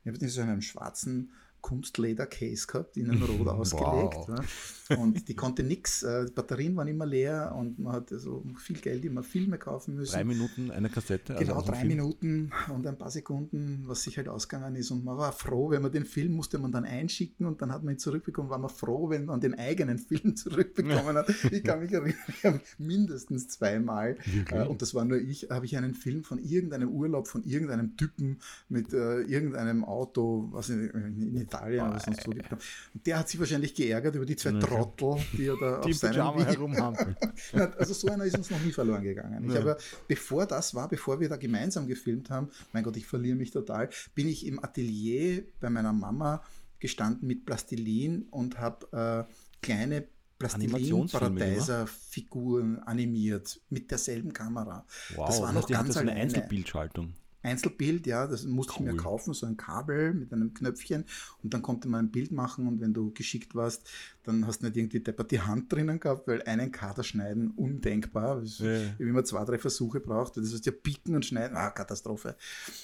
ich 0.02 0.08
habe 0.08 0.28
so 0.28 0.40
einen 0.40 0.62
schwarzen 0.62 1.30
Kunstleder-Case 1.60 2.66
gehabt, 2.66 2.96
innen 2.96 3.22
rot 3.22 3.48
ausgelegt. 3.48 4.16
Wow. 4.16 4.28
Ja. 4.28 4.44
Und 4.98 5.28
die 5.28 5.34
konnte 5.34 5.62
nichts. 5.62 6.02
Äh, 6.02 6.26
die 6.26 6.32
Batterien 6.32 6.76
waren 6.76 6.88
immer 6.88 7.06
leer 7.06 7.54
und 7.56 7.78
man 7.78 7.92
hatte 7.92 8.18
so 8.18 8.44
viel 8.58 8.76
Geld 8.78 9.04
immer 9.04 9.22
Filme 9.22 9.58
kaufen 9.58 9.94
müssen. 9.94 10.12
Drei 10.12 10.24
Minuten 10.24 10.70
eine 10.70 10.88
Kassette? 10.88 11.36
Also 11.36 11.52
genau, 11.52 11.62
drei 11.62 11.84
Minuten 11.84 12.50
und 12.74 12.86
ein 12.86 12.98
paar 12.98 13.10
Sekunden, 13.10 13.84
was 13.86 14.02
sich 14.02 14.16
halt 14.16 14.28
ausgegangen 14.28 14.74
ist. 14.76 14.90
Und 14.90 15.04
man 15.04 15.16
war 15.16 15.32
froh, 15.32 15.70
wenn 15.70 15.82
man 15.82 15.92
den 15.92 16.04
Film 16.04 16.32
musste 16.32 16.58
man 16.58 16.72
dann 16.72 16.84
einschicken 16.84 17.46
und 17.46 17.62
dann 17.62 17.72
hat 17.72 17.84
man 17.84 17.94
ihn 17.94 17.98
zurückbekommen. 17.98 18.50
War 18.50 18.58
man 18.58 18.70
froh, 18.70 19.10
wenn 19.10 19.26
man 19.26 19.40
den 19.40 19.56
eigenen 19.58 19.98
Film 19.98 20.34
zurückbekommen 20.36 21.16
hat. 21.16 21.28
Ich 21.50 21.62
kann 21.62 21.80
mich 21.80 21.92
erinnern, 21.92 22.14
ich 22.26 22.44
habe 22.44 22.60
mindestens 22.78 23.48
zweimal, 23.48 24.16
äh, 24.50 24.64
und 24.64 24.82
das 24.82 24.94
war 24.94 25.04
nur 25.04 25.18
ich, 25.18 25.50
habe 25.50 25.66
ich 25.66 25.76
einen 25.76 25.94
Film 25.94 26.24
von 26.24 26.38
irgendeinem 26.38 26.90
Urlaub 26.90 27.28
von 27.28 27.44
irgendeinem 27.44 27.96
Typen 27.96 28.38
mit 28.68 28.92
äh, 28.92 29.20
irgendeinem 29.20 29.84
Auto, 29.84 30.48
was 30.50 30.70
in, 30.70 30.88
in 30.90 31.48
Italien 31.50 31.88
oder 31.88 32.00
sonst 32.00 32.26
wo. 32.26 32.30
Und 32.30 33.06
der 33.06 33.18
hat 33.18 33.28
sich 33.28 33.38
wahrscheinlich 33.40 33.74
geärgert 33.74 34.14
über 34.14 34.26
die 34.26 34.36
zwei 34.36 34.50
okay. 34.50 34.60
Trottel, 34.60 35.16
die 35.32 35.46
er 35.46 35.56
da 35.58 35.80
die 35.80 35.92
auf 35.92 35.98
seinem 35.98 36.44
herumhampeln. 36.44 37.16
also 37.78 37.94
so 37.94 38.08
einer 38.08 38.24
ist 38.24 38.36
uns 38.36 38.50
noch 38.50 38.60
nie 38.60 38.72
verloren 38.72 39.02
gegangen. 39.02 39.42
Ich 39.44 39.54
ja. 39.54 39.60
habe, 39.60 39.78
bevor 40.08 40.46
das 40.46 40.74
war, 40.74 40.88
bevor 40.88 41.20
wir 41.20 41.28
da 41.28 41.36
gemeinsam 41.36 41.86
gefilmt 41.86 42.30
haben, 42.30 42.48
mein 42.72 42.82
Gott, 42.84 42.96
ich 42.96 43.06
verliere 43.06 43.36
mich 43.36 43.50
total, 43.50 43.90
bin 44.14 44.28
ich 44.28 44.46
im 44.46 44.62
Atelier 44.62 45.44
bei 45.60 45.68
meiner 45.70 45.92
Mama 45.92 46.42
gestanden 46.78 47.28
mit 47.28 47.44
Plastilin 47.44 48.22
und 48.30 48.58
habe 48.58 49.26
äh, 49.28 49.32
kleine 49.62 50.06
Plastilin-Paradeiser-Figuren 50.38 52.78
animiert 52.80 53.60
mit 53.68 53.90
derselben 53.90 54.32
Kamera. 54.32 54.86
Wow, 55.14 55.28
das 55.28 55.42
war 55.42 55.52
noch 55.52 55.66
das 55.66 55.70
ganz 55.70 55.98
eine 55.98 56.12
Einzelbildschaltung. 56.12 57.12
Einzelbild, 57.42 58.06
ja, 58.06 58.26
das 58.26 58.44
musste 58.44 58.74
cool. 58.74 58.86
ich 58.88 58.92
mir 58.92 58.96
kaufen, 58.98 59.34
so 59.34 59.46
ein 59.46 59.56
Kabel 59.56 60.14
mit 60.14 60.32
einem 60.32 60.54
Knöpfchen 60.54 61.04
und 61.42 61.54
dann 61.54 61.62
konnte 61.62 61.88
man 61.88 62.06
ein 62.06 62.10
Bild 62.10 62.32
machen 62.32 62.66
und 62.66 62.80
wenn 62.80 62.92
du 62.92 63.12
geschickt 63.12 63.54
warst, 63.54 63.88
dann 64.24 64.46
hast 64.46 64.60
du 64.60 64.66
nicht 64.66 64.76
irgendwie 64.76 65.00
deppert 65.00 65.30
die 65.30 65.40
Hand 65.40 65.72
drinnen 65.72 66.00
gehabt, 66.00 66.28
weil 66.28 66.42
einen 66.42 66.70
Kader 66.70 67.02
schneiden 67.02 67.50
undenkbar. 67.52 68.42
Ich 68.42 68.58
ja. 68.58 68.66
habe 68.66 69.04
immer 69.04 69.24
zwei, 69.24 69.44
drei 69.44 69.58
Versuche 69.58 70.00
braucht. 70.00 70.36
Das 70.36 70.52
heißt 70.52 70.66
ja 70.66 70.72
biegen 70.72 71.14
und 71.14 71.24
schneiden, 71.24 71.56
ah, 71.56 71.70
Katastrophe. 71.70 72.36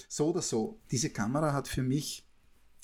So 0.08 0.30
oder 0.30 0.42
so. 0.42 0.78
Diese 0.90 1.10
Kamera 1.10 1.52
hat 1.52 1.68
für 1.68 1.82
mich 1.82 2.25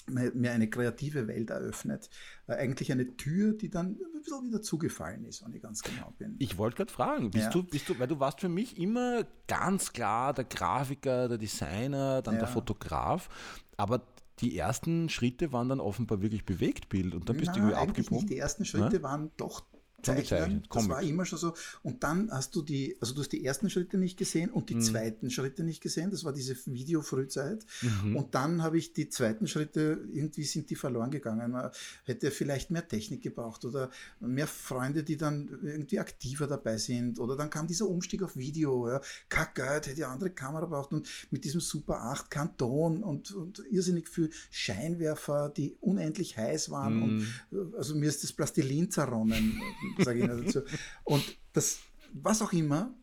mir 0.09 0.53
eine 0.53 0.69
kreative 0.69 1.27
Welt 1.29 1.51
eröffnet. 1.51 2.11
Äh, 2.47 2.55
eigentlich 2.55 2.91
eine 2.93 3.17
Tür, 3.17 3.53
die 3.53 3.71
dann 3.71 3.99
ein 4.15 4.23
bisschen 4.23 4.45
wieder 4.45 4.63
zugefallen 4.63 5.25
ist, 5.25 5.45
wenn 5.45 5.55
ich 5.55 5.63
ganz 5.63 5.83
genau 5.83 6.13
bin. 6.19 6.37
Ich 6.39 6.59
wollte 6.59 6.77
gerade 6.77 6.93
fragen, 6.93 7.31
bist, 7.31 7.47
ja. 7.47 7.51
du, 7.51 7.63
bist 7.63 7.89
du, 7.89 7.99
weil 7.99 8.09
du 8.09 8.21
warst 8.21 8.41
für 8.41 8.49
mich 8.49 8.79
immer 8.79 9.25
ganz 9.47 9.93
klar 9.93 10.33
der 10.35 10.45
Grafiker, 10.45 11.29
der 11.29 11.39
Designer, 11.39 12.23
dann 12.23 12.35
ja. 12.35 12.41
der 12.41 12.49
Fotograf, 12.49 13.29
aber 13.77 14.03
die 14.41 14.59
ersten 14.59 15.09
Schritte 15.09 15.53
waren 15.53 15.69
dann 15.69 15.81
offenbar 15.81 16.21
wirklich 16.21 16.45
Bewegtbild 16.45 17.15
und 17.15 17.29
dann 17.29 17.37
bist 17.37 17.53
Na, 17.55 17.55
du 17.55 17.61
irgendwie 17.61 17.77
abgebogen. 17.77 18.27
Die 18.27 18.39
ersten 18.39 18.65
Schritte 18.65 18.97
ja? 18.97 19.03
waren 19.03 19.31
doch 19.37 19.65
zeichnen. 20.03 20.65
Das 20.73 20.89
war 20.89 21.03
immer 21.03 21.25
schon 21.25 21.39
so. 21.39 21.55
Und 21.83 22.03
dann 22.03 22.31
hast 22.31 22.55
du 22.55 22.63
die, 22.63 22.97
also 23.01 23.15
du 23.15 23.21
hast 23.21 23.33
die 23.33 23.45
ersten 23.45 23.71
Schritte 23.71 23.99
nicht 23.99 24.19
gesehen 24.19 24.51
und 24.51 24.69
die 24.71 24.75
mhm. 24.75 24.81
zweiten 24.81 25.31
Schritte 25.31 25.65
nicht 25.65 25.81
gesehen. 25.81 26.11
Das 26.11 26.25
war 26.25 26.33
diese 26.33 26.57
Videofrühzeit. 26.67 27.65
Mhm. 27.83 28.17
Und 28.17 28.35
dann 28.35 28.63
habe 28.63 28.79
ich 28.79 28.93
die 28.93 29.09
zweiten 29.09 29.47
Schritte, 29.47 30.05
irgendwie 30.13 30.45
sind 30.45 30.71
die 30.71 30.77
verloren 30.77 31.11
gegangen. 31.11 31.53
Man 31.53 31.71
hätte 32.05 32.31
vielleicht 32.31 32.71
mehr 32.71 32.87
Technik 32.87 33.23
gebraucht 33.23 33.65
oder 33.65 33.91
mehr 34.21 34.47
Freunde, 34.47 35.03
die 35.03 35.17
dann 35.17 35.49
irgendwie 35.63 35.99
aktiver 35.99 36.47
dabei 36.47 36.77
sind. 36.77 37.19
Oder 37.19 37.37
dann 37.37 37.51
kam 37.51 37.67
dieser 37.67 37.89
Umstieg 37.89 38.23
auf 38.23 38.37
Video. 38.37 38.89
Ja. 38.89 39.01
Kackgeld, 39.29 39.87
hätte 39.87 40.05
eine 40.05 40.13
andere 40.13 40.31
Kamera 40.31 40.67
braucht 40.67 40.93
und 40.93 41.09
mit 41.31 41.45
diesem 41.45 41.61
Super 41.61 42.03
8 42.03 42.31
Kanton 42.31 43.03
und, 43.03 43.33
und 43.33 43.63
irrsinnig 43.71 44.09
viel 44.09 44.31
Scheinwerfer, 44.51 45.49
die 45.49 45.77
unendlich 45.81 46.37
heiß 46.37 46.71
waren. 46.71 46.97
Mhm. 46.97 47.27
Und 47.51 47.75
also 47.77 47.95
mir 47.95 48.09
ist 48.09 48.23
das 48.23 48.33
Plastilin 48.33 48.91
zerronnen 48.91 49.61
sage 49.99 50.21
ich 50.21 50.27
dazu. 50.27 50.61
Und 51.05 51.25
das, 51.53 51.79
was 52.13 52.43
auch 52.43 52.53
immer, 52.53 52.95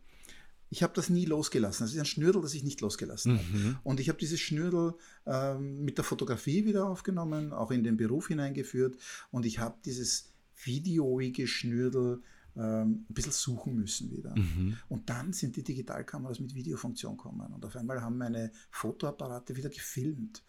ich 0.69 0.83
habe 0.83 0.93
das 0.95 1.09
nie 1.09 1.25
losgelassen. 1.25 1.85
Das 1.85 1.93
ist 1.93 1.99
ein 1.99 2.05
Schnürdel, 2.05 2.41
das 2.41 2.53
ich 2.53 2.63
nicht 2.63 2.81
losgelassen 2.81 3.39
habe. 3.39 3.47
Mhm. 3.47 3.77
Und 3.83 3.99
ich 3.99 4.09
habe 4.09 4.19
dieses 4.19 4.39
Schnürdel 4.39 4.93
ähm, 5.25 5.83
mit 5.83 5.97
der 5.97 6.05
Fotografie 6.05 6.65
wieder 6.65 6.87
aufgenommen, 6.87 7.53
auch 7.53 7.71
in 7.71 7.83
den 7.83 7.97
Beruf 7.97 8.27
hineingeführt. 8.27 8.97
Und 9.31 9.45
ich 9.45 9.59
habe 9.59 9.77
dieses 9.83 10.31
videoige 10.63 11.47
Schnürdel 11.47 12.21
ähm, 12.55 13.05
ein 13.09 13.13
bisschen 13.13 13.31
suchen 13.31 13.75
müssen 13.75 14.11
wieder. 14.11 14.35
Mhm. 14.37 14.77
Und 14.89 15.09
dann 15.09 15.33
sind 15.33 15.55
die 15.55 15.63
Digitalkameras 15.63 16.39
mit 16.39 16.53
Videofunktion 16.53 17.17
gekommen. 17.17 17.53
Und 17.53 17.65
auf 17.65 17.75
einmal 17.75 18.01
haben 18.01 18.17
meine 18.17 18.51
Fotoapparate 18.69 19.55
wieder 19.55 19.69
gefilmt. 19.69 20.43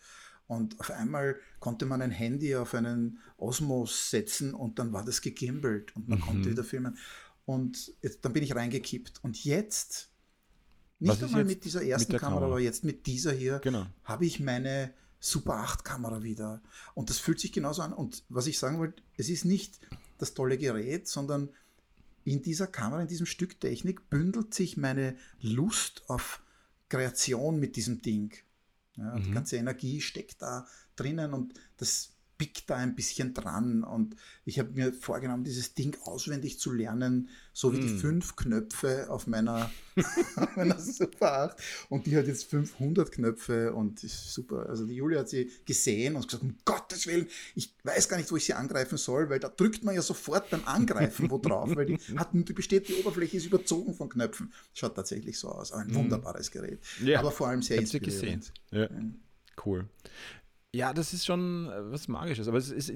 Und 0.51 0.81
auf 0.81 0.91
einmal 0.91 1.37
konnte 1.61 1.87
man 1.87 2.03
ein 2.03 2.11
Handy 2.11 2.57
auf 2.57 2.75
einen 2.75 3.21
Osmos 3.37 4.11
setzen 4.11 4.53
und 4.53 4.81
dann 4.81 4.93
war 4.93 5.05
das 5.05 5.23
gegimbelt 5.23 5.95
und 5.95 6.09
man 6.09 6.19
mhm. 6.19 6.23
konnte 6.23 6.51
wieder 6.51 6.65
filmen. 6.65 6.99
Und 7.45 7.93
jetzt, 8.03 8.25
dann 8.25 8.33
bin 8.33 8.43
ich 8.43 8.57
reingekippt. 8.57 9.23
Und 9.23 9.45
jetzt, 9.45 10.11
nicht 10.99 11.23
einmal 11.23 11.45
mit 11.45 11.65
dieser 11.65 11.85
ersten 11.85 12.15
mit 12.15 12.21
Kamera, 12.21 12.41
Kamera, 12.41 12.51
aber 12.51 12.61
jetzt 12.61 12.83
mit 12.83 13.07
dieser 13.07 13.31
hier, 13.31 13.61
genau. 13.61 13.87
habe 14.03 14.27
ich 14.27 14.41
meine 14.41 14.93
Super 15.21 15.55
8 15.59 15.85
Kamera 15.85 16.25
wieder. 16.25 16.61
Und 16.95 17.11
das 17.11 17.19
fühlt 17.19 17.39
sich 17.39 17.53
genauso 17.53 17.83
an. 17.83 17.93
Und 17.93 18.25
was 18.29 18.49
ich 18.49 18.59
sagen 18.59 18.81
wollte, 18.81 19.05
es 19.17 19.29
ist 19.29 19.45
nicht 19.45 19.79
das 20.19 20.35
tolle 20.35 20.59
Gerät, 20.59 21.07
sondern 21.07 21.51
in 22.25 22.43
dieser 22.43 22.67
Kamera, 22.67 23.03
in 23.03 23.09
diesem 23.09 23.27
Stück 23.27 23.61
Technik 23.61 24.11
bündelt 24.11 24.53
sich 24.53 24.77
meine 24.77 25.17
Lust 25.41 26.03
auf 26.09 26.43
Kreation 26.89 27.61
mit 27.61 27.77
diesem 27.77 28.03
Ding. 28.03 28.35
Ja, 29.01 29.17
mhm. 29.17 29.23
Die 29.23 29.31
ganze 29.31 29.57
Energie 29.57 30.01
steckt 30.01 30.43
da 30.43 30.67
drinnen 30.95 31.33
und 31.33 31.55
das 31.79 32.13
pick 32.41 32.67
da 32.67 32.77
ein 32.77 32.95
bisschen 32.95 33.35
dran 33.35 33.85
und 33.85 34.17
ich 34.47 34.59
habe 34.59 34.71
mir 34.71 34.95
vorgenommen, 34.95 35.45
dieses 35.45 35.75
Ding 35.75 35.95
auswendig 36.05 36.59
zu 36.59 36.73
lernen, 36.73 37.29
so 37.53 37.75
wie 37.75 37.77
mm. 37.77 37.81
die 37.83 37.89
fünf 37.99 38.35
Knöpfe 38.35 39.11
auf 39.11 39.27
meiner, 39.27 39.71
meiner 40.57 40.79
Super 40.81 41.53
8 41.53 41.59
und 41.91 42.07
die 42.07 42.17
hat 42.17 42.27
jetzt 42.27 42.49
500 42.49 43.13
Knöpfe 43.13 43.75
und 43.75 44.03
ist 44.03 44.33
super. 44.33 44.71
Also 44.71 44.87
die 44.87 44.95
Julia 44.95 45.21
hat 45.21 45.29
sie 45.29 45.51
gesehen 45.67 46.17
und 46.17 46.29
gesagt, 46.29 46.43
um 46.43 46.57
Gottes 46.65 47.07
Willen, 47.07 47.27
ich 47.55 47.75
weiß 47.85 48.09
gar 48.09 48.17
nicht, 48.17 48.33
wo 48.33 48.39
ich 48.39 48.47
sie 48.47 48.55
angreifen 48.55 48.97
soll, 48.97 49.29
weil 49.29 49.39
da 49.39 49.51
drückt 49.51 49.85
man 49.85 49.95
ja 49.95 50.01
sofort 50.01 50.49
beim 50.49 50.65
Angreifen 50.65 51.31
wo 51.31 51.37
drauf, 51.37 51.77
weil 51.77 51.85
die, 51.85 51.99
hat, 52.17 52.31
die 52.33 52.55
besteht, 52.55 52.89
die 52.89 52.95
Oberfläche 52.95 53.37
ist 53.37 53.45
überzogen 53.45 53.93
von 53.93 54.09
Knöpfen. 54.09 54.51
Schaut 54.73 54.95
tatsächlich 54.95 55.39
so 55.39 55.51
aus. 55.51 55.73
Ein 55.73 55.89
mm. 55.89 55.95
wunderbares 55.95 56.51
Gerät. 56.51 56.81
Ja. 57.05 57.19
Aber 57.19 57.33
vor 57.33 57.49
allem 57.49 57.61
sehr 57.61 57.77
inspirierend. 57.77 58.51
Ja. 58.71 58.89
Cool. 59.63 59.89
Ja, 60.73 60.93
das 60.93 61.13
ist 61.13 61.27
schon 61.27 61.67
äh, 61.67 61.91
was 61.91 62.07
Magisches, 62.07 62.47
aber 62.47 62.57
es 62.57 62.71
ist 62.71 62.93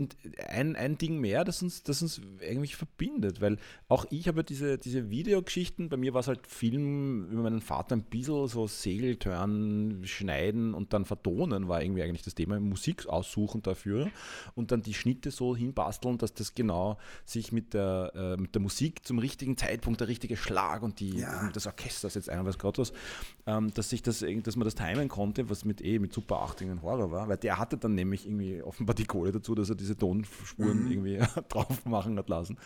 ein, 0.49 0.77
ein 0.77 0.97
Ding 0.97 1.19
mehr, 1.19 1.43
das 1.43 1.61
uns, 1.61 1.83
das 1.83 2.03
uns 2.03 2.21
eigentlich 2.41 2.77
verbindet, 2.77 3.41
weil 3.41 3.59
auch 3.89 4.07
ich 4.11 4.29
habe 4.29 4.45
diese, 4.45 4.79
diese 4.79 5.11
Videogeschichten, 5.11 5.89
bei 5.89 5.97
mir 5.97 6.15
war 6.15 6.21
es 6.21 6.29
halt 6.29 6.47
Film 6.47 7.27
über 7.33 7.43
meinen 7.43 7.61
Vater 7.61 7.97
ein 7.97 8.05
bisschen 8.05 8.47
so 8.47 8.69
Segeltörn, 8.69 10.03
Schneiden 10.05 10.73
und 10.73 10.93
dann 10.93 11.05
Vertonen 11.05 11.67
war 11.67 11.83
irgendwie 11.83 12.05
eigentlich 12.05 12.23
das 12.23 12.37
Thema, 12.37 12.61
Musik 12.61 13.09
aussuchen 13.09 13.61
dafür 13.63 14.09
und 14.55 14.71
dann 14.71 14.83
die 14.83 14.95
Schnitte 14.95 15.33
so 15.33 15.57
hinbasteln, 15.57 16.17
dass 16.17 16.33
das 16.33 16.55
genau 16.55 16.97
sich 17.25 17.51
mit 17.51 17.75
der, 17.75 18.13
äh, 18.15 18.41
mit 18.41 18.55
der 18.55 18.63
Musik 18.63 19.05
zum 19.05 19.19
richtigen 19.19 19.57
Zeitpunkt, 19.57 20.01
der 20.01 20.07
richtige 20.07 20.37
Schlag 20.37 20.85
und 20.85 21.01
die, 21.01 21.19
ja. 21.19 21.51
das 21.53 21.67
Orchester 21.67 22.07
ist 22.07 22.15
jetzt 22.15 22.31
einer, 22.31 22.45
was 22.45 22.57
gerade 22.57 22.79
was, 22.79 22.93
ähm, 23.49 23.75
dass 23.75 23.91
sich 23.91 24.01
das, 24.01 24.25
dass 24.45 24.55
man 24.55 24.65
das 24.65 24.77
timen 24.77 25.09
konnte, 25.09 25.51
was 25.51 25.65
mit 25.65 25.85
eh 25.85 25.99
mit 25.99 26.13
Super 26.13 26.41
8 26.43 26.61
in 26.61 26.81
Horror 26.81 27.11
war, 27.11 27.29
weil 27.29 27.37
der 27.37 27.59
hat 27.59 27.64
hatte 27.65 27.79
dann 27.79 27.95
nämlich 27.95 28.27
irgendwie 28.27 28.63
offenbar 28.63 28.95
die 28.95 29.07
Kohle 29.07 29.33
dazu, 29.33 29.55
dass 29.55 29.71
er 29.71 29.75
diese 29.75 29.97
Tonspuren 29.97 30.85
mhm. 30.85 30.91
irgendwie 30.91 31.19
drauf 31.49 31.85
machen 31.87 32.19
hat 32.19 32.29
lassen. 32.29 32.59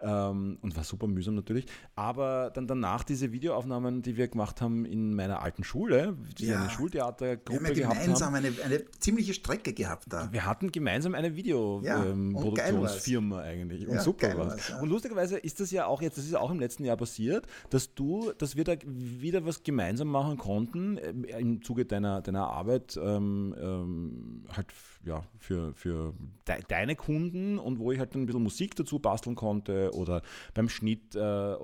Ähm, 0.00 0.58
und 0.60 0.76
war 0.76 0.84
super 0.84 1.08
mühsam 1.08 1.34
natürlich. 1.34 1.66
Aber 1.96 2.50
dann 2.54 2.68
danach 2.68 3.02
diese 3.02 3.32
Videoaufnahmen, 3.32 4.02
die 4.02 4.16
wir 4.16 4.28
gemacht 4.28 4.60
haben 4.60 4.84
in 4.84 5.14
meiner 5.14 5.42
alten 5.42 5.64
Schule, 5.64 6.16
die 6.38 6.46
ja. 6.46 6.60
eine 6.60 6.70
Schultheatergruppe 6.70 7.76
wir 7.76 7.88
haben 7.88 7.96
ja 7.96 8.04
gemeinsam 8.04 8.34
eine, 8.34 8.52
eine, 8.64 8.84
ziemliche 9.00 9.34
Strecke 9.34 9.72
gehabt 9.72 10.04
da. 10.08 10.32
Wir 10.32 10.46
hatten 10.46 10.70
gemeinsam 10.70 11.14
eine 11.14 11.34
Videoproduktionsfirma 11.34 13.38
ja, 13.38 13.44
ähm, 13.44 13.50
eigentlich. 13.50 13.88
Und 13.88 13.94
ja, 13.94 14.02
super 14.02 14.38
war 14.38 14.56
ja. 14.56 14.80
Und 14.80 14.88
lustigerweise 14.88 15.38
ist 15.38 15.58
das 15.60 15.72
ja 15.72 15.86
auch 15.86 16.00
jetzt, 16.00 16.18
das 16.18 16.26
ist 16.26 16.36
auch 16.36 16.50
im 16.50 16.60
letzten 16.60 16.84
Jahr 16.84 16.96
passiert, 16.96 17.46
dass 17.70 17.94
du, 17.94 18.32
dass 18.38 18.56
wir 18.56 18.64
da 18.64 18.74
wieder 18.84 19.44
was 19.46 19.64
gemeinsam 19.64 20.08
machen 20.08 20.38
konnten 20.38 20.98
äh, 20.98 21.40
im 21.40 21.62
Zuge 21.62 21.86
deiner, 21.86 22.22
deiner 22.22 22.48
Arbeit 22.48 22.98
ähm, 23.02 23.54
ähm, 23.60 24.44
halt 24.56 24.68
ja, 25.08 25.24
für, 25.38 25.74
für 25.74 26.14
de 26.46 26.62
deine 26.68 26.94
Kunden 26.94 27.58
und 27.58 27.78
wo 27.78 27.90
ich 27.90 27.98
halt 27.98 28.14
ein 28.14 28.26
bisschen 28.26 28.42
Musik 28.42 28.76
dazu 28.76 28.98
basteln 28.98 29.34
konnte 29.34 29.90
oder 29.94 30.22
beim 30.54 30.68
Schnitt, 30.68 31.14
äh, 31.14 31.56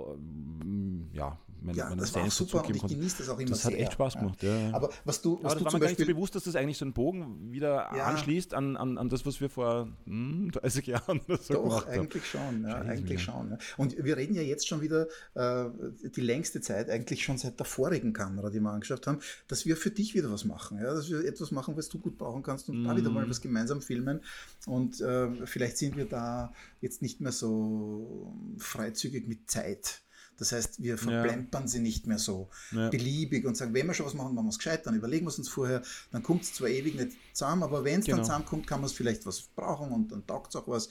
ja, 1.12 1.38
meine, 1.64 1.78
ja, 1.78 1.88
meine 1.88 2.00
das 2.00 2.14
war 2.14 2.24
auch 2.24 2.30
super 2.30 2.64
und 2.66 2.76
ich 2.76 2.82
genieße 2.82 3.18
das 3.18 3.28
auch 3.28 3.38
immer 3.38 3.50
Das 3.50 3.62
sehr. 3.62 3.72
hat 3.72 3.78
echt 3.78 3.92
Spaß 3.94 4.18
gemacht, 4.18 4.42
ja. 4.42 4.56
ja. 4.56 4.74
Aber 4.74 4.90
was 5.04 5.20
du, 5.20 5.38
was 5.42 5.52
Aber 5.52 5.60
du 5.60 5.64
war 5.64 5.72
mir 5.72 5.80
gar 5.80 5.88
nicht 5.88 6.00
so 6.00 6.06
bewusst, 6.06 6.34
dass 6.34 6.44
das 6.44 6.56
eigentlich 6.56 6.78
so 6.78 6.84
einen 6.84 6.94
Bogen 6.94 7.52
wieder 7.52 7.92
anschließt 7.92 8.54
an, 8.54 8.76
an, 8.76 8.98
an 8.98 9.08
das, 9.08 9.24
was 9.26 9.40
wir 9.40 9.50
vor 9.50 9.88
hm, 10.04 10.50
30 10.52 10.86
Jahren 10.86 11.20
so 11.40 11.54
Doch, 11.54 11.62
gemacht 11.62 11.88
eigentlich 11.88 12.34
haben. 12.34 12.62
schon, 12.62 12.68
ja, 12.68 12.76
eigentlich 12.76 13.22
schon. 13.22 13.50
Ja. 13.50 13.58
Und 13.76 14.02
wir 14.02 14.16
reden 14.16 14.34
ja 14.34 14.42
jetzt 14.42 14.68
schon 14.68 14.80
wieder 14.80 15.06
äh, 15.34 15.66
die 16.14 16.20
längste 16.20 16.60
Zeit, 16.60 16.90
eigentlich 16.90 17.24
schon 17.24 17.38
seit 17.38 17.58
der 17.58 17.66
vorigen 17.66 18.12
Kamera, 18.12 18.50
die 18.50 18.60
wir 18.60 18.70
angeschafft 18.70 19.06
haben, 19.06 19.20
dass 19.48 19.66
wir 19.66 19.76
für 19.76 19.90
dich 19.90 20.14
wieder 20.14 20.30
was 20.30 20.44
machen, 20.44 20.78
ja, 20.78 20.94
dass 20.94 21.10
wir 21.10 21.24
etwas 21.24 21.50
machen, 21.50 21.76
was 21.76 21.88
du 21.88 21.98
gut 21.98 22.18
brauchen 22.18 22.42
kannst 22.42 22.68
und 22.68 22.82
mm. 22.82 22.84
da 22.84 22.96
wieder 22.96 23.10
mal 23.10 23.28
was 23.28 23.40
gemeinsam 23.40 23.80
filmen 23.80 24.20
und 24.66 25.00
äh, 25.00 25.46
vielleicht 25.46 25.78
sind 25.78 25.96
wir 25.96 26.06
da 26.06 26.52
jetzt 26.80 27.02
nicht 27.02 27.20
mehr 27.20 27.32
so 27.32 28.34
freizügig 28.58 29.26
mit 29.26 29.50
Zeit. 29.50 30.03
Das 30.38 30.52
heißt, 30.52 30.82
wir 30.82 30.98
verplempern 30.98 31.62
ja. 31.62 31.68
sie 31.68 31.80
nicht 31.80 32.06
mehr 32.06 32.18
so 32.18 32.48
ja. 32.72 32.88
beliebig 32.90 33.44
und 33.44 33.56
sagen, 33.56 33.74
wenn 33.74 33.86
wir 33.86 33.94
schon 33.94 34.06
was 34.06 34.14
machen, 34.14 34.34
machen 34.34 34.46
wir 34.46 34.50
es 34.50 34.58
gescheit, 34.58 34.86
dann 34.86 34.94
überlegen 34.94 35.26
wir 35.26 35.30
es 35.30 35.38
uns 35.38 35.48
vorher, 35.48 35.82
dann 36.10 36.22
kommt 36.22 36.42
es 36.42 36.54
zwar 36.54 36.68
ewig 36.68 36.94
nicht 36.94 37.16
zusammen, 37.32 37.62
aber 37.62 37.84
wenn 37.84 38.00
es 38.00 38.06
genau. 38.06 38.18
dann 38.18 38.24
zusammenkommt, 38.24 38.66
kann 38.66 38.80
man 38.80 38.86
es 38.86 38.92
vielleicht 38.92 39.26
was 39.26 39.42
brauchen 39.42 39.92
und 39.92 40.12
dann 40.12 40.26
taugt 40.26 40.54
es 40.54 40.56
auch 40.56 40.68
was 40.68 40.88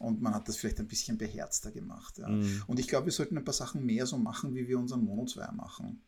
und 0.00 0.22
man 0.22 0.34
hat 0.34 0.48
das 0.48 0.56
vielleicht 0.56 0.80
ein 0.80 0.88
bisschen 0.88 1.18
beherzter 1.18 1.70
gemacht. 1.70 2.18
Ja. 2.18 2.28
Mhm. 2.28 2.62
Und 2.66 2.78
ich 2.78 2.88
glaube, 2.88 3.06
wir 3.06 3.12
sollten 3.12 3.36
ein 3.36 3.44
paar 3.44 3.54
Sachen 3.54 3.84
mehr 3.84 4.06
so 4.06 4.18
machen, 4.18 4.54
wie 4.54 4.68
wir 4.68 4.78
unseren 4.78 5.04
Mono 5.04 5.26
2 5.26 5.52
machen. 5.52 6.00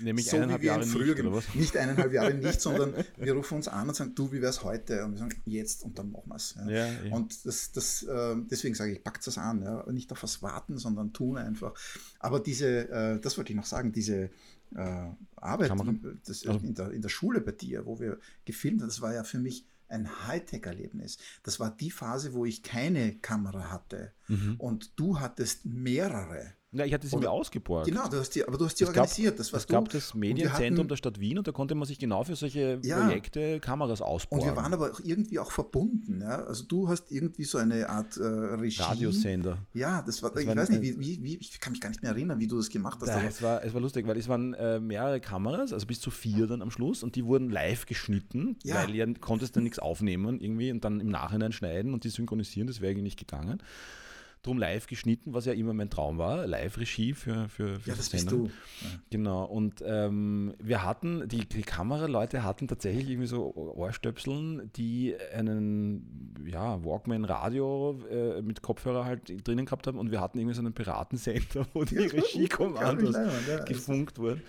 Nämlich 0.00 0.26
so 0.26 0.36
eineinhalb 0.36 0.62
Jahre 0.62 0.84
früher 0.84 1.14
nicht, 1.14 1.20
oder 1.20 1.32
was? 1.32 1.44
Nicht 1.54 1.76
eineinhalb 1.76 2.12
Jahre 2.12 2.34
nicht, 2.34 2.60
sondern 2.60 2.94
wir 3.16 3.32
rufen 3.32 3.56
uns 3.56 3.68
an 3.68 3.88
und 3.88 3.94
sagen, 3.94 4.14
du, 4.14 4.32
wie 4.32 4.40
wäre 4.40 4.50
es 4.50 4.62
heute? 4.64 5.04
Und 5.04 5.12
wir 5.12 5.18
sagen, 5.18 5.40
jetzt 5.44 5.82
und 5.82 5.98
dann 5.98 6.10
machen 6.10 6.28
wir 6.28 6.36
es. 6.36 6.54
Ja. 6.56 6.70
Ja, 6.70 6.86
ja. 6.86 7.14
Und 7.14 7.44
das, 7.44 7.72
das, 7.72 8.02
äh, 8.02 8.36
deswegen 8.50 8.74
sage 8.74 8.92
ich, 8.92 9.02
packt 9.02 9.26
das 9.26 9.38
an. 9.38 9.62
Ja. 9.62 9.84
Nicht 9.90 10.12
auf 10.12 10.22
was 10.22 10.42
warten, 10.42 10.78
sondern 10.78 11.12
tun 11.12 11.38
einfach. 11.38 11.74
Aber 12.18 12.40
diese, 12.40 12.88
äh, 12.90 13.20
das 13.20 13.36
wollte 13.36 13.52
ich 13.52 13.56
noch 13.56 13.66
sagen, 13.66 13.92
diese 13.92 14.30
äh, 14.74 15.10
Arbeit 15.36 15.72
das, 16.26 16.46
also. 16.46 16.66
in, 16.66 16.74
der, 16.74 16.90
in 16.90 17.02
der 17.02 17.08
Schule 17.08 17.40
bei 17.40 17.52
dir, 17.52 17.86
wo 17.86 18.00
wir 18.00 18.18
gefilmt 18.44 18.80
haben, 18.80 18.88
das 18.88 19.00
war 19.00 19.14
ja 19.14 19.24
für 19.24 19.38
mich 19.38 19.66
ein 19.88 20.26
Hightech-Erlebnis. 20.26 21.18
Das 21.42 21.58
war 21.60 21.74
die 21.74 21.90
Phase, 21.90 22.34
wo 22.34 22.44
ich 22.44 22.62
keine 22.62 23.16
Kamera 23.16 23.70
hatte 23.70 24.12
mhm. 24.28 24.56
und 24.58 24.98
du 24.98 25.20
hattest 25.20 25.64
mehrere. 25.64 26.54
Ja, 26.70 26.84
ich 26.84 26.92
hatte 26.92 27.06
sie 27.06 27.16
mir 27.16 27.30
ausgeborgt. 27.30 27.88
Genau, 27.88 28.08
du 28.08 28.18
hast 28.18 28.34
die, 28.34 28.46
aber 28.46 28.58
du 28.58 28.66
hast 28.66 28.78
die 28.78 28.84
es 28.84 28.90
organisiert. 28.90 29.36
Gab, 29.36 29.38
das 29.38 29.52
es 29.54 29.66
gab 29.66 29.88
das 29.88 30.14
Medienzentrum 30.14 30.80
hatten, 30.80 30.88
der 30.88 30.96
Stadt 30.96 31.18
Wien 31.18 31.38
und 31.38 31.48
da 31.48 31.52
konnte 31.52 31.74
man 31.74 31.88
sich 31.88 31.98
genau 31.98 32.24
für 32.24 32.36
solche 32.36 32.78
ja, 32.82 33.06
Projekte 33.06 33.58
Kameras 33.60 34.02
ausbauen. 34.02 34.42
Und 34.42 34.46
wir 34.46 34.56
waren 34.56 34.74
aber 34.74 34.92
auch 34.92 35.00
irgendwie 35.02 35.38
auch 35.38 35.50
verbunden. 35.50 36.20
Ja? 36.20 36.44
Also 36.44 36.64
du 36.64 36.88
hast 36.88 37.10
irgendwie 37.10 37.44
so 37.44 37.56
eine 37.56 37.88
Art 37.88 38.18
äh, 38.18 38.22
Regie. 38.22 38.82
Radiosender. 38.82 39.58
Ja, 39.72 40.02
das 40.02 40.22
war, 40.22 40.30
das 40.30 40.42
ich 40.42 40.48
war 40.48 40.56
weiß 40.56 40.68
nicht, 40.68 40.82
wie, 40.82 41.00
wie, 41.00 41.22
wie, 41.22 41.36
ich 41.38 41.58
kann 41.58 41.72
mich 41.72 41.80
gar 41.80 41.88
nicht 41.88 42.02
mehr 42.02 42.12
erinnern, 42.12 42.38
wie 42.38 42.46
du 42.46 42.58
das 42.58 42.68
gemacht 42.68 42.98
hast. 43.00 43.08
Ja, 43.08 43.22
es, 43.22 43.40
war, 43.40 43.64
es 43.64 43.72
war 43.72 43.80
lustig, 43.80 44.06
weil 44.06 44.18
es 44.18 44.28
waren 44.28 44.52
äh, 44.52 44.78
mehrere 44.78 45.20
Kameras, 45.20 45.72
also 45.72 45.86
bis 45.86 46.00
zu 46.00 46.10
vier 46.10 46.46
dann 46.46 46.60
am 46.60 46.70
Schluss 46.70 47.02
und 47.02 47.16
die 47.16 47.24
wurden 47.24 47.48
live 47.48 47.86
geschnitten, 47.86 48.58
ja. 48.62 48.74
weil 48.74 48.94
ihr 48.94 49.14
konntest 49.20 49.56
dann 49.56 49.62
nichts 49.62 49.78
aufnehmen 49.78 50.38
irgendwie 50.38 50.70
und 50.70 50.84
dann 50.84 51.00
im 51.00 51.08
Nachhinein 51.08 51.52
schneiden 51.52 51.94
und 51.94 52.04
die 52.04 52.10
synchronisieren, 52.10 52.66
das 52.66 52.82
wäre 52.82 52.90
eigentlich 52.90 53.04
nicht 53.04 53.18
gegangen 53.18 53.62
drum 54.48 54.58
live 54.58 54.86
geschnitten, 54.86 55.34
was 55.34 55.44
ja 55.44 55.52
immer 55.52 55.74
mein 55.74 55.90
Traum 55.90 56.16
war, 56.16 56.46
Live-Regie 56.46 57.12
für, 57.12 57.48
für, 57.50 57.78
für 57.78 57.90
Ja, 57.90 57.94
das 57.94 58.08
bist 58.08 58.30
du. 58.30 58.46
Ja. 58.46 58.88
Genau, 59.10 59.44
und 59.44 59.82
ähm, 59.84 60.54
wir 60.58 60.84
hatten, 60.84 61.28
die, 61.28 61.46
die 61.46 61.62
Kameraleute 61.62 62.42
hatten 62.44 62.66
tatsächlich 62.66 63.10
irgendwie 63.10 63.26
so 63.26 63.54
Ohrstöpseln, 63.54 64.70
die 64.74 65.14
einen 65.34 66.34
ja, 66.46 66.82
Walkman-Radio 66.82 68.00
äh, 68.10 68.40
mit 68.40 68.62
Kopfhörer 68.62 69.04
halt 69.04 69.46
drinnen 69.46 69.66
gehabt 69.66 69.86
haben 69.86 69.98
und 69.98 70.10
wir 70.10 70.22
hatten 70.22 70.38
irgendwie 70.38 70.54
so 70.54 70.62
einen 70.62 70.72
Piratensender, 70.72 71.66
wo 71.74 71.84
die 71.84 71.98
Regiekommandos 71.98 73.16
ja, 73.16 73.64
gefunkt 73.64 74.18
wurden. 74.18 74.42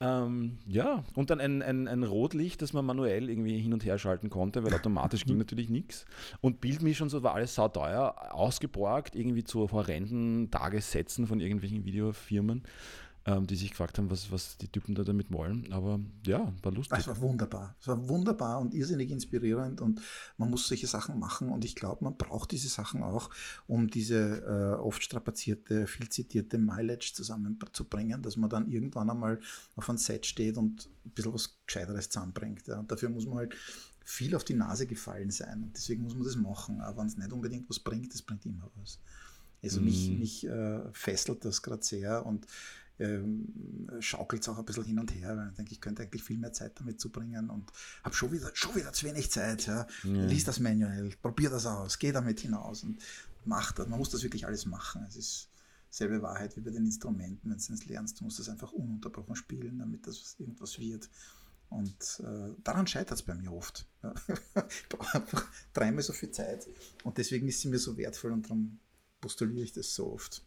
Ähm, 0.00 0.58
ja, 0.66 1.04
und 1.14 1.30
dann 1.30 1.40
ein, 1.40 1.62
ein, 1.62 1.88
ein 1.88 2.04
Rotlicht, 2.04 2.62
das 2.62 2.72
man 2.72 2.84
manuell 2.84 3.28
irgendwie 3.28 3.58
hin 3.58 3.72
und 3.72 3.84
her 3.84 3.98
schalten 3.98 4.30
konnte, 4.30 4.64
weil 4.64 4.74
automatisch 4.74 5.24
ging 5.24 5.38
natürlich 5.38 5.68
nichts. 5.68 6.06
Und 6.40 6.60
Bildmischung 6.60 7.08
so 7.08 7.22
war 7.22 7.34
alles 7.34 7.54
sauteuer, 7.54 8.14
ausgeborgt, 8.30 9.16
irgendwie 9.16 9.44
zu 9.44 9.70
horrenden 9.70 10.50
Tagessätzen 10.50 11.26
von 11.26 11.40
irgendwelchen 11.40 11.84
Videofirmen 11.84 12.62
ähm, 13.24 13.46
die 13.46 13.56
sich 13.56 13.70
gefragt 13.70 13.98
haben, 13.98 14.10
was, 14.10 14.30
was 14.32 14.56
die 14.58 14.68
Typen 14.68 14.94
da 14.94 15.04
damit 15.04 15.30
wollen. 15.32 15.72
Aber 15.72 16.00
ja, 16.26 16.52
war 16.62 16.72
lustig. 16.72 16.98
Es 16.98 17.06
war 17.08 17.20
wunderbar. 17.20 17.76
Es 17.80 17.88
war 17.88 18.08
wunderbar 18.08 18.60
und 18.60 18.74
irrsinnig 18.74 19.10
inspirierend 19.10 19.80
und 19.80 20.00
man 20.36 20.50
muss 20.50 20.68
solche 20.68 20.86
Sachen 20.86 21.18
machen 21.18 21.50
und 21.50 21.64
ich 21.64 21.74
glaube, 21.74 22.04
man 22.04 22.16
braucht 22.16 22.52
diese 22.52 22.68
Sachen 22.68 23.02
auch, 23.02 23.30
um 23.66 23.88
diese 23.88 24.42
äh, 24.44 24.80
oft 24.80 25.02
strapazierte, 25.02 25.86
viel 25.86 26.08
zitierte 26.08 26.58
Mileage 26.58 27.12
zusammenzubringen, 27.14 28.22
dass 28.22 28.36
man 28.36 28.50
dann 28.50 28.68
irgendwann 28.70 29.10
einmal 29.10 29.40
auf 29.76 29.88
ein 29.90 29.98
Set 29.98 30.26
steht 30.26 30.56
und 30.56 30.88
ein 31.04 31.10
bisschen 31.10 31.34
was 31.34 31.58
Gescheiteres 31.66 32.08
zusammenbringt. 32.08 32.66
Ja. 32.66 32.78
Und 32.78 32.90
dafür 32.90 33.10
muss 33.10 33.26
man 33.26 33.38
halt 33.38 33.54
viel 34.08 34.34
auf 34.34 34.44
die 34.44 34.54
Nase 34.54 34.86
gefallen 34.86 35.30
sein. 35.30 35.64
Und 35.64 35.76
deswegen 35.76 36.02
muss 36.02 36.14
man 36.14 36.24
das 36.24 36.36
machen. 36.36 36.80
Aber 36.80 37.00
wenn 37.00 37.08
es 37.08 37.18
nicht 37.18 37.30
unbedingt 37.30 37.68
was 37.68 37.78
bringt, 37.78 38.14
es 38.14 38.22
bringt 38.22 38.46
immer 38.46 38.70
was. 38.76 38.98
Also 39.62 39.80
mich, 39.80 40.08
mm. 40.08 40.18
mich 40.18 40.46
äh, 40.46 40.80
fesselt 40.92 41.44
das 41.44 41.62
gerade 41.62 41.82
sehr 41.82 42.24
und 42.24 42.46
ähm, 42.98 43.88
schaukelt 44.00 44.42
es 44.42 44.48
auch 44.48 44.58
ein 44.58 44.64
bisschen 44.64 44.84
hin 44.84 44.98
und 44.98 45.14
her, 45.14 45.36
weil 45.36 45.50
ich 45.50 45.56
denke, 45.56 45.72
ich 45.72 45.80
könnte 45.80 46.02
eigentlich 46.02 46.22
viel 46.22 46.38
mehr 46.38 46.52
Zeit 46.52 46.78
damit 46.78 47.00
zubringen 47.00 47.50
und 47.50 47.70
habe 48.02 48.14
schon 48.14 48.32
wieder, 48.32 48.50
schon 48.54 48.74
wieder 48.74 48.92
zu 48.92 49.06
wenig 49.06 49.30
Zeit. 49.30 49.66
Ja. 49.66 49.86
ja. 50.04 50.24
Lies 50.24 50.44
das 50.44 50.60
Manual, 50.60 51.10
probier 51.22 51.50
das 51.50 51.66
aus, 51.66 51.98
geh 51.98 52.12
damit 52.12 52.40
hinaus 52.40 52.82
und 52.82 53.00
mach 53.44 53.72
das. 53.72 53.88
Man 53.88 53.98
muss 53.98 54.10
das 54.10 54.22
wirklich 54.22 54.46
alles 54.46 54.66
machen. 54.66 55.04
Es 55.08 55.16
ist 55.16 55.48
selbe 55.90 56.22
Wahrheit 56.22 56.56
wie 56.56 56.60
bei 56.60 56.70
den 56.70 56.84
Instrumenten. 56.84 57.50
Wenn 57.50 57.58
du 57.58 57.72
es 57.72 57.86
lernst, 57.86 58.20
du 58.20 58.24
musst 58.24 58.38
das 58.38 58.48
einfach 58.48 58.72
ununterbrochen 58.72 59.36
spielen, 59.36 59.78
damit 59.78 60.06
das 60.06 60.36
irgendwas 60.38 60.78
wird. 60.78 61.08
Und 61.70 62.22
äh, 62.24 62.54
daran 62.64 62.86
scheitert 62.86 63.18
es 63.18 63.22
bei 63.22 63.34
mir 63.34 63.52
oft. 63.52 63.86
Ich 64.70 64.88
brauche 64.88 65.18
einfach 65.18 65.46
dreimal 65.72 66.02
so 66.02 66.12
viel 66.12 66.30
Zeit. 66.30 66.66
Und 67.04 67.18
deswegen 67.18 67.46
ist 67.48 67.60
sie 67.60 67.68
mir 67.68 67.78
so 67.78 67.96
wertvoll 67.96 68.32
und 68.32 68.44
darum 68.44 68.78
postuliere 69.20 69.64
ich 69.64 69.72
das 69.72 69.94
so 69.94 70.12
oft. 70.12 70.42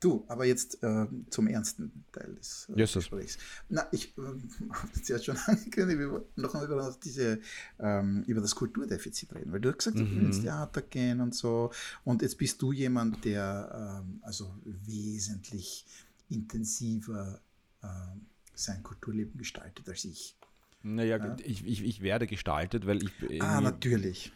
Du, 0.00 0.24
aber 0.28 0.44
jetzt 0.44 0.82
äh, 0.82 1.06
zum 1.30 1.46
ernsten 1.46 2.04
Teil 2.12 2.34
des 2.34 2.68
äh, 2.70 2.78
yes, 2.78 2.94
Gesprächs. 2.94 3.38
Na, 3.68 3.86
ich 3.92 4.16
äh, 4.18 4.22
habe 4.22 4.90
jetzt 4.94 5.08
ja 5.08 5.18
schon 5.18 5.36
angekündigt, 5.46 5.98
wir 5.98 6.10
wollten 6.10 6.40
noch 6.40 6.54
einmal 6.54 6.70
über, 6.70 6.96
diese, 7.02 7.40
ähm, 7.78 8.24
über 8.26 8.40
das 8.40 8.54
Kulturdefizit 8.54 9.34
reden, 9.34 9.52
weil 9.52 9.60
du 9.60 9.70
hast 9.70 9.78
gesagt, 9.78 9.96
mhm. 9.96 10.00
du 10.00 10.10
willst 10.10 10.26
ins 10.26 10.40
Theater 10.42 10.82
gehen 10.82 11.20
und 11.20 11.34
so. 11.34 11.70
Und 12.04 12.22
jetzt 12.22 12.38
bist 12.38 12.60
du 12.62 12.72
jemand, 12.72 13.24
der 13.24 14.02
ähm, 14.04 14.20
also 14.22 14.54
wesentlich 14.64 15.86
intensiver 16.28 17.40
äh, 17.82 17.86
sein 18.54 18.82
Kulturleben 18.82 19.38
gestaltet 19.38 19.88
als 19.88 20.04
ich. 20.04 20.36
Naja, 20.82 21.16
ja? 21.16 21.36
ich, 21.44 21.66
ich, 21.66 21.82
ich 21.82 22.00
werde 22.00 22.26
gestaltet, 22.26 22.86
weil 22.86 23.02
ich. 23.02 23.42
Ah, 23.42 23.60
natürlich 23.60 24.32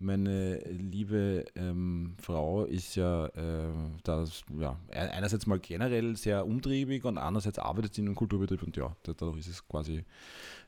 meine 0.00 0.58
liebe 0.68 1.44
ähm, 1.56 2.14
Frau 2.20 2.64
ist 2.64 2.94
ja, 2.94 3.26
äh, 3.26 3.72
das, 4.04 4.44
ja 4.58 4.78
einerseits 4.90 5.46
mal 5.46 5.58
generell 5.58 6.16
sehr 6.16 6.46
umtriebig 6.46 7.04
und 7.04 7.18
andererseits 7.18 7.58
arbeitet 7.58 7.94
sie 7.94 8.02
in 8.02 8.08
einem 8.08 8.14
Kulturbetrieb 8.14 8.62
und 8.62 8.76
ja, 8.76 8.94
dadurch 9.02 9.38
ist 9.38 9.48
es 9.48 9.66
quasi, 9.66 10.04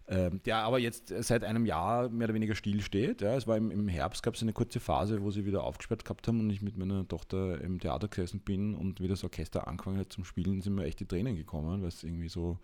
äh, 0.07 0.31
der 0.45 0.59
aber 0.59 0.81
jetzt 0.81 1.14
seit 1.20 1.45
einem 1.45 1.64
Jahr 1.64 2.09
mehr 2.09 2.26
oder 2.26 2.35
weniger 2.35 2.57
stillsteht. 2.57 3.22
Ja. 3.22 3.37
Es 3.37 3.47
war 3.47 3.57
im, 3.57 3.70
im 3.70 3.87
Herbst, 3.87 4.22
gab 4.22 4.35
es 4.35 4.43
eine 4.43 4.53
kurze 4.53 4.81
Phase, 4.81 5.22
wo 5.22 5.31
sie 5.31 5.47
wieder 5.47 5.62
aufgesperrt 5.62 6.05
gehabt 6.05 6.26
haben 6.26 6.41
und 6.41 6.51
ich 6.51 6.62
mit 6.62 6.76
meiner 6.76 7.07
Tochter 7.07 7.61
im 7.61 7.78
Theater 7.78 8.09
gesessen 8.09 8.41
bin 8.41 8.74
und 8.74 9.01
wie 9.01 9.09
das 9.09 9.22
Orchester 9.22 9.68
angefangen 9.68 9.99
hat 9.99 10.12
zum 10.12 10.24
Spielen, 10.24 10.61
sind 10.61 10.74
mir 10.74 10.85
echt 10.85 10.99
die 10.99 11.07
Tränen 11.07 11.37
gekommen, 11.37 11.83
weil 11.83 11.89
es 11.89 12.03
irgendwie 12.03 12.28
so 12.28 12.59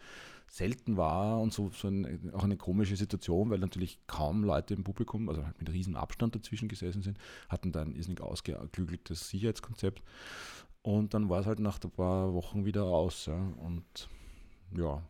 selten 0.48 0.96
war 0.96 1.40
und 1.40 1.52
so, 1.52 1.70
so 1.70 1.88
ein, 1.88 2.32
auch 2.32 2.44
eine 2.44 2.56
komische 2.56 2.96
Situation, 2.96 3.50
weil 3.50 3.58
natürlich 3.58 3.98
kaum 4.06 4.44
Leute 4.44 4.74
im 4.74 4.84
Publikum, 4.84 5.28
also 5.28 5.44
halt 5.44 5.58
mit 5.58 5.70
riesen 5.72 5.96
Abstand 5.96 6.34
dazwischen 6.34 6.68
gesessen 6.68 7.02
sind, 7.02 7.18
hatten 7.48 7.72
da 7.72 7.82
ein 7.82 7.94
irrsinnig 7.94 8.20
ausgeklügeltes 8.20 9.28
Sicherheitskonzept. 9.28 10.02
Und 10.82 11.14
dann 11.14 11.28
war 11.28 11.40
es 11.40 11.46
halt 11.46 11.58
nach 11.58 11.82
ein 11.82 11.90
paar 11.90 12.32
Wochen 12.32 12.64
wieder 12.64 12.84
aus. 12.84 13.26
Ja. 13.26 13.34
Und 13.34 14.08
ja. 14.76 15.02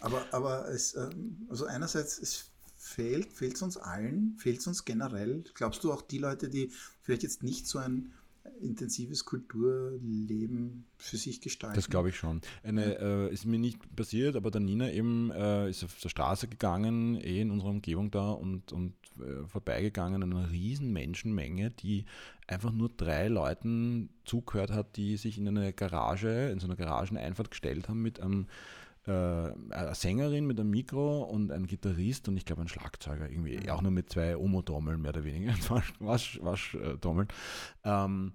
Aber, 0.00 0.26
aber 0.32 0.68
es, 0.68 0.94
ähm, 0.94 1.46
also 1.48 1.64
einerseits, 1.64 2.18
es 2.18 2.50
fehlt, 2.76 3.32
fehlt 3.32 3.54
es 3.54 3.62
uns 3.62 3.76
allen, 3.76 4.36
fehlt 4.38 4.58
es 4.58 4.66
uns 4.66 4.84
generell. 4.84 5.44
Glaubst 5.54 5.82
du 5.84 5.92
auch 5.92 6.02
die 6.02 6.18
Leute, 6.18 6.48
die 6.48 6.72
vielleicht 7.00 7.22
jetzt 7.22 7.42
nicht 7.42 7.66
so 7.66 7.78
ein 7.78 8.12
intensives 8.60 9.24
Kulturleben 9.24 10.84
für 10.96 11.16
sich 11.16 11.40
gestalten. 11.40 11.76
Das 11.76 11.88
glaube 11.88 12.10
ich 12.10 12.16
schon. 12.16 12.40
Eine, 12.62 12.98
äh, 12.98 13.32
ist 13.32 13.44
mir 13.44 13.58
nicht 13.58 13.94
passiert, 13.96 14.36
aber 14.36 14.50
der 14.50 14.60
Nina 14.60 14.90
eben 14.90 15.30
äh, 15.30 15.68
ist 15.70 15.84
auf 15.84 15.98
der 16.00 16.08
Straße 16.08 16.48
gegangen, 16.48 17.16
eh 17.16 17.40
in 17.40 17.50
unserer 17.50 17.70
Umgebung 17.70 18.10
da 18.10 18.30
und, 18.30 18.72
und 18.72 18.94
äh, 19.18 19.46
vorbeigegangen 19.46 20.22
an 20.22 20.32
einer 20.32 20.50
riesen 20.50 20.92
Menschenmenge, 20.92 21.70
die 21.70 22.04
einfach 22.46 22.72
nur 22.72 22.88
drei 22.88 23.28
Leuten 23.28 24.10
zugehört 24.24 24.70
hat, 24.70 24.96
die 24.96 25.16
sich 25.16 25.38
in 25.38 25.48
eine 25.48 25.72
Garage, 25.72 26.50
in 26.50 26.58
so 26.58 26.66
einer 26.66 26.76
Garageneinfahrt 26.76 27.50
gestellt 27.50 27.88
haben 27.88 28.02
mit 28.02 28.20
einem 28.20 28.46
eine 29.10 29.94
Sängerin 29.94 30.46
mit 30.46 30.60
einem 30.60 30.70
Mikro 30.70 31.22
und 31.22 31.50
ein 31.50 31.66
Gitarrist 31.66 32.28
und 32.28 32.36
ich 32.36 32.44
glaube 32.44 32.62
ein 32.62 32.68
Schlagzeuger, 32.68 33.28
irgendwie 33.28 33.58
mhm. 33.58 33.68
auch 33.70 33.82
nur 33.82 33.90
mit 33.90 34.10
zwei 34.10 34.36
Omo-Trommeln 34.36 35.00
mehr 35.00 35.10
oder 35.10 35.24
weniger, 35.24 35.52
Waschtrommeln. 35.98 37.28
Ähm, 37.84 38.32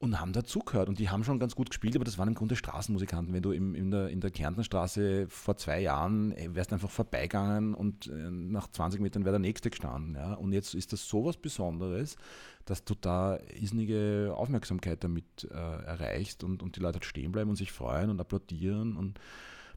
und 0.00 0.18
haben 0.18 0.32
dazugehört 0.32 0.88
und 0.88 0.98
die 0.98 1.10
haben 1.10 1.24
schon 1.24 1.38
ganz 1.38 1.54
gut 1.54 1.68
gespielt, 1.68 1.94
aber 1.94 2.06
das 2.06 2.16
waren 2.16 2.28
im 2.28 2.34
Grunde 2.34 2.56
Straßenmusikanten. 2.56 3.34
Wenn 3.34 3.42
du 3.42 3.52
im, 3.52 3.74
in, 3.74 3.90
der, 3.90 4.08
in 4.08 4.20
der 4.20 4.30
Kärntnerstraße 4.30 5.26
vor 5.28 5.58
zwei 5.58 5.80
Jahren 5.80 6.32
ey, 6.32 6.54
wärst 6.54 6.72
einfach 6.72 6.90
vorbeigegangen 6.90 7.74
und 7.74 8.06
äh, 8.06 8.30
nach 8.30 8.68
20 8.68 9.02
Metern 9.02 9.24
wäre 9.26 9.34
der 9.34 9.40
nächste 9.40 9.68
gestanden. 9.68 10.14
Ja? 10.14 10.32
Und 10.34 10.52
jetzt 10.52 10.74
ist 10.74 10.94
das 10.94 11.06
so 11.06 11.26
was 11.26 11.36
Besonderes, 11.36 12.16
dass 12.64 12.82
du 12.82 12.94
da 12.98 13.38
irrsinnige 13.54 14.32
Aufmerksamkeit 14.34 15.04
damit 15.04 15.46
äh, 15.50 15.54
erreichst 15.54 16.44
und, 16.44 16.62
und 16.62 16.76
die 16.76 16.80
Leute 16.80 16.94
halt 16.94 17.04
stehen 17.04 17.30
bleiben 17.30 17.50
und 17.50 17.56
sich 17.56 17.70
freuen 17.70 18.08
und 18.08 18.20
applaudieren 18.20 18.96
und 18.96 19.20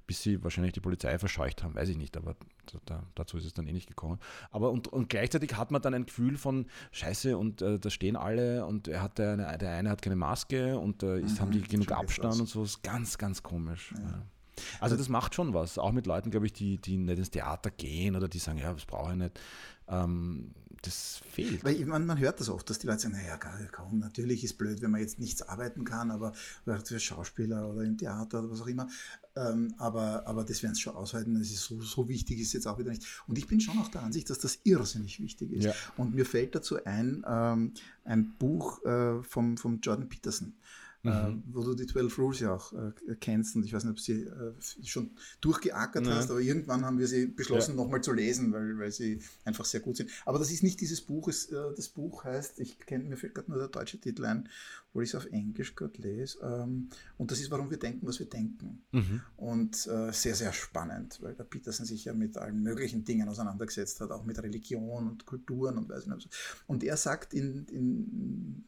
bis 0.07 0.21
sie 0.21 0.43
wahrscheinlich 0.43 0.73
die 0.73 0.79
Polizei 0.79 1.17
verscheucht 1.17 1.63
haben, 1.63 1.75
weiß 1.75 1.89
ich 1.89 1.97
nicht, 1.97 2.17
aber 2.17 2.35
da, 2.85 3.03
dazu 3.15 3.37
ist 3.37 3.45
es 3.45 3.53
dann 3.53 3.67
eh 3.67 3.73
nicht 3.73 3.87
gekommen. 3.87 4.19
Aber 4.51 4.71
und, 4.71 4.87
und 4.87 5.09
gleichzeitig 5.09 5.55
hat 5.55 5.71
man 5.71 5.81
dann 5.81 5.93
ein 5.93 6.05
Gefühl 6.05 6.37
von 6.37 6.65
Scheiße 6.91 7.37
und 7.37 7.61
äh, 7.61 7.79
da 7.79 7.89
stehen 7.89 8.15
alle 8.15 8.65
und 8.65 8.87
er 8.87 9.01
hat 9.01 9.19
eine, 9.19 9.57
der 9.57 9.71
eine 9.71 9.89
hat 9.89 10.01
keine 10.01 10.15
Maske 10.15 10.77
und 10.77 11.03
äh, 11.03 11.19
ist, 11.19 11.35
mhm, 11.35 11.39
haben 11.39 11.51
die 11.51 11.61
genug 11.61 11.91
Abstand 11.91 12.39
und 12.39 12.47
so, 12.47 12.63
ist 12.63 12.83
ganz, 12.83 13.17
ganz 13.17 13.43
komisch. 13.43 13.93
Ja. 13.97 14.03
Ja. 14.03 14.23
Also 14.79 14.95
das 14.95 15.09
macht 15.09 15.35
schon 15.35 15.53
was, 15.53 15.77
auch 15.77 15.91
mit 15.91 16.05
Leuten, 16.05 16.31
glaube 16.31 16.45
ich, 16.45 16.53
die, 16.53 16.77
die 16.77 16.97
nicht 16.97 17.17
ins 17.17 17.31
Theater 17.31 17.71
gehen 17.71 18.15
oder 18.15 18.27
die 18.27 18.39
sagen, 18.39 18.59
ja, 18.59 18.73
das 18.73 18.85
brauche 18.85 19.11
ich 19.11 19.17
nicht. 19.17 19.39
Ähm, 19.87 20.53
das 20.81 21.21
fehlt. 21.31 21.63
Weil 21.63 21.85
man, 21.85 22.05
man 22.05 22.19
hört 22.19 22.39
das 22.39 22.49
oft, 22.49 22.69
dass 22.69 22.77
die 22.77 22.87
Leute 22.87 22.99
sagen, 22.99 23.15
naja, 23.15 23.37
kaum, 23.37 23.99
natürlich 23.99 24.43
ist 24.43 24.57
blöd, 24.57 24.81
wenn 24.81 24.91
man 24.91 24.99
jetzt 24.99 25.17
nichts 25.17 25.41
arbeiten 25.41 25.85
kann, 25.85 26.11
aber 26.11 26.33
für 26.33 26.99
Schauspieler 26.99 27.69
oder 27.69 27.83
im 27.83 27.97
Theater 27.97 28.39
oder 28.39 28.51
was 28.51 28.61
auch 28.61 28.67
immer. 28.67 28.87
Ähm, 29.35 29.73
aber, 29.77 30.27
aber 30.27 30.43
das 30.43 30.61
werden 30.61 30.75
sie 30.75 30.81
schon 30.81 30.95
aushalten. 30.95 31.39
Das 31.39 31.49
ist 31.49 31.63
so, 31.63 31.81
so 31.81 32.07
wichtig 32.07 32.39
ist 32.39 32.53
jetzt 32.53 32.67
auch 32.67 32.77
wieder 32.77 32.91
nicht. 32.91 33.05
Und 33.27 33.37
ich 33.37 33.47
bin 33.47 33.59
schon 33.59 33.77
auch 33.79 33.89
der 33.89 34.03
Ansicht, 34.03 34.29
dass 34.29 34.39
das 34.39 34.59
irrsinnig 34.63 35.19
wichtig 35.19 35.51
ist. 35.51 35.65
Ja. 35.65 35.73
Und 35.97 36.13
mir 36.13 36.25
fällt 36.25 36.53
dazu 36.53 36.83
ein, 36.85 37.25
ähm, 37.27 37.73
ein 38.03 38.33
Buch 38.37 38.83
äh, 38.85 39.23
vom, 39.23 39.57
vom 39.57 39.79
Jordan 39.79 40.07
Peterson. 40.07 40.53
Äh, 41.05 41.31
mhm. 41.31 41.43
wo 41.51 41.63
du 41.63 41.73
die 41.73 41.85
12 41.85 42.17
Rules 42.17 42.39
ja 42.39 42.53
auch 42.55 42.71
äh, 42.71 43.15
kennst 43.19 43.57
und 43.57 43.65
ich 43.65 43.73
weiß 43.73 43.83
nicht, 43.83 43.91
ob 43.91 43.99
sie 43.99 44.21
äh, 44.21 44.53
schon 44.85 45.11
durchgeackert 45.41 46.05
Nein. 46.05 46.15
hast, 46.15 46.31
aber 46.31 46.39
irgendwann 46.39 46.85
haben 46.85 46.97
wir 46.97 47.07
sie 47.07 47.25
beschlossen, 47.27 47.71
ja. 47.71 47.83
nochmal 47.83 48.01
zu 48.01 48.13
lesen, 48.13 48.53
weil, 48.53 48.79
weil 48.79 48.89
sie 48.89 49.19
einfach 49.43 49.65
sehr 49.65 49.81
gut 49.81 49.97
sind. 49.97 50.09
Aber 50.25 50.39
das 50.39 50.49
ist 50.49 50.63
nicht 50.63 50.79
dieses 50.79 51.01
Buch, 51.01 51.27
es, 51.27 51.47
äh, 51.47 51.61
das 51.75 51.89
Buch 51.89 52.23
heißt, 52.23 52.57
ich 52.61 52.79
kenne, 52.79 53.03
mir 53.03 53.17
fällt 53.17 53.35
gerade 53.35 53.51
nur 53.51 53.59
der 53.59 53.67
deutsche 53.67 53.99
Titel 53.99 54.23
ein, 54.23 54.47
wo 54.93 55.01
ich 55.01 55.09
es 55.09 55.15
auf 55.15 55.25
Englisch 55.25 55.75
gerade 55.75 56.01
lese, 56.01 56.39
ähm, 56.41 56.87
und 57.17 57.31
das 57.31 57.41
ist, 57.41 57.51
warum 57.51 57.69
wir 57.69 57.79
denken, 57.79 58.07
was 58.07 58.19
wir 58.19 58.29
denken. 58.29 58.81
Mhm. 58.93 59.21
Und 59.35 59.85
äh, 59.87 60.13
sehr, 60.13 60.35
sehr 60.35 60.53
spannend, 60.53 61.19
weil 61.21 61.33
der 61.33 61.43
Peterson 61.43 61.85
sich 61.85 62.05
ja 62.05 62.13
mit 62.13 62.37
allen 62.37 62.63
möglichen 62.63 63.03
Dingen 63.03 63.27
auseinandergesetzt 63.27 63.99
hat, 63.99 64.11
auch 64.11 64.23
mit 64.23 64.41
Religion 64.41 65.09
und 65.09 65.25
Kulturen 65.25 65.77
und 65.77 65.89
weiß 65.89 66.07
nicht. 66.07 66.29
Und 66.65 66.81
er 66.81 66.95
sagt 66.95 67.33
in, 67.33 67.65
in 67.65 68.63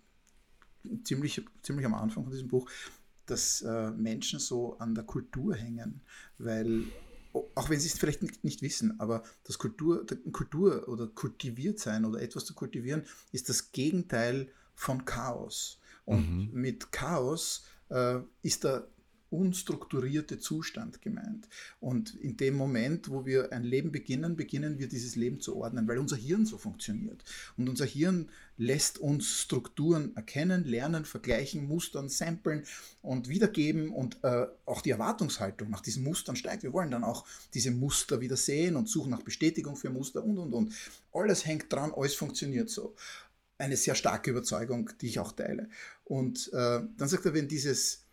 ziemlich, 1.04 1.44
ziemlich 1.62 1.86
am 1.86 1.94
Anfang 1.94 2.24
von 2.24 2.32
diesem 2.32 2.48
Buch, 2.48 2.70
dass 3.26 3.62
äh, 3.62 3.92
Menschen 3.92 4.40
so 4.40 4.78
an 4.78 4.96
der 4.96 5.04
Kultur 5.04 5.56
hängen, 5.56 6.02
weil 6.38 6.84
auch 7.54 7.70
wenn 7.70 7.80
sie 7.80 7.88
es 7.88 7.98
vielleicht 7.98 8.22
nicht, 8.22 8.44
nicht, 8.44 8.62
wissen, 8.62 9.00
aber 9.00 9.24
das 9.44 9.58
Kultur, 9.58 10.06
Kultur 10.32 10.88
oder 10.88 11.08
kultiviert 11.08 11.80
sein 11.80 12.06
oder 12.06 12.22
etwas 12.22 12.46
zu 12.46 12.54
kultivieren 12.54 13.04
ist 13.32 13.50
das 13.50 13.72
Gegenteil 13.72 14.50
von 14.74 15.04
Chaos. 15.06 15.80
Und 16.06 16.54
mhm. 16.54 16.62
mit 16.62 16.92
Chaos 16.92 17.66
äh, 17.90 18.20
ist 18.42 18.64
da 18.64 18.88
unstrukturierte 19.30 20.38
Zustand 20.38 21.02
gemeint. 21.02 21.48
Und 21.80 22.16
in 22.16 22.38
dem 22.38 22.56
Moment, 22.56 23.10
wo 23.10 23.26
wir 23.26 23.52
ein 23.52 23.64
Leben 23.64 23.92
beginnen, 23.92 24.36
beginnen 24.36 24.80
wir 24.80 24.88
dieses 24.88 25.16
Leben 25.16 25.40
zu 25.40 25.56
ordnen, 25.58 25.88
weil 25.88 25.98
unser 25.98 26.16
Hirn 26.16 26.46
so 26.46 26.58
funktioniert. 26.58 27.24
Und 27.58 27.68
unser 27.68 27.86
Hirn 27.86 28.30
lässt 28.58 29.00
uns 29.00 29.42
Strukturen 29.42 30.16
erkennen, 30.16 30.64
lernen, 30.64 31.06
vergleichen, 31.06 31.68
Mustern, 31.68 32.08
samplen 32.08 32.64
und 33.02 33.28
wiedergeben 33.28 33.90
und 33.90 34.24
äh, 34.24 34.48
auch 34.66 34.82
die 34.82 34.92
Erwartungshaltung 34.92 35.70
nach 35.70 35.82
diesen 35.82 36.04
Mustern 36.04 36.36
steigt. 36.36 36.64
Wir 36.64 36.74
wollen 36.74 36.92
dann 36.92 37.04
auch 37.04 37.26
diese 37.54 37.72
Muster 37.72 38.22
wieder 38.22 38.38
sehen 38.38 38.76
und 38.76 38.88
suchen 38.88 39.12
nach 39.12 39.24
Bestätigung 39.24 39.76
für 39.76 39.90
Muster 39.90 40.24
und, 40.24 40.38
und, 40.38 40.54
und. 40.54 40.74
Alles 41.12 41.46
hängt 41.46 41.72
dran, 41.72 41.92
alles 41.96 42.16
funktioniert 42.16 42.70
so. 42.70 42.96
Eine 43.58 43.78
sehr 43.78 43.96
starke 43.96 44.32
Überzeugung, 44.32 44.90
die 45.00 45.08
ich 45.08 45.20
auch 45.20 45.32
teile. 45.32 45.70
Und 46.04 46.52
äh, 46.54 46.82
dann 46.98 47.08
sagt 47.08 47.26
er, 47.26 47.34
wenn 47.34 47.48
dieses 47.48 48.05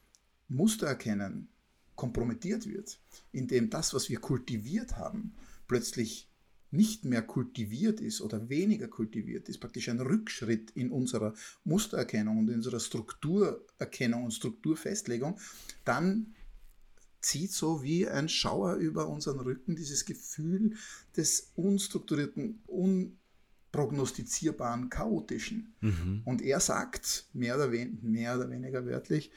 Muster 0.53 0.87
erkennen 0.87 1.49
kompromittiert 1.95 2.67
wird, 2.67 2.99
indem 3.33 3.69
das, 3.71 3.95
was 3.95 4.09
wir 4.09 4.19
kultiviert 4.19 4.97
haben, 4.97 5.35
plötzlich 5.69 6.29
nicht 6.71 7.05
mehr 7.05 7.23
kultiviert 7.23 8.01
ist 8.01 8.23
oder 8.23 8.49
weniger 8.49 8.89
kultiviert 8.89 9.49
ist, 9.49 9.59
praktisch 9.59 9.89
ein 9.91 10.01
Rückschritt 10.01 10.71
in 10.71 10.91
unserer 10.91 11.35
Mustererkennung 11.65 12.39
und 12.39 12.49
in 12.49 12.55
unserer 12.57 12.81
Strukturerkennung 12.81 14.25
und 14.25 14.33
Strukturfestlegung, 14.33 15.39
dann 15.85 16.35
zieht 17.21 17.53
so 17.53 17.83
wie 17.83 18.09
ein 18.09 18.29
Schauer 18.29 18.77
über 18.77 19.09
unseren 19.09 19.41
Rücken 19.41 19.77
dieses 19.77 20.07
Gefühl 20.07 20.77
des 21.17 21.53
unstrukturierten, 21.55 22.63
unprognostizierbaren, 22.67 24.89
chaotischen. 24.89 25.75
Mhm. 25.81 26.23
Und 26.25 26.43
er 26.43 26.61
sagt, 26.61 27.27
mehr 27.33 27.57
oder, 27.57 27.69
mehr 27.69 28.37
oder 28.37 28.51
weniger 28.51 28.87
wörtlich, 28.87 29.31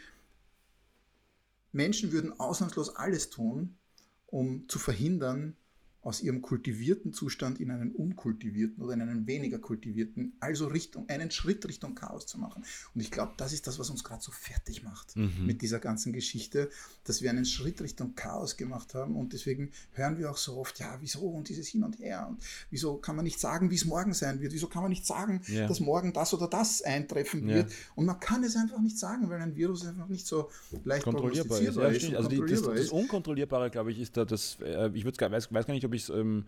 Menschen 1.76 2.14
würden 2.14 2.40
ausnahmslos 2.40 2.96
alles 2.96 3.30
tun, 3.30 3.78
um 4.26 4.68
zu 4.70 4.80
verhindern, 4.80 5.58
aus 6.06 6.22
ihrem 6.22 6.44
kultivierten 6.44 7.14
Zustand 7.14 7.60
in 7.60 7.72
einen 7.72 7.92
unkultivierten 7.92 8.84
oder 8.84 8.94
in 8.94 9.02
einen 9.02 9.26
weniger 9.26 9.58
kultivierten, 9.58 10.34
also 10.40 10.68
Richtung, 10.68 11.10
einen 11.10 11.32
Schritt 11.32 11.68
Richtung 11.68 11.96
Chaos 11.96 12.28
zu 12.28 12.38
machen. 12.38 12.64
Und 12.94 13.02
ich 13.02 13.10
glaube, 13.10 13.34
das 13.38 13.54
ist 13.54 13.66
das, 13.66 13.80
was 13.80 13.90
uns 13.90 14.04
gerade 14.04 14.22
so 14.22 14.32
fertig 14.32 14.84
macht 14.84 15.16
mhm. 15.16 15.48
mit 15.48 15.64
dieser 15.64 15.80
ganzen 15.80 16.14
Geschichte, 16.14 16.70
dass 17.06 17.24
wir 17.24 17.32
einen 17.32 17.44
Schritt 17.44 17.82
Richtung 17.82 18.14
Chaos 18.14 18.56
gemacht 18.56 18.94
haben 18.94 19.16
und 19.16 19.34
deswegen 19.34 19.72
hören 19.94 20.20
wir 20.20 20.30
auch 20.30 20.38
so 20.38 20.58
oft, 20.58 20.80
ja, 20.80 20.96
wieso 21.02 21.22
und 21.22 21.50
dieses 21.50 21.68
Hin 21.70 21.84
und 21.84 21.98
Her 21.98 22.28
und 22.30 22.38
wieso 22.70 22.98
kann 22.98 23.16
man 23.16 23.26
nicht 23.26 23.40
sagen, 23.40 23.72
wie 23.72 23.76
es 23.76 23.86
morgen 23.86 24.14
sein 24.14 24.40
wird, 24.42 24.54
wieso 24.54 24.68
kann 24.68 24.84
man 24.84 24.92
nicht 24.92 25.08
sagen, 25.08 25.42
ja. 25.48 25.68
dass 25.68 25.80
morgen 25.80 26.14
das 26.14 26.36
oder 26.36 26.48
das 26.48 26.84
eintreffen 26.84 27.48
wird 27.48 27.72
ja. 27.72 27.76
und 27.96 28.06
man 28.06 28.20
kann 28.20 28.44
es 28.44 28.56
einfach 28.56 28.80
nicht 28.80 29.00
sagen, 29.00 29.28
weil 29.32 29.42
ein 29.42 29.56
Virus 29.56 29.84
einfach 29.88 30.08
nicht 30.08 30.28
so 30.28 30.52
leicht 30.84 31.04
kontrollierbar 31.04 31.60
ist. 31.62 31.76
Ja, 31.76 31.88
ist 31.88 32.14
also 32.14 32.30
die, 32.30 32.42
das, 32.48 32.62
das, 32.62 32.90
Unkontrollierbare, 32.90 33.72
glaube 33.72 33.92
ich, 33.92 34.00
ist 34.00 34.16
da 34.16 34.24
das, 34.24 34.60
äh, 34.62 34.92
ich 34.94 35.04
weiß, 35.04 35.52
weiß 35.52 35.66
gar 35.66 35.74
nicht, 35.74 35.86
ob 35.86 35.95
ich 35.96 36.04
es 36.04 36.10
ähm, 36.10 36.46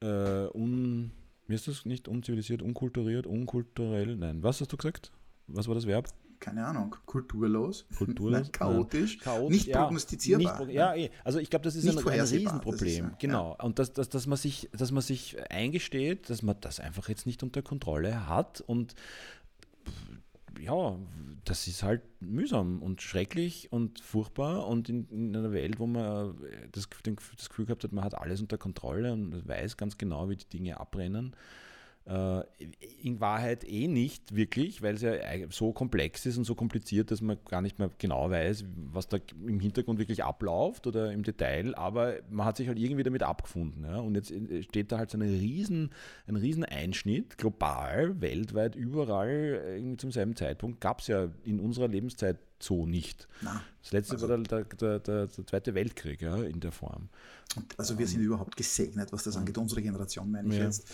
äh, 0.00 0.46
un, 0.52 1.10
wie 1.46 1.54
ist 1.54 1.68
das 1.68 1.86
nicht 1.86 2.08
unzivilisiert, 2.08 2.62
unkulturiert, 2.62 3.26
unkulturell, 3.26 4.16
nein, 4.16 4.42
was 4.42 4.60
hast 4.60 4.72
du 4.72 4.76
gesagt? 4.76 5.12
Was 5.46 5.68
war 5.68 5.74
das 5.74 5.86
Verb? 5.86 6.08
keine 6.42 6.66
Ahnung, 6.66 6.96
kulturlos, 7.06 7.86
kulturlos 7.96 8.40
Nein, 8.42 8.52
chaotisch, 8.52 9.18
Chaot, 9.20 9.48
nicht 9.48 9.68
ja, 9.68 9.82
prognostizierbar. 9.82 10.66
Nicht, 10.66 10.74
ja, 10.74 10.94
eh. 10.94 11.10
also 11.22 11.38
ich 11.38 11.48
glaube, 11.48 11.64
das 11.64 11.76
ist 11.76 11.88
ein, 11.88 11.96
ein 11.96 12.20
Riesenproblem. 12.20 13.10
Ist, 13.10 13.18
genau. 13.20 13.56
Ja. 13.58 13.64
Und 13.64 13.78
dass, 13.78 13.92
dass, 13.92 14.08
dass, 14.08 14.26
man 14.26 14.36
sich, 14.36 14.68
dass 14.72 14.90
man 14.90 15.02
sich 15.02 15.36
eingesteht, 15.50 16.28
dass 16.28 16.42
man 16.42 16.56
das 16.60 16.80
einfach 16.80 17.08
jetzt 17.08 17.26
nicht 17.26 17.44
unter 17.44 17.62
Kontrolle 17.62 18.28
hat 18.28 18.60
und 18.60 18.96
ja, 20.62 20.96
das 21.44 21.66
ist 21.66 21.82
halt 21.82 22.02
mühsam 22.20 22.82
und 22.82 23.02
schrecklich 23.02 23.72
und 23.72 24.00
furchtbar 24.00 24.66
und 24.68 24.88
in, 24.88 25.08
in 25.10 25.36
einer 25.36 25.52
Welt, 25.52 25.78
wo 25.78 25.86
man 25.86 26.36
das, 26.70 26.88
das 27.36 27.48
Gefühl 27.48 27.66
gehabt 27.66 27.84
hat, 27.84 27.92
man 27.92 28.04
hat 28.04 28.14
alles 28.14 28.40
unter 28.40 28.58
Kontrolle 28.58 29.12
und 29.12 29.46
weiß 29.46 29.76
ganz 29.76 29.98
genau, 29.98 30.28
wie 30.28 30.36
die 30.36 30.48
Dinge 30.48 30.78
abrennen. 30.78 31.34
äh, 31.34 31.71
in 32.04 33.20
Wahrheit 33.20 33.62
eh 33.64 33.86
nicht 33.86 34.34
wirklich, 34.34 34.82
weil 34.82 34.96
es 34.96 35.02
ja 35.02 35.12
so 35.50 35.72
komplex 35.72 36.26
ist 36.26 36.36
und 36.36 36.44
so 36.44 36.56
kompliziert, 36.56 37.12
dass 37.12 37.20
man 37.20 37.38
gar 37.48 37.62
nicht 37.62 37.78
mehr 37.78 37.90
genau 37.98 38.28
weiß, 38.28 38.64
was 38.92 39.08
da 39.08 39.18
im 39.46 39.60
Hintergrund 39.60 40.00
wirklich 40.00 40.24
abläuft 40.24 40.88
oder 40.88 41.12
im 41.12 41.22
Detail, 41.22 41.76
aber 41.76 42.14
man 42.28 42.46
hat 42.46 42.56
sich 42.56 42.66
halt 42.66 42.78
irgendwie 42.78 43.04
damit 43.04 43.22
abgefunden. 43.22 43.84
Ja? 43.84 43.98
Und 43.98 44.16
jetzt 44.16 44.32
äh, 44.32 44.64
steht 44.64 44.90
da 44.90 44.98
halt 44.98 45.10
so 45.10 45.18
ein 45.18 45.22
riesen, 45.22 45.90
ein 46.26 46.34
riesen 46.34 46.64
Einschnitt, 46.64 47.38
global, 47.38 48.20
weltweit, 48.20 48.74
überall, 48.74 49.62
irgendwie 49.76 49.96
zum 49.98 50.10
selben 50.10 50.34
Zeitpunkt, 50.34 50.80
gab 50.80 51.00
es 51.00 51.06
ja 51.06 51.28
in 51.44 51.60
unserer 51.60 51.86
Lebenszeit 51.86 52.38
so 52.58 52.86
nicht. 52.86 53.28
Nein. 53.42 53.60
Das 53.82 53.92
letzte 53.92 54.14
also, 54.14 54.28
war 54.28 54.38
der, 54.38 54.64
der, 54.64 54.98
der, 54.98 55.26
der, 55.26 55.46
Zweite 55.46 55.74
Weltkrieg 55.74 56.22
ja, 56.22 56.36
in 56.42 56.60
der 56.60 56.72
Form. 56.72 57.08
Also 57.76 57.98
wir 57.98 58.06
sind 58.06 58.20
ähm, 58.20 58.26
überhaupt 58.26 58.56
gesegnet, 58.56 59.12
was 59.12 59.24
das 59.24 59.36
angeht, 59.36 59.58
unsere 59.58 59.82
Generation 59.82 60.30
meine 60.30 60.48
ich 60.48 60.58
ja. 60.58 60.64
jetzt 60.64 60.88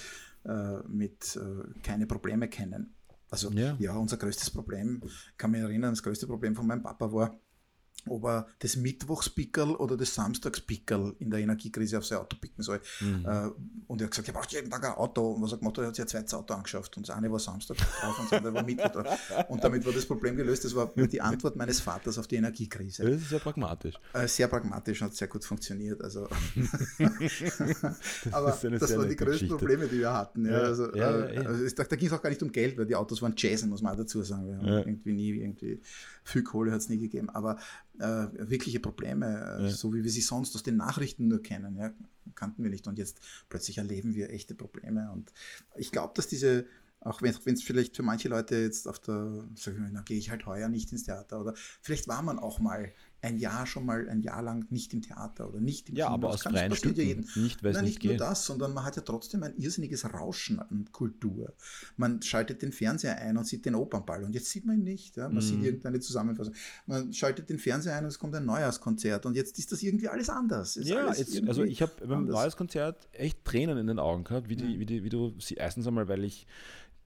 äh, 0.45 0.79
mit 0.89 1.37
äh, 1.37 1.81
keine 1.83 2.07
Probleme 2.07 2.49
kennen. 2.49 2.95
Also 3.31 3.51
ja. 3.51 3.77
ja, 3.79 3.97
unser 3.97 4.17
größtes 4.17 4.51
Problem, 4.51 5.03
kann 5.37 5.51
mich 5.51 5.61
erinnern, 5.61 5.93
das 5.93 6.03
größte 6.03 6.27
Problem 6.27 6.55
von 6.55 6.67
meinem 6.67 6.83
Papa 6.83 7.13
war, 7.13 7.39
ob 8.11 8.25
er 8.25 8.47
das 8.59 8.77
Mittwochspickerl 8.77 9.75
oder 9.77 9.97
das 9.97 10.15
Samstagspickerl 10.15 11.17
in 11.19 11.31
der 11.31 11.41
Energiekrise 11.41 11.99
auf 11.99 12.07
sein 12.07 12.19
Auto 12.19 12.37
picken 12.41 12.63
soll. 12.63 12.81
Mhm. 13.01 13.27
Äh, 13.27 13.51
und 13.87 14.01
er 14.01 14.07
hat 14.07 14.11
gesagt, 14.11 14.29
er 14.29 14.35
braucht 14.35 14.53
jeden 14.53 14.71
Tag 14.71 14.85
ein 14.85 14.93
Auto. 14.93 15.33
Und 15.33 15.43
was 15.43 15.53
er 15.53 15.59
gemacht 15.59 15.79
hat, 15.79 15.85
er 15.85 15.89
hat 15.89 15.97
sich 15.97 16.05
ein 16.05 16.09
zweites 16.09 16.35
Auto 16.35 16.55
angeschafft. 16.55 16.97
Und 16.97 17.09
das 17.09 17.17
eine 17.17 17.31
war 17.31 17.39
Samstag 17.39 17.77
drauf 17.77 18.19
und 18.19 18.31
das 18.31 18.39
andere 18.39 18.55
war 18.55 18.63
Mittwoch 18.63 18.91
drauf. 18.91 19.19
Und 19.49 19.63
damit 19.65 19.85
war 19.85 19.93
das 19.93 20.07
Problem 20.07 20.37
gelöst. 20.37 20.65
Das 20.65 20.75
war 20.75 20.93
die 20.95 21.21
Antwort 21.21 21.57
meines 21.57 21.81
Vaters 21.81 22.19
auf 22.19 22.27
die 22.27 22.37
Energiekrise. 22.37 23.05
Das 23.05 23.23
ist 23.23 23.29
sehr 23.31 23.41
pragmatisch. 23.41 23.95
Äh, 24.13 24.29
sehr 24.29 24.49
pragmatisch 24.49 25.01
und 25.03 25.09
hat 25.09 25.15
sehr 25.15 25.29
gut 25.29 25.45
funktioniert. 25.45 26.03
Also 26.03 26.29
Aber 28.33 28.51
das, 28.51 28.61
das 28.61 28.97
waren 28.97 29.09
die 29.09 29.17
größten 29.17 29.49
Geschichte. 29.49 29.57
Probleme, 29.57 29.87
die 29.87 29.99
wir 29.99 30.13
hatten. 30.13 30.47
Ja, 30.47 30.59
also, 30.59 30.95
ja, 30.95 31.27
äh, 31.27 31.47
also 31.47 31.75
da, 31.75 31.85
da 31.85 31.97
ging 31.97 32.09
es 32.09 32.13
auch 32.13 32.23
gar 32.23 32.31
nicht 32.31 32.43
um 32.43 32.53
Geld, 32.53 32.79
weil 32.79 32.87
die 32.87 32.97
Autos 32.97 33.23
waren 33.23 33.35
Jason, 33.37 33.69
muss 33.69 33.83
man 33.83 33.93
auch 33.93 33.99
dazu 33.99 34.23
sagen. 34.23 34.47
Wir 34.47 34.57
haben 34.57 34.67
irgendwie 34.67 35.13
nie 35.13 35.31
irgendwie 35.31 35.81
viel 36.25 36.43
Kohle 36.43 36.73
hat 36.73 36.81
es 36.81 36.89
nie 36.89 36.99
gegeben. 36.99 37.31
Aber 37.31 37.59
äh, 37.99 38.29
wirkliche 38.51 38.81
Probleme, 38.81 39.59
äh, 39.59 39.63
ja. 39.65 39.71
so 39.71 39.93
wie 39.95 40.05
wir 40.05 40.11
sie 40.11 40.21
sonst 40.21 40.55
aus 40.55 40.63
den 40.63 40.77
Nachrichten 40.77 41.29
nur 41.29 41.43
kennen, 41.43 41.77
ja, 41.77 41.93
kannten 42.35 42.63
wir 42.63 42.71
nicht. 42.71 42.87
Und 42.87 42.99
jetzt 42.99 43.21
plötzlich 43.49 43.79
erleben 43.79 44.15
wir 44.15 44.31
echte 44.31 44.55
Probleme. 44.55 45.11
Und 45.13 45.33
ich 45.77 45.91
glaube, 45.91 46.13
dass 46.15 46.29
diese, 46.29 46.67
auch 47.01 47.23
wenn 47.23 47.35
es 47.55 47.63
vielleicht 47.63 47.97
für 47.97 48.03
manche 48.03 48.29
Leute 48.29 48.57
jetzt 48.57 48.89
auf 48.89 48.99
der, 48.99 49.45
sag 49.55 49.75
ich 49.75 49.81
mal, 49.81 49.91
na, 49.93 50.03
gehe 50.03 50.19
ich 50.19 50.31
halt 50.31 50.47
heuer 50.47 50.69
nicht 50.69 50.93
ins 50.93 51.05
Theater 51.05 51.41
oder 51.41 51.55
vielleicht 51.81 52.09
war 52.09 52.23
man 52.23 52.39
auch 52.39 52.59
mal 52.59 52.93
ein 53.21 53.37
Jahr 53.39 53.67
schon 53.67 53.85
mal 53.85 54.09
ein 54.09 54.21
Jahr 54.23 54.43
lang 54.43 54.67
nicht 54.71 54.95
im 54.95 55.03
Theater 55.03 55.49
oder 55.49 55.61
nicht 55.61 55.89
im 55.89 55.97
ja, 55.97 56.07
Kino. 56.07 56.15
aber 56.15 56.29
aus 56.31 56.43
freien 56.43 56.75
Stücken, 56.75 57.01
ja 57.01 57.17
nicht, 57.43 57.65
weil 57.65 57.75
es 57.75 57.83
nicht, 57.83 58.03
nicht 58.03 58.05
nur 58.05 58.17
das, 58.17 58.47
sondern 58.47 58.73
man 58.73 58.85
hat 58.85 58.97
ja 58.97 59.03
trotzdem 59.03 59.43
ein 59.43 59.57
irrsinniges 59.57 60.13
Rauschen 60.13 60.61
an 60.61 60.89
Kultur. 60.93 61.53
Man 61.97 62.23
schaltet 62.23 62.63
den 62.63 62.73
Fernseher 62.73 63.19
ein 63.19 63.37
und 63.37 63.47
sieht 63.47 63.65
den 63.65 63.75
Opernball 63.75 64.23
und 64.23 64.35
jetzt 64.35 64.51
sieht 64.51 64.67
man 64.67 64.77
ihn 64.79 64.85
nicht. 64.85 65.17
Ja? 65.17 65.29
Man 65.29 65.39
mm. 65.39 65.41
sieht 65.41 65.63
irgendeine 65.63 65.99
Zusammenfassung. 65.99 66.55
Man 66.87 67.13
schaltet 67.13 67.51
den 67.51 67.59
Fernseher 67.59 67.97
ein 67.97 68.05
und 68.05 68.11
es 68.11 68.19
kommt 68.21 68.37
ein 68.37 68.45
Neujahrskonzert 68.45 69.27
und 69.27 69.35
jetzt 69.35 69.59
ist 69.59 69.73
das 69.73 69.83
irgendwie 69.83 70.09
alles 70.09 70.31
anders. 70.31 70.79
ja, 70.81 71.07
alles 71.07 71.19
jetzt, 71.19 71.49
also 71.49 71.65
ich 71.65 71.83
habe 71.83 71.93
beim 72.07 72.27
Neujahrskonzert 72.27 73.09
echt 73.13 73.45
Tränen 73.45 73.79
in 73.79 73.89
den 73.89 73.99
Augen 73.99 74.23
gehabt, 74.23 74.49
wie, 74.49 74.57
die, 74.57 74.77
mhm. 74.77 74.81
wie, 74.81 74.87
die, 74.87 75.05
wie 75.05 75.09
du 75.09 75.35
sie 75.41 75.55
erstens 75.55 75.87
einmal, 75.89 76.07
weil 76.09 76.23
ich 76.23 76.47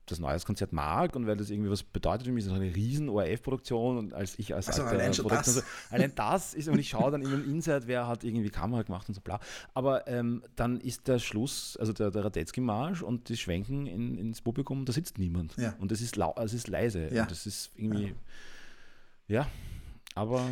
das 0.05 0.19
Neujahrskonzert 0.19 0.73
mag 0.73 1.15
und 1.15 1.27
weil 1.27 1.37
das 1.37 1.49
irgendwie 1.49 1.69
was 1.69 1.83
bedeutet 1.83 2.27
für 2.27 2.33
mich, 2.33 2.45
ist 2.45 2.51
eine 2.51 2.75
riesen 2.75 3.09
ORF-Produktion 3.09 3.97
und 3.97 4.13
als 4.13 4.37
ich 4.37 4.53
als 4.53 4.67
also 4.67 4.83
allein, 4.83 5.11
das. 5.11 5.45
So, 5.45 5.61
allein 5.91 6.11
das 6.15 6.53
ist 6.53 6.67
und 6.67 6.77
ich 6.77 6.89
schaue 6.89 7.11
dann 7.11 7.21
immer 7.21 7.35
im 7.35 7.49
Inside, 7.49 7.83
wer 7.85 8.07
hat 8.07 8.23
irgendwie 8.23 8.49
Kamera 8.49 8.83
gemacht 8.83 9.07
und 9.07 9.15
so 9.15 9.21
bla. 9.21 9.39
Aber 9.73 10.07
ähm, 10.07 10.43
dann 10.55 10.79
ist 10.81 11.07
der 11.07 11.19
Schluss, 11.19 11.77
also 11.79 11.93
der, 11.93 12.11
der 12.11 12.25
Radetzky-Marsch 12.25 13.01
und 13.01 13.29
die 13.29 13.37
Schwenken 13.37 13.87
in, 13.87 14.17
ins 14.17 14.41
Publikum, 14.41 14.85
da 14.85 14.91
sitzt 14.91 15.17
niemand. 15.17 15.55
Ja. 15.57 15.75
Und 15.79 15.91
es 15.91 16.01
ist, 16.01 16.15
lau 16.15 16.35
es 16.37 16.53
ist 16.53 16.67
leise 16.67 17.09
ja. 17.13 17.23
und 17.23 17.31
das 17.31 17.45
ist 17.45 17.71
irgendwie, 17.75 18.15
ja, 19.27 19.41
ja 19.41 19.47
aber... 20.15 20.49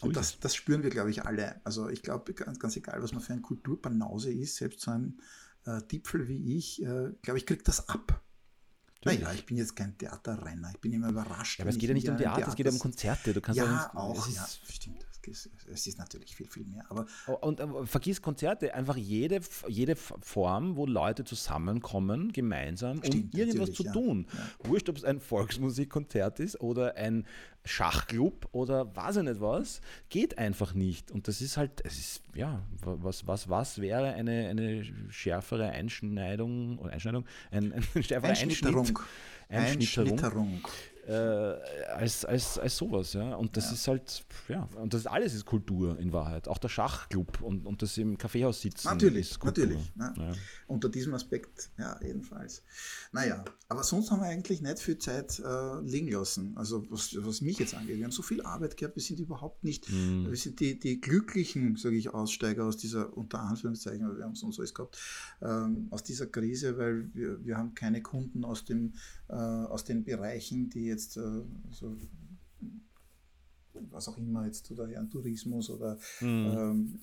So 0.00 0.06
und 0.06 0.16
das, 0.16 0.40
das 0.40 0.54
spüren 0.54 0.82
wir, 0.82 0.88
glaube 0.88 1.10
ich, 1.10 1.26
alle. 1.26 1.60
Also 1.64 1.90
ich 1.90 2.02
glaube, 2.02 2.32
ganz, 2.32 2.58
ganz 2.58 2.76
egal, 2.76 3.02
was 3.02 3.12
man 3.12 3.20
für 3.20 3.34
ein 3.34 3.42
Kulturbanause 3.42 4.32
ist, 4.32 4.56
selbst 4.56 4.80
so 4.80 4.90
ein 4.90 5.20
äh, 5.66 5.82
Dipfel 5.82 6.28
wie 6.28 6.56
ich, 6.56 6.82
äh, 6.82 7.12
glaube 7.20 7.38
ich, 7.38 7.44
kriegt 7.44 7.68
das 7.68 7.90
ab. 7.90 8.22
Naja, 9.06 9.32
ich 9.32 9.46
bin 9.46 9.56
jetzt 9.56 9.74
kein 9.76 9.96
Theaterrenner. 9.96 10.70
Ich 10.72 10.80
bin 10.80 10.92
immer 10.92 11.08
überrascht. 11.08 11.58
Ja, 11.58 11.64
aber 11.64 11.70
es 11.70 11.78
geht 11.78 11.88
ja 11.88 11.94
nicht 11.94 12.08
um 12.08 12.16
Theater, 12.16 12.36
Theater, 12.36 12.50
es 12.50 12.56
geht 12.56 12.66
ja 12.66 12.72
um 12.72 12.78
Konzerte. 12.78 13.32
Du 13.32 13.40
kannst 13.40 13.58
ja, 13.58 13.64
ja 13.64 13.90
auch, 13.94 14.28
ja, 14.28 14.46
stimmt. 14.70 15.06
Es 15.28 15.86
ist 15.86 15.98
natürlich 15.98 16.34
viel, 16.34 16.46
viel 16.46 16.64
mehr. 16.64 16.84
Aber 16.88 17.06
und, 17.40 17.60
und 17.60 17.86
vergiss 17.86 18.22
Konzerte, 18.22 18.74
einfach 18.74 18.96
jede, 18.96 19.40
jede 19.68 19.96
Form, 19.96 20.76
wo 20.76 20.86
Leute 20.86 21.24
zusammenkommen, 21.24 22.32
gemeinsam, 22.32 23.02
stimmt, 23.04 23.34
um 23.34 23.40
irgendwas 23.40 23.72
zu 23.72 23.84
tun. 23.84 24.26
Ja. 24.32 24.70
Wurscht, 24.70 24.88
ob 24.88 24.96
es 24.96 25.04
ein 25.04 25.20
Volksmusikkonzert 25.20 26.40
ist 26.40 26.60
oder 26.60 26.96
ein 26.96 27.26
Schachclub 27.64 28.48
oder 28.52 28.94
was 28.94 29.16
ich 29.16 29.24
nicht 29.24 29.40
was, 29.40 29.80
geht 30.08 30.38
einfach 30.38 30.74
nicht. 30.74 31.10
Und 31.10 31.28
das 31.28 31.40
ist 31.40 31.56
halt, 31.56 31.84
es 31.84 31.98
ist, 31.98 32.22
ja, 32.34 32.62
was, 32.82 33.26
was, 33.26 33.48
was 33.48 33.80
wäre 33.80 34.14
eine, 34.14 34.48
eine 34.48 34.84
schärfere 35.10 35.70
Einschneidung 35.70 36.78
oder 36.78 36.92
Einschneidung, 36.92 37.26
ein, 37.50 37.72
ein 37.72 37.82
schärferer 38.02 38.30
Einschnitterung. 38.30 38.98
Einschnitterung. 39.48 40.18
Einschnitterung 40.18 40.62
äh, 41.06 41.12
als, 41.12 42.24
als, 42.24 42.58
als 42.58 42.76
sowas. 42.76 43.12
Ja? 43.12 43.34
Und 43.36 43.56
das 43.56 43.66
ja. 43.66 43.72
ist 43.72 43.88
halt, 43.88 44.24
ja, 44.48 44.68
und 44.76 44.92
das 44.92 45.06
alles 45.06 45.34
ist 45.34 45.44
Kultur 45.44 45.98
in 45.98 46.12
Wahrheit. 46.12 46.48
Auch 46.48 46.58
der 46.58 46.68
Schachclub 46.68 47.40
und, 47.42 47.66
und 47.66 47.82
das 47.82 47.96
im 47.98 48.18
Kaffeehaus 48.18 48.60
sitzen. 48.60 48.88
Natürlich, 48.88 49.38
natürlich. 49.42 49.94
Ne? 49.94 50.14
Ja. 50.16 50.32
Unter 50.66 50.88
diesem 50.88 51.14
Aspekt, 51.14 51.70
ja, 51.78 51.98
jedenfalls. 52.02 52.62
Naja, 53.12 53.44
aber 53.68 53.84
sonst 53.84 54.10
haben 54.10 54.20
wir 54.20 54.26
eigentlich 54.26 54.60
nicht 54.60 54.80
viel 54.80 54.98
Zeit 54.98 55.38
äh, 55.38 55.80
liegen 55.80 56.08
lassen. 56.08 56.56
Also 56.56 56.84
was, 56.90 57.16
was 57.18 57.40
mich 57.40 57.58
jetzt 57.58 57.74
angeht, 57.74 57.98
wir 57.98 58.04
haben 58.04 58.12
so 58.12 58.22
viel 58.22 58.42
Arbeit 58.42 58.76
gehabt, 58.76 58.96
wir 58.96 59.02
sind 59.02 59.20
überhaupt 59.20 59.62
nicht, 59.62 59.90
mhm. 59.90 60.26
wir 60.28 60.36
sind 60.36 60.60
die, 60.60 60.78
die 60.78 61.00
glücklichen, 61.00 61.76
sage 61.76 61.96
ich, 61.96 62.10
Aussteiger 62.12 62.64
aus 62.64 62.76
dieser, 62.76 63.16
unter 63.16 63.40
Anführungszeichen, 63.40 64.16
wir 64.16 64.24
haben 64.24 64.34
sonst 64.34 64.58
alles 64.58 64.74
gehabt, 64.74 64.98
ähm, 65.40 65.86
aus 65.90 66.02
dieser 66.02 66.26
Krise, 66.26 66.78
weil 66.78 67.10
wir, 67.14 67.44
wir 67.44 67.56
haben 67.56 67.74
keine 67.74 68.02
Kunden 68.02 68.44
aus 68.44 68.64
dem 68.64 68.94
äh, 69.28 69.34
aus 69.34 69.84
den 69.84 70.04
Bereichen, 70.04 70.70
die 70.70 70.86
jetzt 70.96 71.16
äh, 71.16 71.42
so 71.70 71.96
was 73.90 74.08
auch 74.08 74.16
immer 74.16 74.46
jetzt 74.46 74.70
oder 74.70 74.88
ja, 74.88 75.04
Tourismus 75.04 75.70
oder 75.70 75.98
mhm. 76.20 76.46
ähm, 76.56 77.00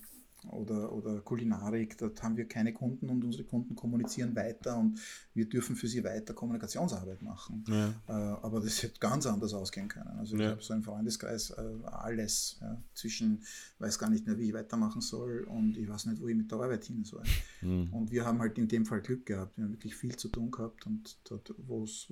oder, 0.50 0.92
oder 0.92 1.20
Kulinarik, 1.20 1.98
dort 1.98 2.22
haben 2.22 2.36
wir 2.36 2.46
keine 2.46 2.72
Kunden 2.72 3.08
und 3.08 3.24
unsere 3.24 3.44
Kunden 3.44 3.74
kommunizieren 3.74 4.34
weiter 4.36 4.76
und 4.76 5.00
wir 5.34 5.48
dürfen 5.48 5.76
für 5.76 5.88
sie 5.88 6.04
weiter 6.04 6.34
Kommunikationsarbeit 6.34 7.22
machen. 7.22 7.64
Ja. 7.68 7.88
Äh, 8.08 8.12
aber 8.42 8.60
das 8.60 8.82
hätte 8.82 8.98
ganz 9.00 9.26
anders 9.26 9.54
ausgehen 9.54 9.88
können. 9.88 10.18
Also 10.18 10.36
ich 10.36 10.42
ja. 10.42 10.50
habe 10.50 10.62
so 10.62 10.74
im 10.74 10.82
Freundeskreis 10.82 11.50
äh, 11.50 11.62
alles 11.86 12.58
ja, 12.60 12.80
zwischen, 12.94 13.42
weiß 13.78 13.98
gar 13.98 14.10
nicht 14.10 14.26
mehr, 14.26 14.38
wie 14.38 14.48
ich 14.48 14.54
weitermachen 14.54 15.00
soll 15.00 15.44
und 15.48 15.76
ich 15.76 15.88
weiß 15.88 16.06
nicht, 16.06 16.20
wo 16.20 16.28
ich 16.28 16.36
mit 16.36 16.50
der 16.50 16.58
Arbeit 16.58 16.84
hin 16.84 17.04
soll. 17.04 17.24
Mhm. 17.62 17.92
Und 17.92 18.10
wir 18.10 18.24
haben 18.24 18.40
halt 18.40 18.58
in 18.58 18.68
dem 18.68 18.86
Fall 18.86 19.00
Glück 19.00 19.26
gehabt. 19.26 19.56
Wir 19.56 19.64
haben 19.64 19.72
wirklich 19.72 19.96
viel 19.96 20.16
zu 20.16 20.28
tun 20.28 20.50
gehabt 20.50 20.86
und 20.86 21.18
dort, 21.24 21.54
wo 21.58 21.84
es, 21.84 22.08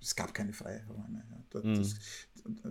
es 0.00 0.16
gab 0.16 0.34
keine 0.34 0.52
Freiräume. 0.52 1.24
Dort, 1.50 1.64
mhm. 1.64 1.76
das, 1.76 1.94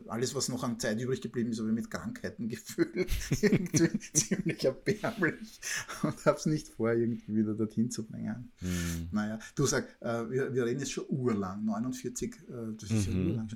alles, 0.08 0.36
was 0.36 0.50
noch 0.50 0.64
an 0.64 0.80
Zeit 0.80 1.00
übrig 1.00 1.22
geblieben 1.22 1.52
ist, 1.52 1.60
habe 1.60 1.70
ich 1.70 1.76
mit 1.76 1.92
Krankheiten 1.92 2.48
gefüllt. 2.50 3.10
irgendwie 3.42 4.00
ziemlicher 4.14 4.72
erbärmlich 4.90 5.60
und 6.04 6.26
habe 6.26 6.38
es 6.38 6.46
nicht 6.46 6.68
vor, 6.70 6.92
irgendwie 6.92 7.36
wieder 7.36 7.54
dorthin 7.54 7.92
zu 7.92 8.06
bringen. 8.06 8.52
Mhm. 8.62 9.10
Naja, 9.12 9.40
du 9.56 9.66
sag, 9.66 9.98
äh, 10.02 10.30
wir, 10.30 10.54
wir 10.54 10.66
reden 10.66 10.80
jetzt 10.80 10.92
schon 10.92 11.06
urlang, 11.10 11.66
49, 11.66 12.36
äh, 12.36 12.74
das 12.80 12.92
ist 12.92 13.10
mhm. 13.10 13.14
ja 13.14 13.30
urlang. 13.30 13.50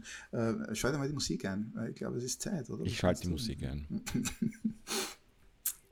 Äh, 0.69 0.75
schau 0.75 0.91
dir 0.91 0.97
mal 0.97 1.07
die 1.07 1.13
Musik 1.13 1.45
ein, 1.45 1.71
weil 1.73 1.89
ich 1.89 1.95
glaube, 1.95 2.17
es 2.17 2.23
ist 2.23 2.41
Zeit, 2.41 2.69
oder? 2.69 2.85
Ich 2.85 2.97
schalte 2.97 3.21
die 3.21 3.29
Musik 3.29 3.63
ein. 3.63 3.87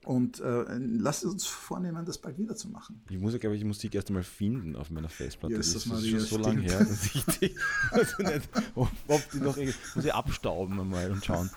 Und 0.03 0.39
äh, 0.39 0.65
lasst 0.79 1.23
uns 1.25 1.45
vornehmen, 1.45 2.05
das 2.05 2.17
bald 2.17 2.37
wieder 2.39 2.55
zu 2.55 2.69
machen. 2.69 3.01
Ich 3.09 3.19
muss 3.19 3.33
ja, 3.33 3.39
glaube 3.39 3.55
ich, 3.55 3.61
die 3.61 3.67
Musik 3.67 3.93
erst 3.93 4.09
einmal 4.09 4.23
finden 4.23 4.75
auf 4.75 4.89
meiner 4.89 5.09
Festplatte. 5.09 5.55
das, 5.55 5.73
das 5.73 5.85
ist 5.85 6.09
schon 6.09 6.19
so 6.19 6.37
lange 6.37 6.61
her, 6.61 6.79
dass 6.79 7.13
ich 7.13 7.23
die, 7.25 7.55
also 7.91 8.23
nicht, 8.23 8.49
ob, 8.73 8.89
ob 9.07 9.31
die 9.31 9.37
noch 9.37 9.57
muss 9.57 10.05
ich 10.05 10.13
abstauben 10.13 10.79
einmal 10.79 11.11
und 11.11 11.23
schauen. 11.23 11.51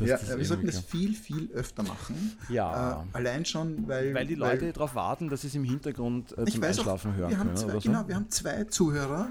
Ja, 0.00 0.18
wir 0.36 0.44
sollten 0.44 0.66
das 0.66 0.80
viel, 0.80 1.14
viel 1.14 1.48
öfter 1.52 1.82
machen. 1.82 2.36
Ja. 2.48 3.04
Äh, 3.12 3.16
allein 3.16 3.44
schon, 3.44 3.86
weil. 3.86 4.12
Weil 4.14 4.26
die 4.26 4.34
Leute 4.34 4.72
darauf 4.72 4.94
warten, 4.94 5.28
dass 5.28 5.42
sie 5.42 5.46
es 5.46 5.54
im 5.54 5.64
Hintergrund 5.64 6.36
äh, 6.36 6.44
zum 6.46 6.62
Einschlafen 6.62 7.12
auch, 7.12 7.16
hören 7.16 7.36
können. 7.36 7.56
Zwei, 7.56 7.64
oder 7.66 7.80
so. 7.80 7.88
Genau, 7.88 8.08
wir 8.08 8.16
haben 8.16 8.30
zwei 8.30 8.64
Zuhörer 8.64 9.30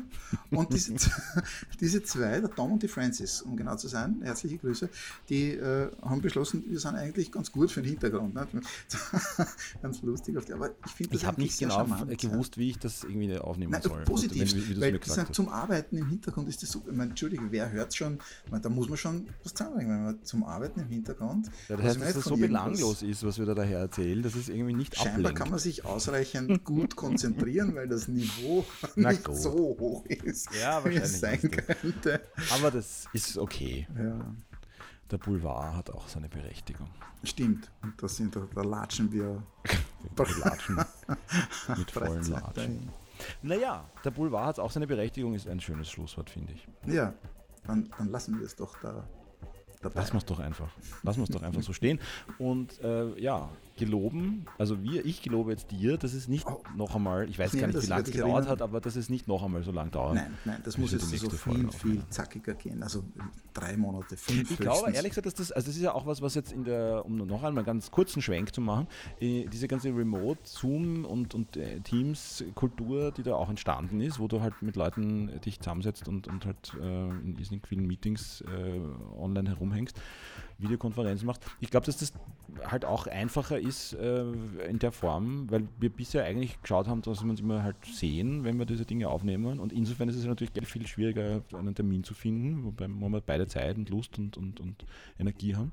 und 0.52 0.72
diese, 0.74 0.96
diese 1.80 2.04
zwei, 2.04 2.40
der 2.40 2.50
Tom 2.50 2.74
und 2.74 2.84
die 2.84 2.88
Francis, 2.88 3.42
um 3.42 3.58
genau 3.58 3.76
zu 3.76 3.88
sein, 3.88 4.22
herzliche 4.24 4.58
Grüße, 4.58 4.90
die 5.30 5.52
äh, 5.52 5.92
haben 6.02 6.22
beschlossen, 6.22 6.64
wir 6.68 6.80
sind 6.80 6.96
eigentlich 6.96 7.32
ganz 7.32 7.52
gut 7.52 7.72
für 7.72 7.82
den 7.82 7.90
Hintergrund. 7.90 8.21
Ne? 8.28 8.48
ganz 9.82 10.02
lustig 10.02 10.38
auf 10.38 10.46
die, 10.46 10.54
aber 10.54 10.72
ich 10.86 10.92
finde 10.92 11.12
das 11.14 11.22
Ich 11.22 11.28
habe 11.28 11.42
nicht 11.42 11.60
genau 11.60 11.86
gewusst, 11.86 12.58
wie 12.58 12.70
ich 12.70 12.80
das 12.80 13.04
irgendwie 13.04 13.38
aufnehmen 13.38 13.72
Nein, 13.72 13.82
soll. 13.82 14.04
Positiv, 14.04 14.54
wenn, 14.54 14.70
wie, 14.70 14.82
weil 14.82 15.04
sagen, 15.04 15.34
zum 15.34 15.50
Arbeiten 15.50 15.98
im 15.98 16.08
Hintergrund 16.08 16.48
ist 16.50 16.62
das 16.64 16.72
super. 16.72 16.92
Ich 16.92 16.98
meine, 16.98 17.12
Entschuldige, 17.12 17.44
wer 17.50 17.72
hört 17.72 17.96
schon? 17.96 18.20
Meine, 18.50 18.62
da 18.62 18.70
muss 18.70 18.90
man 18.90 18.98
schon 18.98 19.28
was 19.44 19.54
zusammenbringen, 19.54 19.92
wenn 19.94 20.04
man 20.04 20.24
zum 20.24 20.44
Arbeiten 20.44 20.80
im 20.80 20.88
Hintergrund. 20.88 21.50
Ja, 21.70 21.78
das 21.78 21.86
heißt, 21.86 22.02
dass 22.02 22.14
das 22.14 22.24
so 22.26 22.38
belanglos 22.38 23.02
ist, 23.02 23.24
was 23.24 23.40
wir 23.40 23.46
da 23.46 23.54
daher 23.54 23.80
erzählen, 23.80 24.22
dass 24.22 24.36
es 24.36 24.50
irgendwie 24.50 24.74
nicht 24.74 24.96
Scheinbar 24.96 25.16
ablenkt. 25.16 25.40
kann 25.40 25.50
man 25.50 25.60
sich 25.60 25.86
ausreichend 25.86 26.64
gut 26.64 26.96
konzentrieren, 26.96 27.76
weil 27.76 27.88
das 27.88 28.08
Niveau 28.08 28.66
nicht 28.96 29.28
so 29.34 29.52
hoch 29.52 30.06
ist, 30.06 30.50
ja, 30.60 30.84
wie 30.86 30.96
es 30.96 31.20
sein 31.20 31.40
könnte. 31.40 32.22
Aber 32.52 32.72
das 32.72 33.06
ist 33.14 33.38
okay. 33.38 33.88
Ja. 33.98 34.36
Der 35.12 35.18
Boulevard 35.18 35.76
hat 35.76 35.90
auch 35.92 36.08
seine 36.08 36.30
Berechtigung. 36.30 36.88
Stimmt. 37.24 37.70
Und 37.84 38.02
da, 38.02 38.08
sind, 38.08 38.36
da, 38.36 38.48
da 38.56 38.62
latschen 38.62 39.12
wir. 39.12 39.44
wir 40.16 40.26
latschen 40.40 40.78
mit 41.78 41.92
vollen 41.92 42.26
Latschen. 42.26 42.90
Naja, 43.42 43.84
der 44.04 44.12
Boulevard 44.12 44.48
hat 44.48 44.60
auch 44.60 44.72
seine 44.72 44.88
Berechtigung, 44.88 45.36
ist 45.36 45.48
ein 45.48 45.60
schönes 45.60 45.92
Schlusswort, 45.92 46.30
finde 46.30 46.54
ich. 46.54 46.68
Ja, 46.88 47.14
dann, 47.66 47.90
dann 47.98 48.10
lassen 48.10 48.40
wir 48.40 48.46
es 48.46 48.56
doch 48.56 48.80
da 48.80 49.06
dabei. 49.82 50.00
Lassen 50.00 50.14
wir 50.14 50.20
es 50.20 50.26
doch 50.26 50.40
einfach. 50.40 50.70
Lassen 51.04 51.20
wir 51.20 51.24
es 51.24 51.30
doch 51.30 51.44
einfach 51.44 51.62
so 51.62 51.74
stehen. 51.74 52.00
Und 52.40 52.80
äh, 52.82 53.20
ja, 53.20 53.50
geloben, 53.82 54.46
also 54.60 54.84
wir, 54.84 55.04
ich 55.06 55.24
gelobe 55.24 55.50
jetzt 55.50 55.72
dir, 55.72 55.98
dass 55.98 56.14
es 56.14 56.28
nicht 56.28 56.46
oh. 56.46 56.62
noch 56.78 56.96
einmal, 56.96 57.28
ich 57.28 57.40
weiß 57.40 57.54
gar 57.54 57.66
nicht, 57.66 57.82
wie 57.82 57.88
lange 57.88 58.04
es 58.04 58.12
gedauert 58.12 58.48
hat, 58.48 58.62
aber 58.62 58.80
dass 58.80 58.96
es 58.96 59.10
nicht 59.10 59.28
noch 59.28 59.42
einmal 59.42 59.64
so 59.64 59.72
lange 59.72 59.90
dauert. 59.90 60.14
Nein, 60.14 60.38
nein, 60.46 60.62
das 60.64 60.78
muss 60.78 60.92
jetzt 60.92 61.10
so 61.10 61.30
viel, 61.32 61.72
viel 61.72 62.04
zackiger 62.10 62.54
gehen. 62.54 62.84
Also 62.84 63.04
drei 63.56 63.76
Monate, 63.78 64.18
fünf 64.18 64.52
Ich 64.52 64.58
glaube 64.58 64.92
ehrlich 64.92 65.10
gesagt, 65.10 65.26
dass 65.26 65.34
das, 65.34 65.52
also 65.52 65.66
das 65.66 65.76
ist 65.76 65.82
ja 65.82 65.94
auch 65.94 66.06
was, 66.06 66.22
was 66.22 66.36
jetzt 66.36 66.52
in 66.52 66.64
der, 66.64 67.04
um 67.04 67.18
noch 67.18 67.44
einmal 67.44 67.58
einen 67.58 67.66
ganz 67.66 67.90
kurzen 67.90 68.22
Schwenk 68.22 68.54
zu 68.54 68.62
machen, 68.62 68.88
äh, 69.20 69.48
diese 69.48 69.68
ganze 69.68 69.90
Remote, 69.90 70.42
Zoom 70.44 71.04
und, 71.04 71.34
und 71.34 71.58
äh, 71.58 71.80
Teams-Kultur, 71.80 73.12
die 73.12 73.24
da 73.24 73.34
auch 73.34 73.50
entstanden 73.50 74.00
ist, 74.00 74.20
wo 74.20 74.28
du 74.28 74.42
halt 74.42 74.62
mit 74.62 74.76
Leuten 74.76 75.42
dich 75.42 75.60
zusammensetzt 75.60 76.08
und, 76.08 76.28
und 76.28 76.46
halt 76.46 76.74
äh, 76.80 77.10
in 77.10 77.36
diesen 77.36 77.62
vielen 77.62 77.88
Meetings 77.88 78.42
äh, 78.42 78.80
online 79.20 79.50
herumhängst, 79.50 80.00
Videokonferenzen 80.60 81.26
macht. 81.26 81.42
Ich 81.60 81.72
glaube, 81.72 81.88
dass 81.88 81.98
das 81.98 82.14
halt 82.66 82.86
auch 82.86 83.08
einfacher 83.08 83.60
ist 83.60 83.71
äh, 83.94 84.24
in 84.70 84.80
der 84.80 84.92
Form, 84.92 85.50
weil 85.50 85.68
wir 85.80 85.90
bisher 85.90 86.24
eigentlich 86.26 86.62
geschaut 86.62 86.88
haben, 86.88 87.02
dass 87.02 87.24
wir 87.24 87.30
uns 87.30 87.40
immer 87.40 87.64
halt 87.64 87.76
sehen, 87.86 88.44
wenn 88.44 88.58
wir 88.58 88.66
diese 88.66 88.86
Dinge 88.86 89.10
aufnehmen. 89.10 89.60
Und 89.60 89.74
insofern 89.74 90.10
ist 90.10 90.16
es 90.16 90.26
natürlich 90.26 90.52
viel 90.68 90.88
schwieriger, 90.88 91.42
einen 91.54 91.76
Termin 91.76 92.04
zu 92.04 92.14
finden, 92.14 92.64
wobei 92.64 92.88
wir 92.88 93.22
beide 93.22 93.48
Zeit 93.48 93.78
und 93.78 93.90
Lust 93.90 94.18
und, 94.18 94.38
und, 94.38 94.60
und 94.60 94.86
Energie 95.20 95.56
haben. 95.56 95.72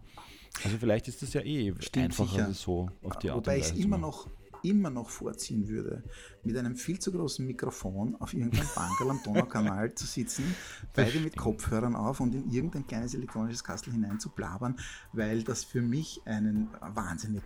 Also 0.65 0.77
vielleicht 0.79 1.09
ist 1.09 1.23
das 1.23 1.33
ja 1.35 1.43
eh 1.43 1.73
Stimmt 1.79 2.07
einfacher, 2.07 2.31
sicher. 2.31 2.53
so 2.53 2.91
auf 3.03 3.19
die 3.19 3.31
Art 3.31 3.39
Wobei 3.39 3.59
ich 3.59 3.79
immer 3.79 3.99
noch 3.99 4.29
immer 4.63 4.91
noch 4.91 5.09
vorziehen 5.09 5.69
würde, 5.69 6.03
mit 6.49 6.57
einem 6.57 6.77
viel 6.77 6.99
zu 6.99 7.13
großen 7.13 7.45
Mikrofon 7.45 8.17
auf 8.21 8.33
irgendeinem 8.33 8.69
Bankerl 8.75 9.11
am 9.11 9.21
Donaukanal 9.23 9.95
zu 9.95 10.07
sitzen, 10.07 10.55
beide 10.95 11.21
mit 11.21 11.37
Kopfhörern 11.37 11.95
auf 11.95 12.21
und 12.21 12.35
in 12.35 12.51
irgendein 12.51 12.87
kleines 12.87 13.13
elektronisches 13.13 13.63
Kastel 13.63 13.93
hinein 13.93 14.19
zu 14.19 14.31
blabbern, 14.31 14.77
weil 15.13 15.43
das 15.43 15.65
für 15.65 15.83
mich 15.83 16.23
einen 16.25 16.69
wahnsinnig 16.81 17.43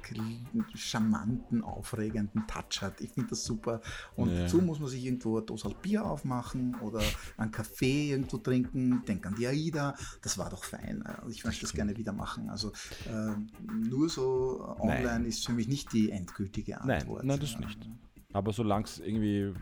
charmanten, 0.74 1.64
aufregenden 1.64 2.46
Touch 2.46 2.80
hat. 2.80 3.00
Ich 3.00 3.10
finde 3.10 3.30
das 3.30 3.42
super. 3.42 3.80
Und 4.14 4.30
ja. 4.30 4.42
dazu 4.42 4.62
muss 4.62 4.78
man 4.78 4.88
sich 4.88 5.04
irgendwo 5.04 5.38
eine 5.38 5.46
Dose 5.46 5.74
Bier 5.82 6.06
aufmachen 6.06 6.76
oder 6.76 7.00
einen 7.36 7.50
Kaffee 7.50 8.10
irgendwo 8.10 8.36
trinken. 8.36 9.02
Denk 9.04 9.26
an 9.26 9.34
die 9.34 9.48
AIDA. 9.48 9.96
Das 10.22 10.38
war 10.38 10.48
doch 10.48 10.62
fein. 10.62 11.02
Also 11.02 11.30
ich 11.30 11.44
möchte 11.44 11.62
das 11.62 11.72
gerne 11.72 11.96
wieder 11.96 12.12
machen. 12.12 12.48
Also 12.50 12.70
äh, 13.06 13.34
nur 13.72 14.08
so 14.08 14.76
online 14.78 15.02
Nein. 15.02 15.24
ist 15.24 15.44
für 15.44 15.52
mich 15.52 15.66
nicht 15.66 15.92
die 15.92 16.12
endgültige 16.12 16.80
Antwort. 16.80 17.24
Nein. 17.24 17.38
Nein, 17.38 17.40
das 17.40 17.58
nicht. 17.58 17.90
Aber 18.32 18.52
solange 18.52 18.84
es 18.84 18.98
irgendwie 18.98 19.52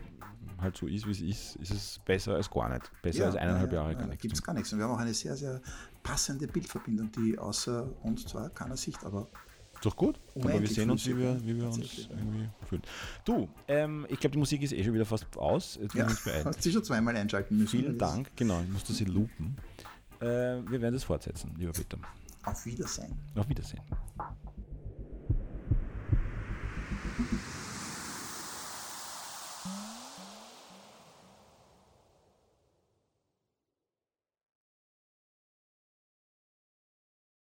halt 0.59 0.77
so 0.77 0.87
ist, 0.87 1.05
wie 1.07 1.11
es 1.11 1.21
ist, 1.21 1.55
ist 1.57 1.71
es 1.71 1.99
besser 2.05 2.35
als 2.35 2.49
gar 2.49 2.69
nicht. 2.69 2.91
Besser 3.01 3.19
ja, 3.19 3.25
als 3.25 3.35
eineinhalb 3.35 3.71
Jahre 3.73 3.95
gar 3.95 4.07
nichts. 4.07 4.21
Gibt 4.21 4.35
es 4.35 4.43
gar 4.43 4.53
nichts. 4.53 4.71
Und 4.71 4.79
wir 4.79 4.85
haben 4.85 4.93
auch 4.93 4.99
eine 4.99 5.13
sehr, 5.13 5.35
sehr 5.35 5.61
passende 6.03 6.47
Bildverbindung, 6.47 7.11
die 7.11 7.37
außer 7.37 7.91
uns 8.03 8.25
zwar 8.25 8.49
keiner 8.49 8.77
Sicht, 8.77 9.03
aber 9.03 9.27
ist 9.81 9.85
doch 9.87 9.95
gut. 9.95 10.19
Aber 10.35 10.61
wir 10.61 10.67
sehen 10.67 10.91
uns, 10.91 11.07
wie 11.07 11.17
wir, 11.17 11.43
wie 11.43 11.55
wir 11.55 11.65
uns 11.65 12.07
irgendwie 12.07 12.47
fühlen. 12.69 12.83
Du, 13.25 13.49
ähm, 13.67 14.05
ich 14.09 14.19
glaube, 14.19 14.33
die 14.33 14.37
Musik 14.37 14.61
ist 14.61 14.73
eh 14.73 14.83
schon 14.83 14.93
wieder 14.93 15.05
fast 15.05 15.25
aus. 15.37 15.79
Jetzt 15.81 15.95
ja, 15.95 16.07
hast 16.45 16.63
du 16.63 16.71
schon 16.71 16.83
zweimal 16.83 17.15
einschalten 17.15 17.57
müssen. 17.57 17.79
Vielen 17.79 17.97
Dank, 17.97 18.29
genau, 18.35 18.61
ich 18.61 18.69
musste 18.69 18.93
sie 18.93 19.05
loopen. 19.05 19.57
Äh, 20.19 20.25
wir 20.69 20.81
werden 20.81 20.93
das 20.93 21.03
fortsetzen, 21.03 21.55
lieber 21.57 21.71
Peter. 21.71 21.97
Auf 22.43 22.63
Wiedersehen. 22.67 23.11
Auf 23.35 23.49
Wiedersehen. 23.49 23.81